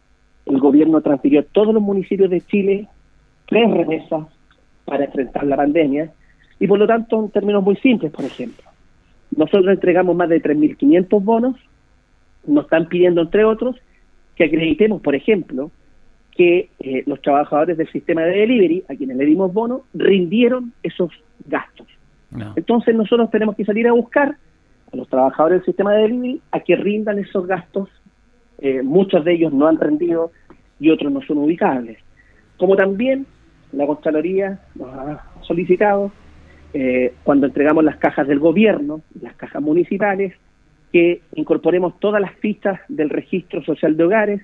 el 0.46 0.58
gobierno 0.58 1.02
transfirió 1.02 1.42
a 1.42 1.44
todos 1.52 1.74
los 1.74 1.84
municipios 1.84 2.30
de 2.30 2.40
Chile 2.40 2.88
tres 3.46 3.70
remesas 3.70 4.26
para 4.86 5.04
enfrentar 5.04 5.44
la 5.44 5.58
pandemia 5.58 6.14
y 6.62 6.66
por 6.66 6.80
lo 6.80 6.88
tanto 6.88 7.20
en 7.20 7.30
términos 7.30 7.62
muy 7.62 7.76
simples, 7.76 8.10
por 8.14 8.24
ejemplo. 8.24 8.69
Nosotros 9.36 9.68
entregamos 9.68 10.16
más 10.16 10.30
de 10.30 10.42
3.500 10.42 11.24
bonos, 11.24 11.56
nos 12.46 12.66
están 12.66 12.88
pidiendo, 12.88 13.22
entre 13.22 13.46
otros, 13.46 13.76
que 14.36 14.46
acreditemos, 14.46 15.02
por 15.02 15.16
ejemplo, 15.16 15.72
que 16.36 16.70
eh, 16.80 17.04
los 17.06 17.22
trabajadores 17.22 17.78
del 17.78 17.92
sistema 17.92 18.22
de 18.24 18.38
delivery, 18.38 18.84
a 18.88 18.96
quienes 18.96 19.18
le 19.18 19.26
dimos 19.26 19.54
bonos, 19.54 19.82
rindieron 19.94 20.72
esos 20.84 21.12
gastos. 21.46 21.88
Entonces 22.56 22.96
nosotros 22.96 23.32
tenemos 23.32 23.56
que 23.56 23.66
salir 23.66 23.88
a 23.88 23.92
buscar 23.92 24.38
a 24.94 24.96
los 24.96 25.10
trabajadores 25.10 25.60
del 25.60 25.66
sistema 25.66 25.94
de 25.94 26.04
delivery 26.04 26.42
a 26.52 26.60
que 26.60 26.76
rindan 26.76 27.20
esos 27.20 27.46
gastos. 27.48 27.90
Eh, 28.60 28.82
muchos 28.84 29.26
de 29.26 29.34
ellos 29.34 29.52
no 29.52 29.68
han 29.68 29.80
rendido 29.80 30.32
y 30.80 30.92
otros 30.92 31.12
no 31.12 31.22
son 31.24 31.40
ubicables. 31.40 31.98
Como 32.58 32.76
también 32.76 33.26
la 33.72 33.86
Contraloría 33.86 34.60
nos 34.76 34.94
ha 34.94 35.26
solicitado, 35.42 36.12
eh, 36.74 37.14
cuando 37.24 37.48
entregamos 37.48 37.84
las 37.84 37.98
cajas 37.98 38.28
del 38.28 38.40
gobierno, 38.40 39.02
las 39.22 39.34
cajas 39.36 39.62
municipales, 39.62 40.34
que 40.92 41.22
incorporemos 41.36 42.00
todas 42.00 42.22
las 42.22 42.34
fichas 42.36 42.80
del 42.88 43.10
registro 43.10 43.64
social 43.64 43.96
de 43.96 44.04
hogares. 44.04 44.42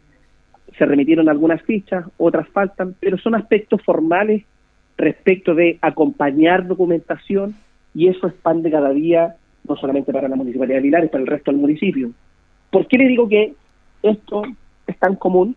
Se 0.78 0.86
remitieron 0.86 1.30
algunas 1.30 1.62
fichas, 1.64 2.06
otras 2.18 2.48
faltan, 2.50 2.96
pero 3.00 3.18
son 3.18 3.36
aspectos 3.36 3.82
formales 3.84 4.44
respecto 4.98 5.54
de 5.56 5.78
acompañar 5.82 6.68
documentación 6.68 7.56
y 7.94 8.08
eso 8.08 8.28
expande 8.28 8.72
cada 8.72 8.90
día, 8.90 9.36
no 9.68 9.76
solamente 9.76 10.12
para 10.12 10.28
la 10.28 10.36
Municipalidad 10.36 10.78
de 10.78 10.84
Linares, 10.84 11.10
para 11.10 11.24
el 11.24 11.28
resto 11.28 11.52
del 11.52 11.60
municipio. 11.60 12.12
¿Por 12.70 12.88
qué 12.88 12.98
le 12.98 13.08
digo 13.08 13.28
que 13.28 13.54
esto 14.04 14.44
es 14.88 14.98
tan 15.00 15.16
común? 15.16 15.56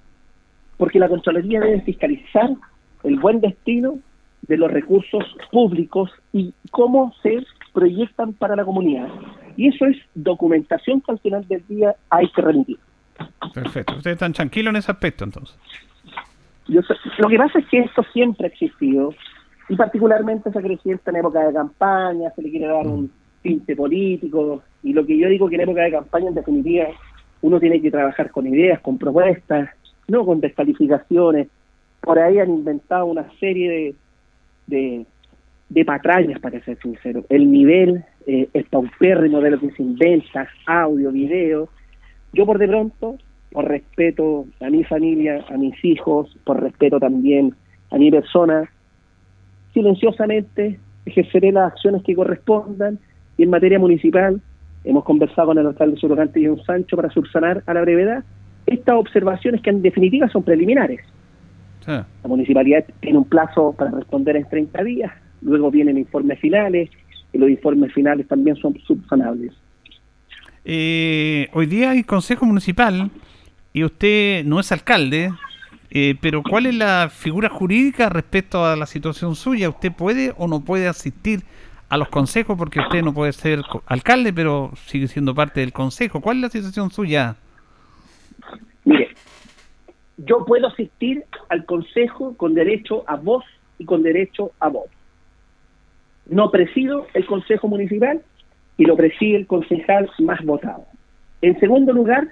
Porque 0.76 0.98
la 0.98 1.08
Contraloría 1.08 1.60
debe 1.60 1.80
fiscalizar 1.80 2.50
el 3.04 3.18
buen 3.18 3.40
destino 3.40 3.98
de 4.42 4.56
los 4.56 4.70
recursos 4.70 5.24
públicos 5.50 6.10
y 6.32 6.52
cómo 6.70 7.12
se 7.22 7.44
proyectan 7.72 8.32
para 8.32 8.56
la 8.56 8.64
comunidad. 8.64 9.08
Y 9.56 9.68
eso 9.68 9.86
es 9.86 9.96
documentación 10.14 11.00
que 11.00 11.12
al 11.12 11.18
final 11.18 11.46
del 11.48 11.66
día 11.66 11.94
hay 12.10 12.28
que 12.30 12.42
remitir. 12.42 12.78
Perfecto. 13.52 13.96
Ustedes 13.96 14.14
están 14.14 14.32
tranquilos 14.32 14.70
en 14.70 14.76
ese 14.76 14.92
aspecto 14.92 15.24
entonces. 15.24 15.56
lo 16.66 17.28
que 17.28 17.36
pasa 17.36 17.58
es 17.58 17.66
que 17.66 17.80
esto 17.80 18.02
siempre 18.12 18.46
ha 18.46 18.50
existido 18.50 19.14
y 19.68 19.76
particularmente 19.76 20.50
se 20.50 20.62
crecido 20.62 20.98
en 21.04 21.16
época 21.16 21.40
de 21.46 21.52
campaña, 21.52 22.30
se 22.34 22.42
le 22.42 22.50
quiere 22.50 22.66
dar 22.66 22.86
un 22.86 23.10
tinte 23.42 23.76
político 23.76 24.62
y 24.82 24.92
lo 24.92 25.04
que 25.04 25.18
yo 25.18 25.28
digo 25.28 25.48
que 25.48 25.56
en 25.56 25.62
época 25.62 25.82
de 25.82 25.90
campaña 25.90 26.28
en 26.28 26.34
definitiva 26.34 26.88
uno 27.42 27.60
tiene 27.60 27.80
que 27.80 27.90
trabajar 27.90 28.30
con 28.30 28.46
ideas, 28.46 28.80
con 28.80 28.98
propuestas, 28.98 29.70
no 30.08 30.24
con 30.24 30.40
descalificaciones. 30.40 31.48
Por 32.00 32.18
ahí 32.18 32.38
han 32.38 32.50
inventado 32.50 33.06
una 33.06 33.28
serie 33.38 33.70
de, 33.70 33.94
de, 34.68 35.84
patrañas, 35.84 36.40
para 36.40 36.60
ser 36.64 36.78
sincero. 36.78 37.24
El 37.28 37.50
nivel 37.50 38.04
eh, 38.26 38.48
es 38.52 38.66
de 38.70 39.50
lo 39.50 39.60
que 39.60 39.70
se 39.70 39.82
inventa, 39.82 40.48
audio, 40.66 41.10
video. 41.10 41.68
Yo 42.32 42.46
por 42.46 42.58
de 42.58 42.68
pronto, 42.68 43.18
por 43.52 43.66
respeto 43.66 44.46
a 44.60 44.70
mi 44.70 44.84
familia, 44.84 45.44
a 45.48 45.56
mis 45.56 45.82
hijos, 45.84 46.36
por 46.44 46.62
respeto 46.62 47.00
también 47.00 47.54
a 47.90 47.98
mi 47.98 48.10
persona, 48.10 48.70
silenciosamente 49.72 50.78
ejerceré 51.06 51.52
las 51.52 51.72
acciones 51.72 52.02
que 52.02 52.14
correspondan 52.14 52.98
y 53.36 53.44
en 53.44 53.50
materia 53.50 53.78
municipal 53.78 54.40
hemos 54.84 55.04
conversado 55.04 55.48
con 55.48 55.58
el 55.58 55.66
alcalde 55.66 55.96
Surogante 55.96 56.40
y 56.40 56.48
un 56.48 56.62
Sancho 56.64 56.96
para 56.96 57.10
subsanar 57.10 57.62
a 57.66 57.74
la 57.74 57.80
brevedad 57.80 58.24
estas 58.66 58.96
observaciones 58.96 59.62
que 59.62 59.70
en 59.70 59.82
definitiva 59.82 60.28
son 60.28 60.42
preliminares. 60.42 61.00
La 61.88 62.28
municipalidad 62.28 62.84
tiene 63.00 63.16
un 63.16 63.24
plazo 63.24 63.72
para 63.72 63.90
responder 63.90 64.36
en 64.36 64.46
30 64.46 64.84
días, 64.84 65.12
luego 65.40 65.70
vienen 65.70 65.96
informes 65.96 66.38
finales 66.38 66.90
y 67.32 67.38
los 67.38 67.48
informes 67.48 67.94
finales 67.94 68.28
también 68.28 68.56
son 68.56 68.78
subsanables. 68.80 69.54
Eh, 70.66 71.48
hoy 71.54 71.64
día 71.64 71.92
hay 71.92 72.04
consejo 72.04 72.44
municipal 72.44 73.10
y 73.72 73.84
usted 73.84 74.44
no 74.44 74.60
es 74.60 74.70
alcalde, 74.70 75.32
eh, 75.90 76.14
pero 76.20 76.42
¿cuál 76.42 76.66
es 76.66 76.74
la 76.74 77.08
figura 77.10 77.48
jurídica 77.48 78.10
respecto 78.10 78.66
a 78.66 78.76
la 78.76 78.84
situación 78.84 79.34
suya? 79.34 79.70
¿Usted 79.70 79.90
puede 79.90 80.34
o 80.36 80.46
no 80.46 80.60
puede 80.60 80.88
asistir 80.88 81.40
a 81.88 81.96
los 81.96 82.10
consejos 82.10 82.58
porque 82.58 82.80
usted 82.80 83.02
no 83.02 83.14
puede 83.14 83.32
ser 83.32 83.62
alcalde, 83.86 84.34
pero 84.34 84.72
sigue 84.84 85.08
siendo 85.08 85.34
parte 85.34 85.60
del 85.60 85.72
consejo? 85.72 86.20
¿Cuál 86.20 86.36
es 86.36 86.42
la 86.42 86.50
situación 86.50 86.90
suya? 86.90 87.36
Mire, 88.84 89.08
yo 90.18 90.44
puedo 90.44 90.66
asistir 90.66 91.24
al 91.48 91.64
consejo 91.64 92.36
con 92.36 92.54
derecho 92.54 93.04
a 93.06 93.16
voz 93.16 93.44
y 93.78 93.84
con 93.84 94.02
derecho 94.02 94.50
a 94.60 94.68
voto. 94.68 94.90
No 96.26 96.50
presido 96.50 97.06
el 97.14 97.24
consejo 97.26 97.68
municipal 97.68 98.20
y 98.76 98.84
lo 98.84 98.96
preside 98.96 99.36
el 99.36 99.46
concejal 99.46 100.10
más 100.18 100.44
votado. 100.44 100.84
En 101.40 101.58
segundo 101.60 101.92
lugar, 101.92 102.28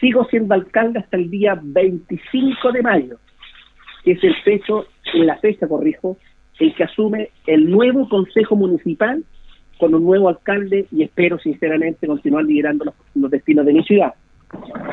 sigo 0.00 0.24
siendo 0.26 0.54
alcalde 0.54 1.00
hasta 1.00 1.16
el 1.16 1.28
día 1.30 1.58
25 1.60 2.72
de 2.72 2.82
mayo, 2.82 3.18
que 4.04 4.12
es 4.12 4.24
el 4.24 4.34
fecho, 4.42 4.86
en 5.12 5.26
la 5.26 5.36
fecha, 5.38 5.66
corrijo, 5.68 6.16
el 6.62 6.74
que 6.74 6.84
asume 6.84 7.30
el 7.46 7.70
nuevo 7.70 8.08
Consejo 8.08 8.56
Municipal 8.56 9.24
con 9.78 9.94
un 9.94 10.04
nuevo 10.04 10.28
alcalde 10.28 10.86
y 10.92 11.02
espero 11.02 11.38
sinceramente 11.38 12.06
continuar 12.06 12.44
liderando 12.44 12.84
los, 12.84 12.94
los 13.14 13.30
destinos 13.30 13.66
de 13.66 13.72
mi 13.72 13.82
ciudad. 13.82 14.14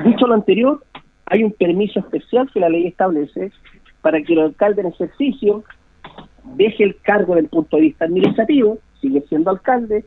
Dicho 0.04 0.26
lo 0.26 0.34
anterior, 0.34 0.82
hay 1.30 1.44
un 1.44 1.52
permiso 1.52 2.00
especial 2.00 2.50
que 2.52 2.60
la 2.60 2.70
ley 2.70 2.88
establece 2.88 3.52
para 4.02 4.22
que 4.22 4.34
el 4.34 4.40
alcalde 4.40 4.82
en 4.82 4.88
ejercicio 4.88 5.64
deje 6.56 6.84
el 6.84 6.96
cargo 7.02 7.36
del 7.36 7.48
punto 7.48 7.78
de 7.78 7.84
vista 7.84 8.06
administrativo, 8.06 8.80
sigue 9.02 9.22
siendo 9.30 9.52
alcalde, 9.52 10.06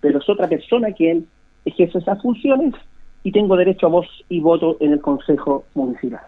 pero 0.00 0.18
es 0.18 0.28
otra 0.28 0.48
persona 0.48 0.92
quien 0.92 1.26
ejerce 1.64 1.98
esas 1.98 2.20
funciones 2.22 2.74
y 3.22 3.32
tengo 3.32 3.56
derecho 3.56 3.86
a 3.86 3.90
voz 3.90 4.06
y 4.28 4.40
voto 4.40 4.76
en 4.80 4.92
el 4.92 5.00
Consejo 5.00 5.64
Municipal. 5.74 6.20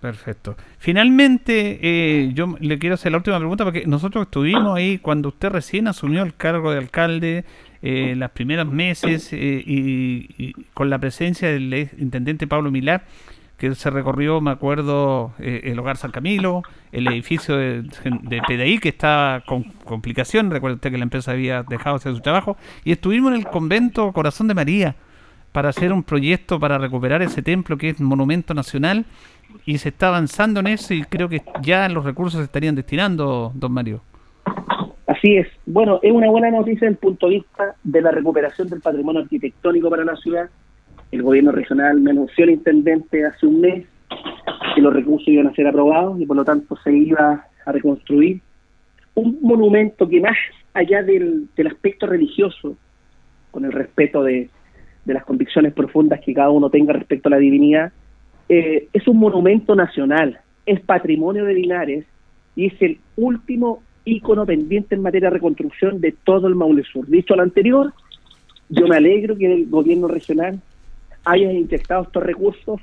Perfecto. 0.00 0.56
Finalmente, 0.78 1.80
eh, 1.82 2.30
yo 2.32 2.54
le 2.60 2.78
quiero 2.78 2.94
hacer 2.94 3.10
la 3.10 3.18
última 3.18 3.38
pregunta 3.38 3.64
porque 3.64 3.84
nosotros 3.84 4.26
estuvimos 4.26 4.76
ahí 4.76 4.98
cuando 4.98 5.28
usted 5.28 5.48
recién 5.48 5.88
asumió 5.88 6.22
el 6.22 6.34
cargo 6.34 6.70
de 6.70 6.78
alcalde, 6.78 7.44
eh, 7.82 8.14
las 8.16 8.30
primeras 8.30 8.66
meses 8.66 9.32
eh, 9.32 9.62
y, 9.66 10.52
con 10.72 10.88
la 10.88 10.98
presencia 10.98 11.48
del 11.48 11.90
intendente 11.98 12.46
Pablo 12.46 12.70
Milar, 12.70 13.04
que 13.58 13.74
se 13.74 13.90
recorrió, 13.90 14.40
me 14.40 14.52
acuerdo, 14.52 15.32
el 15.38 15.78
hogar 15.78 15.96
San 15.96 16.12
Camilo, 16.12 16.62
el 16.92 17.08
edificio 17.08 17.56
de, 17.56 17.82
de 17.82 18.40
PDI 18.46 18.78
que 18.78 18.88
estaba 18.90 19.40
con 19.40 19.64
complicación, 19.84 20.50
recuerda 20.50 20.76
usted 20.76 20.92
que 20.92 20.98
la 20.98 21.02
empresa 21.02 21.32
había 21.32 21.64
dejado 21.64 21.96
hacer 21.96 22.14
su 22.14 22.20
trabajo, 22.20 22.56
y 22.84 22.92
estuvimos 22.92 23.32
en 23.32 23.38
el 23.38 23.46
convento 23.46 24.12
Corazón 24.12 24.48
de 24.48 24.54
María 24.54 24.96
para 25.52 25.70
hacer 25.70 25.92
un 25.92 26.02
proyecto 26.02 26.60
para 26.60 26.78
recuperar 26.78 27.20
ese 27.22 27.42
templo 27.42 27.76
que 27.76 27.88
es 27.88 28.00
monumento 28.00 28.54
nacional 28.54 29.06
y 29.66 29.78
se 29.78 29.88
está 29.88 30.08
avanzando 30.08 30.60
en 30.60 30.68
eso 30.68 30.94
y 30.94 31.02
creo 31.02 31.28
que 31.28 31.42
ya 31.62 31.88
los 31.88 32.04
recursos 32.04 32.38
se 32.38 32.44
estarían 32.44 32.74
destinando, 32.74 33.50
don 33.54 33.72
Mario. 33.72 34.02
Así 35.06 35.36
es. 35.36 35.48
Bueno, 35.66 36.00
es 36.02 36.12
una 36.12 36.28
buena 36.30 36.50
noticia 36.50 36.86
desde 36.86 36.88
el 36.88 36.96
punto 36.96 37.28
de 37.28 37.36
vista 37.36 37.74
de 37.82 38.02
la 38.02 38.10
recuperación 38.10 38.68
del 38.68 38.80
patrimonio 38.80 39.22
arquitectónico 39.22 39.88
para 39.90 40.04
la 40.04 40.16
ciudad. 40.16 40.50
El 41.10 41.22
gobierno 41.22 41.52
regional 41.52 42.00
me 42.00 42.10
anunció 42.10 42.44
el 42.44 42.50
intendente 42.50 43.24
hace 43.24 43.46
un 43.46 43.60
mes 43.60 43.86
que 44.74 44.82
los 44.82 44.92
recursos 44.92 45.28
iban 45.28 45.46
a 45.46 45.54
ser 45.54 45.66
aprobados 45.66 46.20
y 46.20 46.26
por 46.26 46.36
lo 46.36 46.44
tanto 46.44 46.76
se 46.84 46.92
iba 46.92 47.46
a 47.64 47.72
reconstruir 47.72 48.40
un 49.14 49.38
monumento 49.42 50.08
que 50.08 50.20
más 50.20 50.36
allá 50.74 51.02
del, 51.02 51.48
del 51.56 51.66
aspecto 51.66 52.06
religioso, 52.06 52.76
con 53.50 53.64
el 53.64 53.72
respeto 53.72 54.22
de, 54.22 54.48
de 55.04 55.14
las 55.14 55.24
convicciones 55.24 55.72
profundas 55.72 56.20
que 56.20 56.34
cada 56.34 56.50
uno 56.50 56.70
tenga 56.70 56.92
respecto 56.92 57.28
a 57.28 57.30
la 57.30 57.38
divinidad, 57.38 57.92
eh, 58.48 58.88
es 58.92 59.08
un 59.08 59.18
monumento 59.18 59.74
nacional, 59.74 60.38
es 60.66 60.80
patrimonio 60.80 61.44
de 61.44 61.54
Linares 61.54 62.06
y 62.54 62.66
es 62.66 62.80
el 62.80 62.98
último 63.16 63.82
ícono 64.04 64.46
pendiente 64.46 64.94
en 64.94 65.02
materia 65.02 65.28
de 65.28 65.34
reconstrucción 65.34 66.00
de 66.00 66.14
todo 66.24 66.46
el 66.46 66.54
Maule 66.54 66.84
Sur. 66.84 67.06
Dicho 67.06 67.34
lo 67.34 67.42
anterior, 67.42 67.92
yo 68.68 68.86
me 68.86 68.96
alegro 68.96 69.36
que 69.36 69.52
el 69.52 69.66
gobierno 69.66 70.08
regional 70.08 70.60
haya 71.24 71.52
inyectado 71.52 72.02
estos 72.02 72.22
recursos 72.22 72.80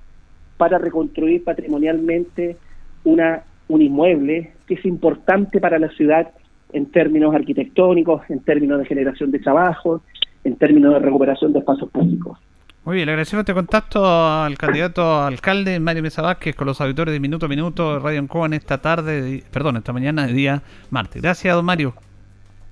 para 0.58 0.78
reconstruir 0.78 1.44
patrimonialmente 1.44 2.58
una, 3.04 3.44
un 3.68 3.82
inmueble 3.82 4.54
que 4.68 4.76
es 4.76 4.86
importante 4.86 5.60
para 5.60 5.80
la 5.80 5.90
ciudad 5.90 6.32
en 6.74 6.88
términos 6.88 7.34
arquitectónicos, 7.34 8.22
en 8.30 8.40
términos 8.42 8.80
de 8.80 8.86
generación 8.86 9.32
de 9.32 9.40
trabajo, 9.40 10.02
en 10.44 10.56
términos 10.56 10.94
de 10.94 11.00
recuperación 11.00 11.54
de 11.54 11.60
espacios 11.60 11.90
públicos. 11.90 12.38
Muy 12.84 12.98
bien, 12.98 13.08
le 13.08 13.14
agradecemos 13.14 13.42
este 13.42 13.54
contacto 13.56 14.06
al 14.06 14.58
candidato 14.58 15.02
a 15.02 15.26
alcalde 15.26 15.80
Mario 15.80 16.04
Mesa 16.04 16.22
Vázquez 16.22 16.56
con 16.56 16.68
los 16.68 16.80
auditores 16.82 17.14
de 17.14 17.20
Minuto 17.20 17.48
a 17.48 17.50
Minuto 17.50 17.94
de 17.94 18.00
Radio 18.00 18.20
Encoa 18.20 18.46
en 18.46 18.54
esta 18.54 18.80
tarde, 18.80 19.44
perdón, 19.52 19.78
esta 19.78 19.92
mañana 19.92 20.28
de 20.28 20.34
día 20.34 20.62
martes. 20.92 21.22
Gracias, 21.22 21.56
don 21.56 21.66
Mario. 21.66 21.96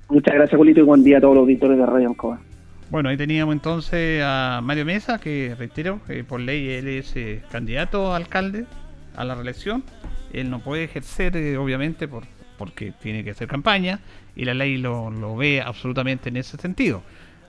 Muchas 0.09 0.35
gracias, 0.35 0.55
Julito, 0.55 0.81
y 0.81 0.83
buen 0.83 1.03
día 1.03 1.17
a 1.17 1.21
todos 1.21 1.33
los 1.33 1.41
auditores 1.41 1.79
de 1.79 1.85
Radio 1.87 2.09
Ancoa. 2.09 2.39
Bueno, 2.93 3.09
ahí 3.09 3.17
teníamos 3.17 3.53
entonces 3.53 4.21
a 4.23 4.61
Mario 4.63 4.85
Mesa, 4.85 5.17
que 5.17 5.55
reitero, 5.57 5.99
eh, 6.09 6.23
por 6.23 6.39
ley 6.39 6.69
él 6.69 6.87
es 6.87 7.15
eh, 7.15 7.41
candidato 7.49 8.13
a 8.13 8.17
alcalde 8.17 8.67
a 9.15 9.23
la 9.23 9.33
reelección. 9.33 9.83
Él 10.31 10.51
no 10.51 10.59
puede 10.59 10.83
ejercer, 10.83 11.35
eh, 11.35 11.57
obviamente, 11.57 12.07
por, 12.07 12.25
porque 12.55 12.91
tiene 12.91 13.23
que 13.23 13.31
hacer 13.31 13.47
campaña 13.47 13.99
y 14.35 14.45
la 14.45 14.53
ley 14.53 14.77
lo, 14.77 15.09
lo 15.09 15.35
ve 15.35 15.59
absolutamente 15.59 16.29
en 16.29 16.37
ese 16.37 16.55
sentido. 16.57 17.01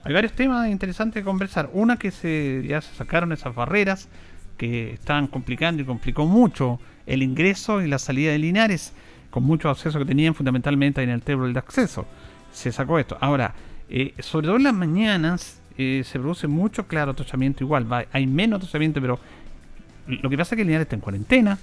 Hay 0.03 0.13
varios 0.15 0.33
temas 0.33 0.67
interesantes 0.67 1.23
de 1.23 1.23
conversar. 1.23 1.69
Una 1.73 1.97
que 1.97 2.09
se, 2.09 2.63
ya 2.67 2.81
se 2.81 2.95
sacaron 2.95 3.31
esas 3.31 3.53
barreras 3.53 4.09
que 4.57 4.93
estaban 4.93 5.27
complicando 5.27 5.79
y 5.79 5.85
complicó 5.85 6.25
mucho 6.25 6.79
el 7.05 7.21
ingreso 7.21 7.83
y 7.83 7.87
la 7.87 7.99
salida 7.99 8.31
de 8.31 8.39
Linares, 8.39 8.93
con 9.29 9.43
mucho 9.43 9.69
acceso 9.69 9.99
que 9.99 10.05
tenían 10.05 10.33
fundamentalmente 10.33 11.03
en 11.03 11.11
el 11.11 11.21
table 11.21 11.53
de 11.53 11.59
acceso. 11.59 12.07
Se 12.51 12.71
sacó 12.71 12.97
esto. 12.97 13.15
Ahora, 13.21 13.53
eh, 13.89 14.13
sobre 14.19 14.47
todo 14.47 14.57
en 14.57 14.63
las 14.63 14.73
mañanas 14.73 15.61
eh, 15.77 16.03
se 16.05 16.19
produce 16.19 16.47
mucho, 16.47 16.87
claro, 16.87 17.11
atochamiento 17.11 17.63
igual. 17.63 17.91
Va, 17.91 18.05
hay 18.11 18.27
menos 18.27 18.57
atochamiento, 18.57 19.01
pero 19.01 19.19
lo 20.07 20.29
que 20.29 20.37
pasa 20.37 20.55
es 20.55 20.57
que 20.57 20.65
Linares 20.65 20.85
está 20.85 20.95
en 20.95 21.01
cuarentena 21.01 21.57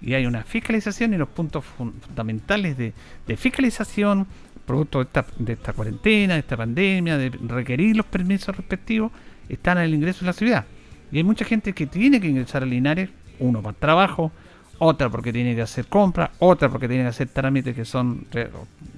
y 0.00 0.14
hay 0.14 0.26
una 0.26 0.44
fiscalización 0.44 1.14
y 1.14 1.16
los 1.18 1.28
puntos 1.28 1.64
fundamentales 1.64 2.76
de, 2.76 2.92
de 3.26 3.36
fiscalización, 3.36 4.26
producto 4.66 4.98
de 4.98 5.04
esta, 5.04 5.26
de 5.38 5.52
esta 5.54 5.72
cuarentena, 5.72 6.34
de 6.34 6.40
esta 6.40 6.56
pandemia, 6.56 7.18
de 7.18 7.30
requerir 7.30 7.96
los 7.96 8.06
permisos 8.06 8.56
respectivos, 8.56 9.10
están 9.48 9.78
el 9.78 9.94
ingreso 9.94 10.24
a 10.24 10.26
la 10.26 10.32
ciudad. 10.32 10.66
Y 11.10 11.16
hay 11.16 11.24
mucha 11.24 11.44
gente 11.44 11.72
que 11.72 11.86
tiene 11.86 12.20
que 12.20 12.28
ingresar 12.28 12.62
a 12.62 12.66
Linares, 12.66 13.10
uno 13.38 13.62
para 13.62 13.76
trabajo, 13.76 14.30
otra 14.78 15.08
porque 15.08 15.32
tiene 15.32 15.54
que 15.54 15.62
hacer 15.62 15.86
compras, 15.86 16.30
otra 16.38 16.68
porque 16.68 16.88
tiene 16.88 17.04
que 17.04 17.08
hacer 17.08 17.28
trámites 17.28 17.74
que 17.74 17.84
son 17.84 18.26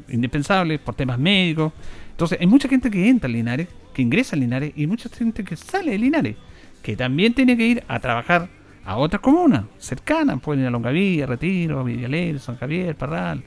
indispensables 0.08 0.80
por 0.80 0.94
temas 0.94 1.18
médicos. 1.18 1.72
Entonces, 2.10 2.38
hay 2.40 2.46
mucha 2.46 2.68
gente 2.68 2.90
que 2.90 3.08
entra 3.08 3.28
a 3.28 3.32
Linares, 3.32 3.68
que 3.94 4.02
ingresa 4.02 4.36
a 4.36 4.38
Linares, 4.38 4.72
y 4.76 4.86
mucha 4.86 5.08
gente 5.08 5.42
que 5.42 5.56
sale 5.56 5.92
de 5.92 5.98
Linares, 5.98 6.36
que 6.82 6.96
también 6.96 7.34
tiene 7.34 7.56
que 7.56 7.66
ir 7.66 7.84
a 7.88 7.98
trabajar 7.98 8.48
a 8.84 8.96
otras 8.96 9.20
comunas 9.20 9.64
cercanas, 9.78 10.40
pueden 10.40 10.62
ir 10.62 10.68
a 10.68 10.70
Longavilla, 10.70 11.26
Retiro, 11.26 11.84
Villalero, 11.84 12.38
San 12.38 12.56
Javier, 12.56 12.94
Parral. 12.94 13.42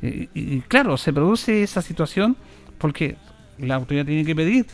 Y, 0.00 0.28
y, 0.34 0.60
claro, 0.68 0.96
se 0.96 1.12
produce 1.12 1.62
esa 1.62 1.82
situación 1.82 2.36
porque 2.78 3.16
la 3.58 3.74
autoridad 3.74 4.06
tiene 4.06 4.24
que 4.24 4.36
pedir 4.36 4.66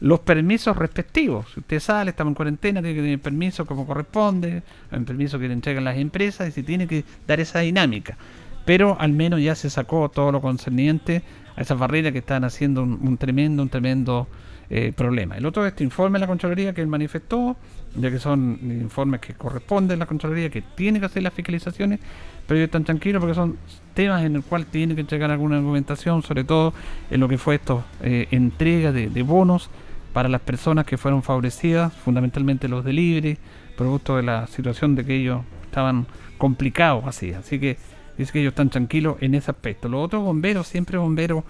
los 0.00 0.20
permisos 0.20 0.76
respectivos. 0.76 1.46
Si 1.52 1.60
usted 1.60 1.78
sale, 1.78 2.10
estamos 2.10 2.32
en 2.32 2.34
cuarentena, 2.34 2.80
tiene 2.80 2.96
que 2.96 3.02
tener 3.02 3.20
permiso 3.20 3.66
como 3.66 3.86
corresponde, 3.86 4.62
el 4.90 5.04
permiso 5.04 5.38
que 5.38 5.46
le 5.46 5.54
entregan 5.54 5.84
las 5.84 5.98
empresas 5.98 6.48
y 6.48 6.52
se 6.52 6.62
tiene 6.62 6.86
que 6.86 7.04
dar 7.26 7.38
esa 7.40 7.60
dinámica. 7.60 8.16
Pero 8.64 8.96
al 8.98 9.12
menos 9.12 9.40
ya 9.40 9.54
se 9.54 9.68
sacó 9.68 10.08
todo 10.08 10.32
lo 10.32 10.40
concerniente 10.40 11.22
a 11.56 11.60
esas 11.60 11.78
barreras 11.78 12.12
que 12.12 12.18
están 12.18 12.44
haciendo 12.44 12.82
un, 12.82 13.16
tremendo, 13.18 13.62
un 13.62 13.68
tremendo 13.68 14.26
eh, 14.70 14.92
problema. 14.96 15.36
El 15.36 15.44
otro 15.44 15.66
es 15.66 15.72
este 15.72 15.84
informe 15.84 16.18
de 16.18 16.20
la 16.20 16.26
Contraloría 16.26 16.72
que 16.72 16.80
él 16.80 16.86
manifestó, 16.86 17.56
ya 17.96 18.10
que 18.10 18.18
son 18.18 18.58
informes 18.62 19.20
que 19.20 19.34
corresponden 19.34 19.96
a 19.96 19.98
la 20.00 20.06
Contraloría, 20.06 20.48
que 20.48 20.62
tiene 20.62 21.00
que 21.00 21.06
hacer 21.06 21.22
las 21.22 21.34
fiscalizaciones, 21.34 22.00
pero 22.46 22.58
ellos 22.58 22.68
están 22.68 22.84
tranquilos 22.84 23.20
porque 23.20 23.34
son 23.34 23.58
temas 23.94 24.24
en 24.24 24.36
el 24.36 24.42
cual 24.42 24.66
tiene 24.66 24.94
que 24.94 25.00
entregar 25.02 25.30
alguna 25.30 25.56
argumentación, 25.56 26.22
sobre 26.22 26.44
todo 26.44 26.72
en 27.10 27.20
lo 27.20 27.28
que 27.28 27.36
fue 27.36 27.56
esto, 27.56 27.84
eh, 28.02 28.28
entrega 28.30 28.92
de 28.92 29.22
bonos 29.22 29.70
para 30.12 30.28
las 30.28 30.40
personas 30.40 30.86
que 30.86 30.98
fueron 30.98 31.22
favorecidas, 31.22 31.92
fundamentalmente 31.92 32.68
los 32.68 32.84
de 32.84 32.92
libre, 32.92 33.38
producto 33.76 34.16
de 34.16 34.22
la 34.22 34.46
situación 34.46 34.94
de 34.94 35.04
que 35.04 35.16
ellos 35.16 35.42
estaban 35.64 36.06
complicados 36.38 37.04
así. 37.06 37.32
Así 37.32 37.58
que 37.58 37.76
dice 38.18 38.32
que 38.32 38.40
ellos 38.40 38.52
están 38.52 38.70
tranquilos 38.70 39.16
en 39.20 39.34
ese 39.34 39.50
aspecto. 39.50 39.88
Los 39.88 40.04
otros 40.04 40.22
bomberos, 40.22 40.66
siempre 40.66 40.98
bomberos, 40.98 41.44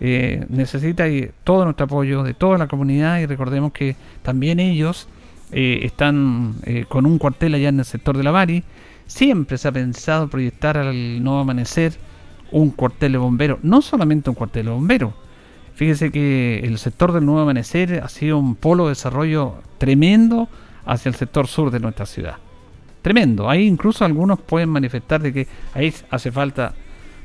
eh, 0.00 0.46
necesita 0.48 1.04
todo 1.44 1.64
nuestro 1.64 1.84
apoyo 1.84 2.22
de 2.22 2.32
toda 2.32 2.56
la 2.56 2.66
comunidad 2.66 3.20
y 3.20 3.26
recordemos 3.26 3.72
que 3.72 3.96
también 4.22 4.58
ellos 4.58 5.08
eh, 5.52 5.80
están 5.82 6.54
eh, 6.64 6.86
con 6.88 7.04
un 7.04 7.18
cuartel 7.18 7.54
allá 7.54 7.68
en 7.68 7.78
el 7.80 7.84
sector 7.84 8.16
de 8.16 8.24
la 8.24 8.30
Bari. 8.30 8.64
Siempre 9.06 9.58
se 9.58 9.68
ha 9.68 9.72
pensado 9.72 10.28
proyectar 10.28 10.78
al 10.78 11.22
nuevo 11.22 11.40
amanecer 11.40 11.94
un 12.52 12.70
cuartel 12.70 13.12
de 13.12 13.18
bomberos, 13.18 13.58
no 13.62 13.82
solamente 13.82 14.30
un 14.30 14.36
cuartel 14.36 14.66
de 14.66 14.72
bomberos, 14.72 15.12
Fíjese 15.74 16.10
que 16.10 16.60
el 16.60 16.78
sector 16.78 17.12
del 17.12 17.24
Nuevo 17.24 17.40
Amanecer 17.40 18.00
ha 18.04 18.08
sido 18.08 18.38
un 18.38 18.54
polo 18.54 18.84
de 18.84 18.90
desarrollo 18.90 19.54
tremendo 19.78 20.48
hacia 20.84 21.08
el 21.08 21.14
sector 21.14 21.46
sur 21.46 21.70
de 21.70 21.80
nuestra 21.80 22.06
ciudad. 22.06 22.36
Tremendo. 23.02 23.48
Ahí 23.48 23.66
incluso 23.66 24.04
algunos 24.04 24.40
pueden 24.40 24.68
manifestar 24.68 25.22
de 25.22 25.32
que 25.32 25.46
ahí 25.72 25.92
hace 26.10 26.30
falta, 26.30 26.74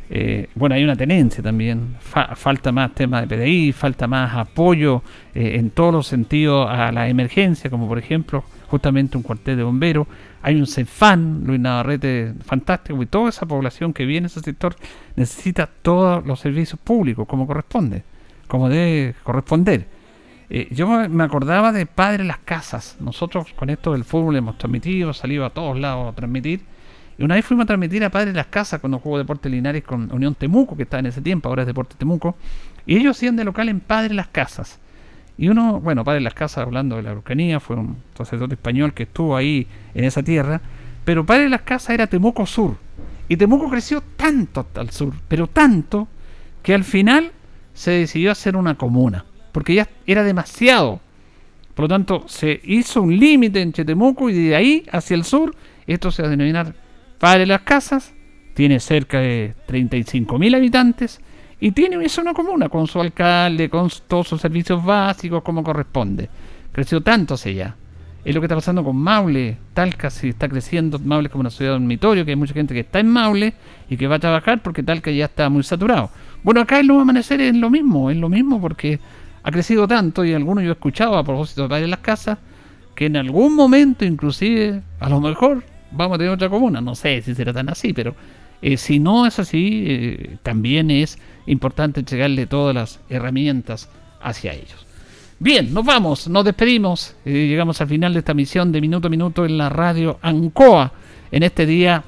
eh, 0.10 0.48
bueno, 0.56 0.76
hay 0.76 0.84
una 0.84 0.96
tenencia 0.96 1.44
también, 1.44 1.98
falta 2.00 2.72
más 2.72 2.96
tema 2.96 3.22
de 3.22 3.28
PDI, 3.28 3.74
falta 3.74 4.08
más 4.08 4.34
apoyo 4.36 5.02
eh, 5.34 5.56
en 5.56 5.72
todos 5.72 5.94
los 5.94 6.08
sentidos 6.08 6.70
a 6.70 6.92
la 6.94 7.10
emergencia, 7.10 7.70
como 7.70 7.88
por 7.88 8.00
ejemplo 8.00 8.44
justamente 8.68 9.18
un 9.18 9.24
cuartel 9.24 9.58
de 9.58 9.64
bomberos. 9.64 10.08
Hay 10.42 10.56
un 10.56 10.68
CEFAN, 10.68 11.44
Luis 11.46 11.60
Navarrete, 11.60 12.34
fantástico, 12.46 13.02
y 13.02 13.06
toda 13.08 13.30
esa 13.30 13.46
población 13.46 13.92
que 13.92 14.06
viene 14.06 14.26
a 14.26 14.28
ese 14.28 14.40
sector 14.40 14.76
necesita 15.18 15.70
todos 15.82 16.26
los 16.26 16.40
servicios 16.40 16.80
públicos 16.82 17.28
como 17.28 17.48
corresponde 17.48 18.04
como 18.48 18.70
debe 18.70 19.16
corresponder. 19.24 19.88
Eh, 20.50 20.68
yo 20.72 20.88
me 20.88 21.24
acordaba 21.24 21.72
de 21.72 21.86
Padre 21.86 22.24
Las 22.24 22.40
Casas. 22.40 22.98
Nosotros 23.00 23.54
con 23.56 23.70
esto 23.70 23.94
del 23.94 24.04
fútbol 24.04 24.36
hemos 24.36 24.58
transmitido, 24.58 25.14
salido 25.14 25.46
a 25.46 25.50
todos 25.50 25.80
lados 25.80 26.12
a 26.12 26.16
transmitir. 26.16 26.62
Y 27.18 27.24
una 27.24 27.36
vez 27.36 27.46
fuimos 27.46 27.64
a 27.64 27.68
transmitir 27.68 28.04
a 28.04 28.10
Padre 28.10 28.34
Las 28.34 28.48
Casas 28.48 28.80
cuando 28.80 29.00
jugó 29.00 29.18
Deporte 29.18 29.50
Linares 29.50 29.84
con 29.84 30.12
Unión 30.14 30.36
Temuco, 30.36 30.76
que 30.76 30.84
estaba 30.84 31.00
en 31.00 31.08
ese 31.08 31.22
tiempo, 31.22 31.50
ahora 31.50 31.64
es 31.64 31.68
Deporte 31.68 31.96
Temuco. 31.98 32.36
Y 32.86 32.98
ellos 32.98 33.18
hacían 33.18 33.36
de 33.36 33.44
local 33.44 33.70
en 33.70 33.80
Padre 33.80 34.14
Las 34.14 34.28
Casas. 34.28 34.80
Y 35.38 35.50
uno, 35.50 35.80
bueno, 35.80 36.04
Padre 36.04 36.22
Las 36.22 36.34
Casas, 36.34 36.66
hablando 36.66 36.98
de 36.98 37.04
la 37.04 37.12
Araucanía, 37.12 37.60
fue 37.60 37.76
un 37.76 37.98
sacerdote 38.16 38.56
español 38.56 38.94
que 38.94 39.04
estuvo 39.04 39.36
ahí 39.36 39.68
en 39.94 40.04
esa 40.04 40.24
tierra. 40.24 40.62
Pero 41.04 41.26
Padre 41.26 41.50
Las 41.50 41.62
Casas 41.62 41.92
era 41.92 42.08
Temuco 42.08 42.46
Sur. 42.46 42.78
Y 43.28 43.38
Temuco 43.38 43.70
creció 43.70 44.02
tanto 44.16 44.68
al 44.76 44.92
sur, 44.92 45.14
pero 45.28 45.48
tanto, 45.48 46.08
que 46.62 46.74
al 46.76 46.84
final 46.84 47.32
se 47.76 47.92
decidió 47.92 48.32
hacer 48.32 48.56
una 48.56 48.76
comuna, 48.76 49.26
porque 49.52 49.76
ya 49.76 49.88
era 50.08 50.24
demasiado. 50.24 51.00
Por 51.76 51.84
lo 51.84 51.90
tanto, 51.90 52.24
se 52.28 52.60
hizo 52.64 53.04
un 53.04 53.16
límite 53.16 53.62
entre 53.62 53.86
Temuco 53.86 54.30
y 54.30 54.48
de 54.48 54.56
ahí 54.56 54.84
hacia 54.92 55.14
el 55.14 55.26
sur, 55.26 55.54
esto 55.86 56.10
se 56.10 56.24
va 56.24 56.30
a 56.30 56.32
denominar 56.32 56.74
Padre 57.20 57.46
Las 57.46 57.62
Casas, 57.62 58.14
tiene 58.56 58.80
cerca 58.80 59.20
de 59.20 59.54
35.000 59.68 60.56
habitantes 60.56 61.20
y 61.60 61.72
tiene 61.72 62.04
es 62.04 62.18
una 62.18 62.34
comuna 62.34 62.70
con 62.70 62.88
su 62.88 63.00
alcalde, 63.00 63.70
con 63.70 63.90
todos 64.08 64.30
sus 64.30 64.42
servicios 64.42 64.84
básicos 64.84 65.44
como 65.44 65.64
corresponde. 65.64 66.30
Creció 66.72 67.02
tanto 67.02 67.34
hacia 67.36 67.52
allá. 67.52 67.76
Es 68.26 68.34
lo 68.34 68.42
que 68.42 68.46
está 68.46 68.56
pasando 68.56 68.84
con 68.84 68.98
Maule. 68.98 69.58
Talca 69.76 70.10
si 70.10 70.30
está 70.30 70.50
creciendo. 70.50 70.98
Maule 70.98 71.28
es 71.28 71.32
como 71.32 71.42
una 71.42 71.52
ciudad 71.52 71.74
dormitorio, 71.74 72.26
que 72.26 72.32
hay 72.32 72.36
mucha 72.36 72.56
gente 72.56 72.74
que 72.74 72.80
está 72.80 73.00
en 73.00 73.08
Maule 73.08 73.54
y 73.88 73.98
que 73.98 74.08
va 74.08 74.16
a 74.16 74.20
trabajar 74.20 74.64
porque 74.64 74.82
Talca 74.82 75.12
ya 75.12 75.26
está 75.26 75.48
muy 75.50 75.62
saturado. 75.62 76.10
Bueno, 76.44 76.62
acá 76.62 76.80
el 76.80 76.88
Nuevo 76.88 77.04
Amanecer 77.04 77.40
es 77.40 77.56
lo 77.56 77.70
mismo, 77.70 78.10
es 78.10 78.18
lo 78.18 78.28
mismo 78.28 78.60
porque 78.60 79.00
ha 79.44 79.52
crecido 79.52 79.88
tanto 79.88 80.26
y 80.26 80.34
algunos 80.34 80.64
yo 80.64 80.72
he 80.72 80.74
escuchado 80.74 81.16
a 81.18 81.24
propósito 81.24 81.68
de 81.68 81.88
las 81.88 82.00
casas 82.00 82.40
que 82.96 83.06
en 83.06 83.18
algún 83.18 83.54
momento 83.54 84.04
inclusive 84.04 84.82
a 85.00 85.08
lo 85.08 85.22
mejor 85.22 85.64
vamos 85.92 86.16
a 86.16 86.18
tener 86.18 86.34
otra 86.34 86.50
comuna. 86.50 86.82
No 86.82 86.96
sé 86.96 87.22
si 87.22 87.36
será 87.36 87.54
tan 87.54 87.70
así, 87.70 87.94
pero 87.94 88.16
eh, 88.62 88.78
si 88.78 89.00
no 89.00 89.28
es 89.28 89.38
así, 89.38 89.84
eh, 89.86 90.38
también 90.42 90.90
es 90.90 91.20
importante 91.46 92.00
entregarle 92.00 92.48
todas 92.48 92.74
las 92.74 93.00
herramientas 93.08 93.88
hacia 94.20 94.54
ellos. 94.54 94.85
Bien, 95.38 95.74
nos 95.74 95.86
vamos, 95.86 96.28
nos 96.28 96.46
despedimos. 96.46 97.16
Llegamos 97.26 97.82
al 97.82 97.88
final 97.88 98.14
de 98.14 98.20
esta 98.20 98.34
misión 98.34 98.72
de 98.72 98.82
minuto 98.82 99.08
a 99.08 99.10
minuto 99.10 99.46
en 99.46 99.58
la 99.58 99.70
radio 99.70 100.18
Ancoa 100.22 100.94
en 101.32 101.44
este 101.44 101.66
día 101.66 102.04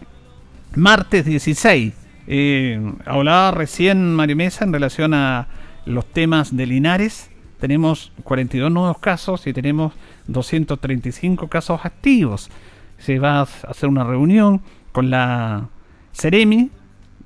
martes 0.76 1.26
16 1.26 1.94
eh, 2.28 2.94
hablaba 3.06 3.52
recién 3.52 4.14
Mario 4.14 4.36
Mesa 4.36 4.66
en 4.66 4.74
relación 4.74 5.14
a 5.14 5.48
los 5.86 6.06
temas 6.06 6.56
de 6.56 6.66
Linares. 6.66 7.32
Tenemos 7.60 8.12
42 8.24 8.72
nuevos 8.72 9.00
casos 9.00 9.48
y 9.48 9.54
tenemos 9.54 9.94
235 10.28 11.48
casos 11.48 11.82
activos. 11.84 12.50
Se 12.98 13.18
va 13.18 13.40
a 13.40 13.42
hacer 13.42 13.88
una 13.88 14.04
reunión 14.04 14.62
con 14.92 15.10
la 15.10 15.70
Ceremi, 16.14 16.70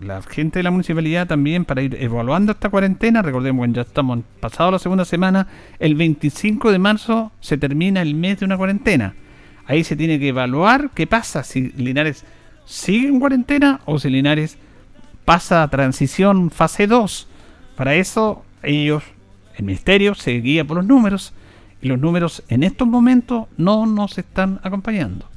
la 0.02 0.22
gente 0.22 0.60
de 0.60 0.64
la 0.64 0.72
municipalidad 0.72 1.28
también 1.28 1.66
para 1.66 1.82
ir 1.82 1.96
evaluando 2.00 2.52
esta 2.52 2.70
cuarentena. 2.70 3.22
Recordemos 3.22 3.68
que 3.68 3.74
ya 3.74 3.82
estamos 3.82 4.20
pasado 4.40 4.72
la 4.72 4.80
segunda 4.80 5.06
semana. 5.06 5.48
El 5.80 5.96
25 5.96 6.72
de 6.72 6.80
marzo 6.80 7.32
se 7.40 7.58
termina 7.58 8.02
el 8.02 8.16
mes 8.16 8.40
de 8.40 8.46
una 8.46 8.58
cuarentena. 8.58 9.14
Ahí 9.66 9.84
se 9.84 9.96
tiene 9.96 10.20
que 10.20 10.30
evaluar 10.30 10.90
qué 10.94 11.08
pasa 11.08 11.44
si 11.44 11.70
Linares 11.72 12.26
sigue 12.66 13.08
en 13.08 13.20
cuarentena 13.20 13.82
o 13.86 14.00
si 14.00 14.10
Linares 14.10 14.58
pasa 15.24 15.64
a 15.64 15.70
transición 15.70 16.50
fase 16.50 16.88
2. 16.88 17.28
Para 17.76 17.96
eso 17.96 18.44
ellos, 18.64 19.04
el 19.56 19.66
ministerio, 19.66 20.16
se 20.16 20.32
guía 20.42 20.66
por 20.66 20.78
los 20.78 20.86
números 20.86 21.34
y 21.82 21.88
los 21.88 22.00
números 22.00 22.44
en 22.50 22.64
estos 22.64 22.88
momentos 22.88 23.48
no 23.58 23.86
nos 23.86 24.18
están 24.18 24.60
acompañando. 24.64 25.31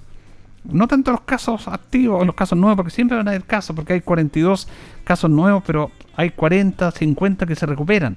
No 0.65 0.89
tanto 0.89 1.13
los 1.13 1.21
casos 1.23 1.69
activos, 1.69 2.25
los 2.27 2.35
casos 2.35 2.59
nuevos, 2.59 2.77
porque 2.77 2.91
siempre 2.91 3.17
van 3.17 3.29
a 3.29 3.33
haber 3.33 3.45
casos, 3.45 3.77
porque 3.77 3.95
hay 3.95 4.01
42 4.01 4.69
casos 5.05 5.31
nuevos, 5.31 5.63
pero 5.67 5.91
hay 6.17 6.31
40, 6.31 6.91
50 6.91 7.47
que 7.47 7.55
se 7.55 7.67
recuperan. 7.67 8.17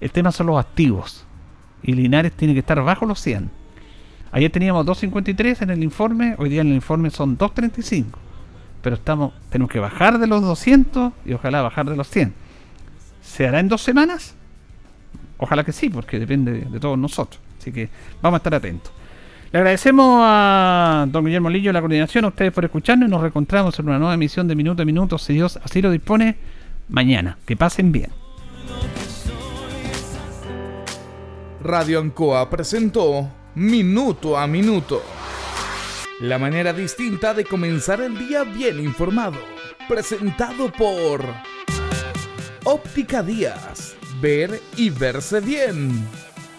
El 0.00 0.10
tema 0.10 0.32
son 0.32 0.48
los 0.48 0.58
activos. 0.58 1.24
Y 1.82 1.92
Linares 1.92 2.32
tiene 2.32 2.54
que 2.54 2.60
estar 2.60 2.82
bajo 2.82 3.06
los 3.06 3.20
100. 3.20 3.50
Ayer 4.32 4.50
teníamos 4.50 4.84
2.53 4.86 5.62
en 5.62 5.70
el 5.70 5.82
informe, 5.82 6.34
hoy 6.38 6.48
día 6.48 6.60
en 6.60 6.68
el 6.68 6.74
informe 6.74 7.10
son 7.10 7.38
2.35. 7.38 8.06
Pero 8.82 8.96
estamos, 8.96 9.32
tenemos 9.50 9.70
que 9.70 9.78
bajar 9.78 10.18
de 10.18 10.26
los 10.26 10.42
200 10.42 11.12
y 11.24 11.32
ojalá 11.34 11.62
bajar 11.62 11.88
de 11.88 11.96
los 11.96 12.08
100. 12.08 12.34
¿Se 13.22 13.46
hará 13.46 13.60
en 13.60 13.68
dos 13.68 13.82
semanas? 13.82 14.34
Ojalá 15.38 15.64
que 15.64 15.72
sí, 15.72 15.88
porque 15.88 16.18
depende 16.18 16.52
de, 16.52 16.64
de 16.64 16.80
todos 16.80 16.98
nosotros. 16.98 17.40
Así 17.58 17.72
que 17.72 17.90
vamos 18.22 18.36
a 18.36 18.38
estar 18.38 18.54
atentos. 18.54 18.92
Le 19.52 19.58
agradecemos 19.58 20.20
a 20.22 21.06
don 21.08 21.24
Guillermo 21.24 21.50
Lillo 21.50 21.72
la 21.72 21.80
coordinación, 21.80 22.24
a 22.24 22.28
ustedes 22.28 22.52
por 22.52 22.64
escucharnos 22.64 23.08
y 23.08 23.10
nos 23.10 23.20
reencontramos 23.20 23.76
en 23.80 23.88
una 23.88 23.98
nueva 23.98 24.14
emisión 24.14 24.46
de 24.46 24.54
Minuto 24.54 24.82
a 24.82 24.84
Minuto, 24.84 25.18
si 25.18 25.32
Dios 25.32 25.58
así 25.64 25.82
lo 25.82 25.90
dispone, 25.90 26.36
mañana. 26.88 27.36
Que 27.44 27.56
pasen 27.56 27.90
bien. 27.90 28.10
Radio 31.64 31.98
Ancoa 31.98 32.48
presentó 32.48 33.28
Minuto 33.56 34.38
a 34.38 34.46
Minuto. 34.46 35.02
La 36.20 36.38
manera 36.38 36.72
distinta 36.72 37.34
de 37.34 37.44
comenzar 37.44 38.00
el 38.00 38.16
día 38.28 38.44
bien 38.44 38.78
informado. 38.78 39.38
Presentado 39.88 40.70
por 40.70 41.24
Óptica 42.62 43.20
Díaz. 43.22 43.96
Ver 44.20 44.60
y 44.76 44.90
verse 44.90 45.40
bien. 45.40 46.06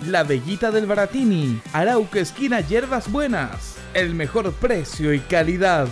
La 0.08 0.24
Bellita 0.24 0.72
del 0.72 0.88
Baratini, 0.88 1.62
Arauca 1.74 2.20
esquina 2.20 2.60
Hierbas 2.60 3.12
Buenas. 3.12 3.76
El 3.94 4.16
mejor 4.16 4.52
precio 4.54 5.14
y 5.14 5.20
calidad. 5.20 5.88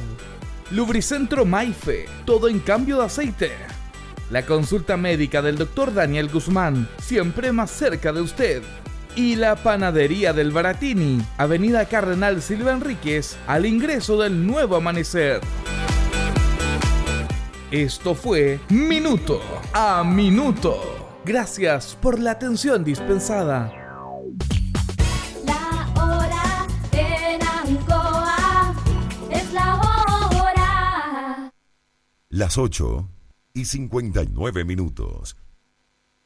Lubricentro 0.71 1.45
Maife, 1.45 2.07
todo 2.25 2.47
en 2.47 2.59
cambio 2.59 2.97
de 2.97 3.05
aceite. 3.05 3.51
La 4.31 4.47
consulta 4.47 4.97
médica 4.97 5.43
del 5.43 5.59
Dr. 5.59 5.93
Daniel 5.93 6.27
Guzmán, 6.27 6.89
siempre 6.97 7.51
más 7.51 7.69
cerca 7.69 8.11
de 8.11 8.21
usted. 8.21 8.63
Y 9.15 9.35
la 9.35 9.55
panadería 9.55 10.33
del 10.33 10.49
Baratini, 10.51 11.21
Avenida 11.37 11.85
Cardenal 11.85 12.41
Silva 12.41 12.71
Enríquez, 12.71 13.37
al 13.45 13.67
ingreso 13.67 14.19
del 14.19 14.47
nuevo 14.47 14.75
amanecer. 14.75 15.39
Esto 17.69 18.15
fue 18.15 18.59
Minuto 18.69 19.39
a 19.71 20.03
Minuto. 20.03 21.19
Gracias 21.23 21.95
por 22.01 22.17
la 22.17 22.31
atención 22.31 22.83
dispensada. 22.83 23.78
Las 32.31 32.59
8 32.59 33.09
y 33.55 33.65
59 33.65 34.63
minutos. 34.63 35.35